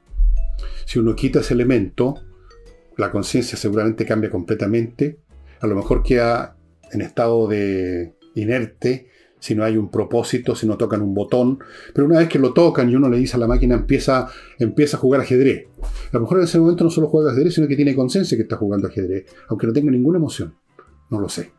Si 0.84 0.98
uno 0.98 1.16
quita 1.16 1.40
ese 1.40 1.54
elemento, 1.54 2.14
la 2.96 3.10
conciencia 3.10 3.58
seguramente 3.58 4.06
cambia 4.06 4.30
completamente. 4.30 5.18
A 5.60 5.66
lo 5.66 5.74
mejor 5.74 6.02
queda 6.02 6.56
en 6.92 7.00
estado 7.00 7.48
de 7.48 8.14
inerte 8.34 9.08
si 9.42 9.56
no 9.56 9.64
hay 9.64 9.76
un 9.76 9.90
propósito, 9.90 10.54
si 10.54 10.68
no 10.68 10.76
tocan 10.76 11.02
un 11.02 11.14
botón. 11.14 11.58
Pero 11.92 12.06
una 12.06 12.20
vez 12.20 12.28
que 12.28 12.38
lo 12.38 12.52
tocan 12.52 12.88
y 12.88 12.94
uno 12.94 13.08
le 13.08 13.18
dice 13.18 13.34
a 13.36 13.40
la 13.40 13.48
máquina, 13.48 13.74
empieza, 13.74 14.28
empieza 14.56 14.96
a 14.96 15.00
jugar 15.00 15.20
ajedrez. 15.20 15.66
A 16.12 16.14
lo 16.14 16.20
mejor 16.20 16.38
en 16.38 16.44
ese 16.44 16.60
momento 16.60 16.84
no 16.84 16.90
solo 16.90 17.08
juega 17.08 17.32
ajedrez, 17.32 17.54
sino 17.54 17.66
que 17.66 17.74
tiene 17.74 17.96
conciencia 17.96 18.36
que 18.36 18.44
está 18.44 18.56
jugando 18.56 18.86
ajedrez, 18.86 19.26
aunque 19.48 19.66
no 19.66 19.72
tenga 19.72 19.90
ninguna 19.90 20.18
emoción. 20.18 20.54
No 21.10 21.18
lo 21.18 21.28
sé. 21.28 21.50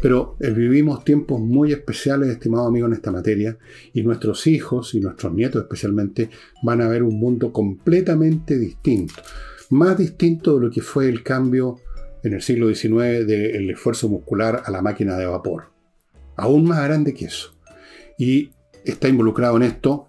Pero 0.00 0.38
eh, 0.40 0.50
vivimos 0.52 1.04
tiempos 1.04 1.38
muy 1.38 1.70
especiales, 1.70 2.30
estimado 2.30 2.66
amigo, 2.66 2.86
en 2.86 2.94
esta 2.94 3.12
materia, 3.12 3.58
y 3.92 4.02
nuestros 4.02 4.46
hijos 4.46 4.94
y 4.94 5.00
nuestros 5.00 5.34
nietos 5.34 5.64
especialmente 5.64 6.30
van 6.62 6.80
a 6.80 6.88
ver 6.88 7.02
un 7.02 7.20
mundo 7.20 7.52
completamente 7.52 8.58
distinto. 8.58 9.12
Más 9.68 9.98
distinto 9.98 10.54
de 10.54 10.64
lo 10.64 10.70
que 10.70 10.80
fue 10.80 11.10
el 11.10 11.22
cambio 11.22 11.76
en 12.22 12.32
el 12.32 12.40
siglo 12.40 12.74
XIX 12.74 13.26
del 13.26 13.68
esfuerzo 13.68 14.08
muscular 14.08 14.62
a 14.64 14.70
la 14.70 14.80
máquina 14.80 15.18
de 15.18 15.26
vapor 15.26 15.75
aún 16.36 16.66
más 16.66 16.82
grande 16.82 17.14
que 17.14 17.26
eso. 17.26 17.54
Y 18.18 18.52
está 18.84 19.08
involucrado 19.08 19.56
en 19.56 19.64
esto 19.64 20.08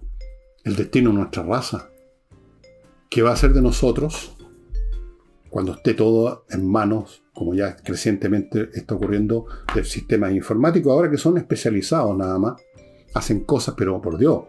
el 0.63 0.75
destino 0.75 1.11
de 1.11 1.17
nuestra 1.17 1.43
raza. 1.43 1.89
¿Qué 3.09 3.21
va 3.21 3.31
a 3.31 3.37
ser 3.37 3.53
de 3.53 3.61
nosotros 3.61 4.37
cuando 5.49 5.73
esté 5.73 5.93
todo 5.93 6.45
en 6.49 6.69
manos, 6.69 7.23
como 7.33 7.55
ya 7.55 7.75
crecientemente 7.77 8.69
está 8.73 8.95
ocurriendo, 8.95 9.45
del 9.73 9.85
sistema 9.85 10.31
informático, 10.31 10.91
ahora 10.91 11.09
que 11.09 11.17
son 11.17 11.37
especializados 11.37 12.15
nada 12.17 12.37
más, 12.37 12.61
hacen 13.13 13.41
cosas, 13.41 13.75
pero 13.77 14.01
por 14.01 14.17
Dios, 14.17 14.43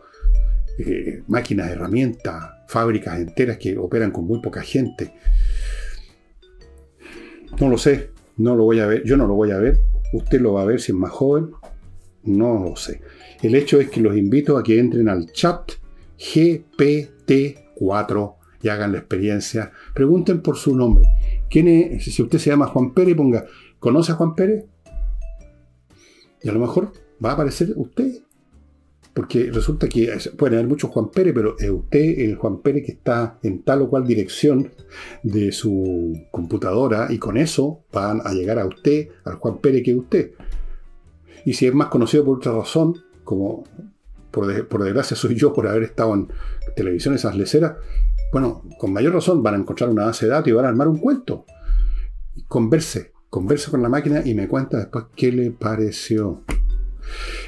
eh, 0.78 1.22
máquinas, 1.28 1.70
herramientas, 1.70 2.50
fábricas 2.66 3.18
enteras 3.18 3.58
que 3.58 3.78
operan 3.78 4.10
con 4.10 4.26
muy 4.26 4.40
poca 4.40 4.60
gente. 4.60 5.14
No 7.60 7.68
lo 7.68 7.78
sé, 7.78 8.10
no 8.36 8.54
lo 8.54 8.64
voy 8.64 8.80
a 8.80 8.86
ver, 8.86 9.02
yo 9.04 9.16
no 9.16 9.26
lo 9.26 9.34
voy 9.34 9.50
a 9.50 9.58
ver, 9.58 9.78
usted 10.12 10.40
lo 10.40 10.54
va 10.54 10.62
a 10.62 10.66
ver 10.66 10.80
si 10.80 10.92
es 10.92 10.98
más 10.98 11.10
joven, 11.10 11.50
no 12.28 12.64
lo 12.64 12.76
sé. 12.76 13.00
El 13.42 13.54
hecho 13.54 13.80
es 13.80 13.90
que 13.90 14.00
los 14.00 14.16
invito 14.16 14.56
a 14.56 14.62
que 14.62 14.78
entren 14.78 15.08
al 15.08 15.30
chat 15.32 15.72
GPT4 16.18 18.34
y 18.62 18.68
hagan 18.68 18.92
la 18.92 18.98
experiencia. 18.98 19.72
Pregunten 19.94 20.42
por 20.42 20.56
su 20.56 20.76
nombre. 20.76 21.06
¿Quién? 21.48 22.00
Si 22.00 22.22
usted 22.22 22.38
se 22.38 22.50
llama 22.50 22.66
Juan 22.66 22.92
Pérez, 22.92 23.16
ponga, 23.16 23.46
¿conoce 23.78 24.12
a 24.12 24.16
Juan 24.16 24.34
Pérez? 24.34 24.64
Y 26.42 26.48
a 26.48 26.52
lo 26.52 26.60
mejor 26.60 26.92
va 27.24 27.30
a 27.30 27.32
aparecer 27.34 27.72
usted. 27.76 28.20
Porque 29.14 29.50
resulta 29.50 29.88
que 29.88 30.16
pueden 30.36 30.58
haber 30.58 30.68
muchos 30.68 30.90
Juan 30.90 31.10
Pérez, 31.10 31.34
pero 31.34 31.56
es 31.58 31.68
usted 31.68 32.20
el 32.20 32.36
Juan 32.36 32.60
Pérez 32.60 32.86
que 32.86 32.92
está 32.92 33.36
en 33.42 33.62
tal 33.62 33.82
o 33.82 33.90
cual 33.90 34.06
dirección 34.06 34.70
de 35.24 35.50
su 35.50 36.14
computadora 36.30 37.08
y 37.10 37.18
con 37.18 37.36
eso 37.36 37.82
van 37.92 38.20
a 38.24 38.32
llegar 38.32 38.60
a 38.60 38.66
usted, 38.66 39.08
al 39.24 39.34
Juan 39.34 39.58
Pérez 39.58 39.82
que 39.82 39.90
es 39.90 39.96
usted. 39.96 40.32
Y 41.48 41.54
si 41.54 41.66
es 41.66 41.72
más 41.72 41.88
conocido 41.88 42.26
por 42.26 42.36
otra 42.36 42.52
razón, 42.52 42.94
como 43.24 43.64
por, 44.30 44.68
por 44.68 44.84
desgracia 44.84 45.16
soy 45.16 45.34
yo 45.34 45.54
por 45.54 45.66
haber 45.66 45.84
estado 45.84 46.12
en 46.12 46.28
televisión 46.76 47.14
esas 47.14 47.34
leceras, 47.36 47.76
bueno, 48.30 48.64
con 48.78 48.92
mayor 48.92 49.14
razón 49.14 49.42
van 49.42 49.54
a 49.54 49.56
encontrar 49.56 49.88
una 49.88 50.04
base 50.04 50.26
de 50.26 50.32
datos 50.32 50.48
y 50.48 50.52
van 50.52 50.66
a 50.66 50.68
armar 50.68 50.88
un 50.88 50.98
cuento. 50.98 51.46
Converse, 52.48 53.12
converse 53.30 53.70
con 53.70 53.80
la 53.80 53.88
máquina 53.88 54.20
y 54.26 54.34
me 54.34 54.46
cuenta 54.46 54.76
después 54.76 55.06
qué 55.16 55.32
le 55.32 55.50
pareció. 55.50 56.44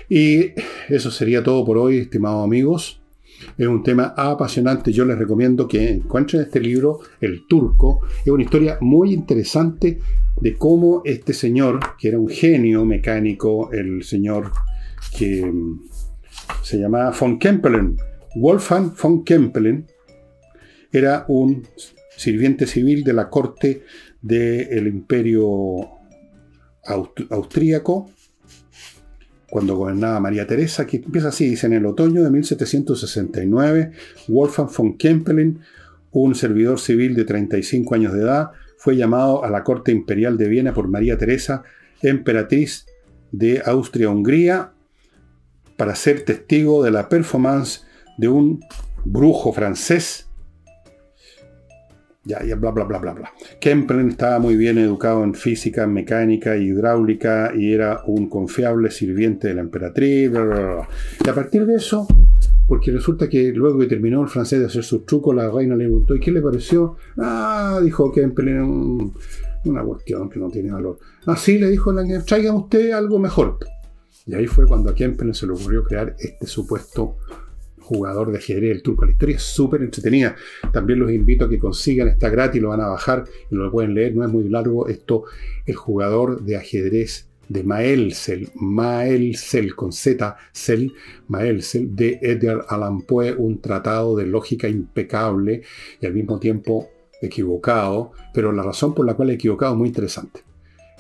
Y 0.09 0.53
eso 0.89 1.11
sería 1.11 1.43
todo 1.43 1.63
por 1.67 1.77
hoy, 1.77 1.99
estimados 1.99 2.43
amigos. 2.43 3.00
Es 3.57 3.67
un 3.67 3.83
tema 3.83 4.15
apasionante. 4.17 4.93
Yo 4.93 5.05
les 5.05 5.19
recomiendo 5.19 5.67
que 5.67 5.91
encuentren 5.91 6.43
este 6.43 6.61
libro, 6.61 7.01
El 7.21 7.47
Turco. 7.47 8.01
Es 8.25 8.29
una 8.29 8.43
historia 8.43 8.79
muy 8.81 9.13
interesante 9.13 9.99
de 10.41 10.57
cómo 10.57 11.03
este 11.05 11.33
señor, 11.33 11.81
que 11.99 12.09
era 12.09 12.19
un 12.19 12.29
genio 12.29 12.85
mecánico, 12.85 13.71
el 13.73 14.03
señor 14.03 14.53
que 15.17 15.45
mm, 15.45 15.83
se 16.63 16.79
llamaba 16.79 17.15
von 17.19 17.39
Kempelen, 17.39 17.97
Wolfgang 18.37 18.93
von 19.01 19.25
Kempelen, 19.25 19.87
era 20.93 21.25
un 21.29 21.67
sirviente 22.17 22.67
civil 22.67 23.05
de 23.05 23.13
la 23.13 23.29
corte 23.29 23.83
del 24.21 24.87
imperio 24.87 25.89
austríaco, 27.31 28.11
cuando 29.51 29.77
gobernaba 29.77 30.21
María 30.21 30.47
Teresa, 30.47 30.87
que 30.87 30.99
empieza 30.99 31.29
así, 31.29 31.49
dice, 31.49 31.67
en 31.67 31.75
el 31.75 31.85
otoño 31.85 32.23
de 32.23 32.31
1769, 32.31 33.91
Wolfgang 34.29 34.71
von 34.75 34.97
Kempelen, 34.97 35.59
un 36.13 36.35
servidor 36.35 36.79
civil 36.79 37.15
de 37.15 37.25
35 37.25 37.95
años 37.95 38.13
de 38.13 38.21
edad, 38.21 38.51
fue 38.79 38.97
llamado 38.97 39.45
a 39.45 39.51
la 39.51 39.65
corte 39.65 39.93
imperial 39.93 40.39
de 40.39 40.49
Viena 40.49 40.73
por 40.73 40.89
María 40.89 41.19
Teresa, 41.19 41.65
emperatriz 42.01 42.87
de 43.33 43.61
Austria-Hungría, 43.65 44.73
para 45.77 45.95
ser 45.95 46.25
testigo 46.25 46.83
de 46.85 46.91
la 46.93 47.09
performance 47.09 47.85
de 48.19 48.29
un 48.29 48.61
brujo 49.05 49.53
francés 49.53 50.30
ya, 52.31 52.45
ya, 52.45 52.55
bla, 52.55 52.71
bla, 52.71 52.85
bla, 52.85 52.99
bla, 52.99 53.13
bla. 53.13 53.33
Kempelen 53.61 54.11
estaba 54.11 54.39
muy 54.39 54.57
bien 54.57 54.79
educado 54.79 55.25
en 55.25 55.35
física, 55.35 55.87
mecánica 55.87 56.57
hidráulica 56.57 57.53
y 57.55 57.73
era 57.73 58.03
un 58.07 58.29
confiable 58.29 58.91
sirviente 58.91 59.49
de 59.49 59.55
la 59.55 59.61
emperatriz, 59.63 60.31
bla, 60.31 60.45
bla, 60.45 60.55
bla. 60.55 60.89
Y 61.25 61.29
a 61.29 61.35
partir 61.35 61.67
de 61.67 61.75
eso, 61.75 62.07
porque 62.67 62.93
resulta 62.93 63.29
que 63.29 63.53
luego 63.53 63.81
que 63.81 63.87
terminó 63.87 64.23
el 64.23 64.29
francés 64.29 64.61
de 64.61 64.67
hacer 64.67 64.85
sus 64.85 65.05
trucos, 65.05 65.35
la 65.35 65.51
reina 65.51 65.75
le 65.75 65.85
preguntó, 65.85 66.15
¿y 66.15 66.21
qué 66.21 66.31
le 66.31 66.41
pareció? 66.41 66.97
Ah, 67.19 67.81
dijo 67.83 68.13
Kempelen, 68.13 69.13
una 69.65 69.83
cuestión 69.83 70.31
que 70.31 70.39
no 70.39 70.49
tiene 70.49 70.71
valor. 70.71 70.99
Así 71.27 71.59
le 71.59 71.69
dijo 71.69 71.93
la 71.93 72.05
traiga 72.25 72.55
usted 72.55 72.93
algo 72.93 73.19
mejor. 73.19 73.59
Y 74.27 74.35
ahí 74.35 74.47
fue 74.47 74.67
cuando 74.67 74.91
a 74.91 74.95
Kempelen 74.95 75.35
se 75.35 75.47
le 75.47 75.53
ocurrió 75.53 75.83
crear 75.83 76.15
este 76.19 76.47
supuesto 76.47 77.17
jugador 77.91 78.31
de 78.31 78.39
ajedrez, 78.39 78.71
el 78.71 78.83
turco. 78.83 79.05
La 79.05 79.11
historia 79.11 79.37
es 79.37 79.43
súper 79.43 79.83
entretenida. 79.83 80.37
También 80.73 81.01
los 81.01 81.11
invito 81.11 81.47
a 81.47 81.49
que 81.49 81.59
consigan, 81.59 82.07
está 82.07 82.29
gratis, 82.29 82.63
lo 82.63 82.69
van 82.69 82.81
a 82.81 82.89
bajar 82.89 83.25
y 83.51 83.55
lo 83.57 83.71
pueden 83.71 83.95
leer, 83.95 84.15
no 84.15 84.25
es 84.25 84.31
muy 84.31 84.49
largo. 84.49 84.87
Esto, 84.87 85.25
el 85.67 85.75
jugador 85.75 86.43
de 86.43 86.57
ajedrez 86.57 87.27
de 87.49 87.65
Maelzel, 87.65 88.49
Maelzel 88.55 89.75
con 89.75 89.91
Z, 89.91 90.37
Maelzel, 91.27 91.97
de 91.97 92.21
Edgar 92.23 92.65
Allan 92.69 93.03
Poe, 93.03 93.35
un 93.35 93.61
tratado 93.61 94.15
de 94.15 94.27
lógica 94.27 94.69
impecable 94.69 95.63
y 96.01 96.07
al 96.07 96.15
mismo 96.15 96.39
tiempo 96.39 96.89
equivocado, 97.21 98.13
pero 98.33 98.53
la 98.53 98.63
razón 98.63 98.95
por 98.95 99.05
la 99.05 99.15
cual 99.15 99.31
equivocado 99.31 99.73
es 99.73 99.79
muy 99.79 99.89
interesante. 99.89 100.45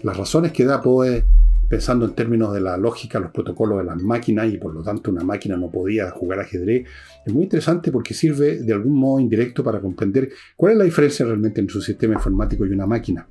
Las 0.02 0.16
razones 0.16 0.50
que 0.50 0.64
da 0.64 0.82
Poe 0.82 1.24
pensando 1.70 2.04
en 2.04 2.14
términos 2.16 2.52
de 2.52 2.60
la 2.60 2.76
lógica, 2.76 3.20
los 3.20 3.30
protocolos 3.30 3.78
de 3.78 3.84
las 3.84 4.02
máquinas 4.02 4.52
y 4.52 4.58
por 4.58 4.74
lo 4.74 4.82
tanto 4.82 5.12
una 5.12 5.22
máquina 5.22 5.56
no 5.56 5.70
podía 5.70 6.10
jugar 6.10 6.40
ajedrez, 6.40 6.84
es 7.24 7.32
muy 7.32 7.44
interesante 7.44 7.92
porque 7.92 8.12
sirve 8.12 8.58
de 8.58 8.72
algún 8.72 8.98
modo 8.98 9.20
indirecto 9.20 9.62
para 9.62 9.80
comprender 9.80 10.30
cuál 10.56 10.72
es 10.72 10.78
la 10.78 10.84
diferencia 10.84 11.24
realmente 11.24 11.60
entre 11.60 11.76
un 11.76 11.82
sistema 11.82 12.14
informático 12.14 12.66
y 12.66 12.70
una 12.70 12.86
máquina. 12.86 13.28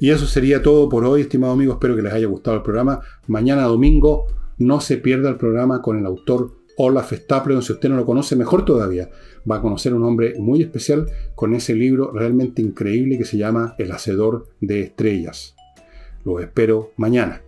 Y 0.00 0.10
eso 0.10 0.26
sería 0.26 0.62
todo 0.62 0.88
por 0.88 1.04
hoy, 1.04 1.20
estimados 1.20 1.54
amigos. 1.54 1.76
Espero 1.76 1.94
que 1.94 2.02
les 2.02 2.12
haya 2.12 2.26
gustado 2.26 2.56
el 2.56 2.62
programa. 2.64 3.00
Mañana 3.28 3.62
domingo 3.62 4.26
no 4.58 4.80
se 4.80 4.96
pierda 4.96 5.28
el 5.28 5.36
programa 5.36 5.80
con 5.80 5.96
el 5.96 6.06
autor 6.06 6.50
Olaf 6.76 7.12
Stapleton. 7.12 7.62
Si 7.62 7.72
usted 7.72 7.88
no 7.88 7.96
lo 7.96 8.04
conoce, 8.04 8.34
mejor 8.34 8.64
todavía. 8.64 9.10
Va 9.48 9.58
a 9.58 9.62
conocer 9.62 9.94
un 9.94 10.02
hombre 10.02 10.34
muy 10.40 10.60
especial 10.60 11.06
con 11.36 11.54
ese 11.54 11.76
libro 11.76 12.10
realmente 12.10 12.62
increíble 12.62 13.16
que 13.16 13.24
se 13.24 13.38
llama 13.38 13.76
El 13.78 13.92
Hacedor 13.92 14.48
de 14.60 14.80
Estrellas. 14.80 15.54
Los 16.24 16.40
espero 16.40 16.92
mañana. 16.96 17.40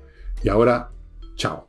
Y 0.43 0.49
ahora, 0.49 0.91
chao. 1.37 1.69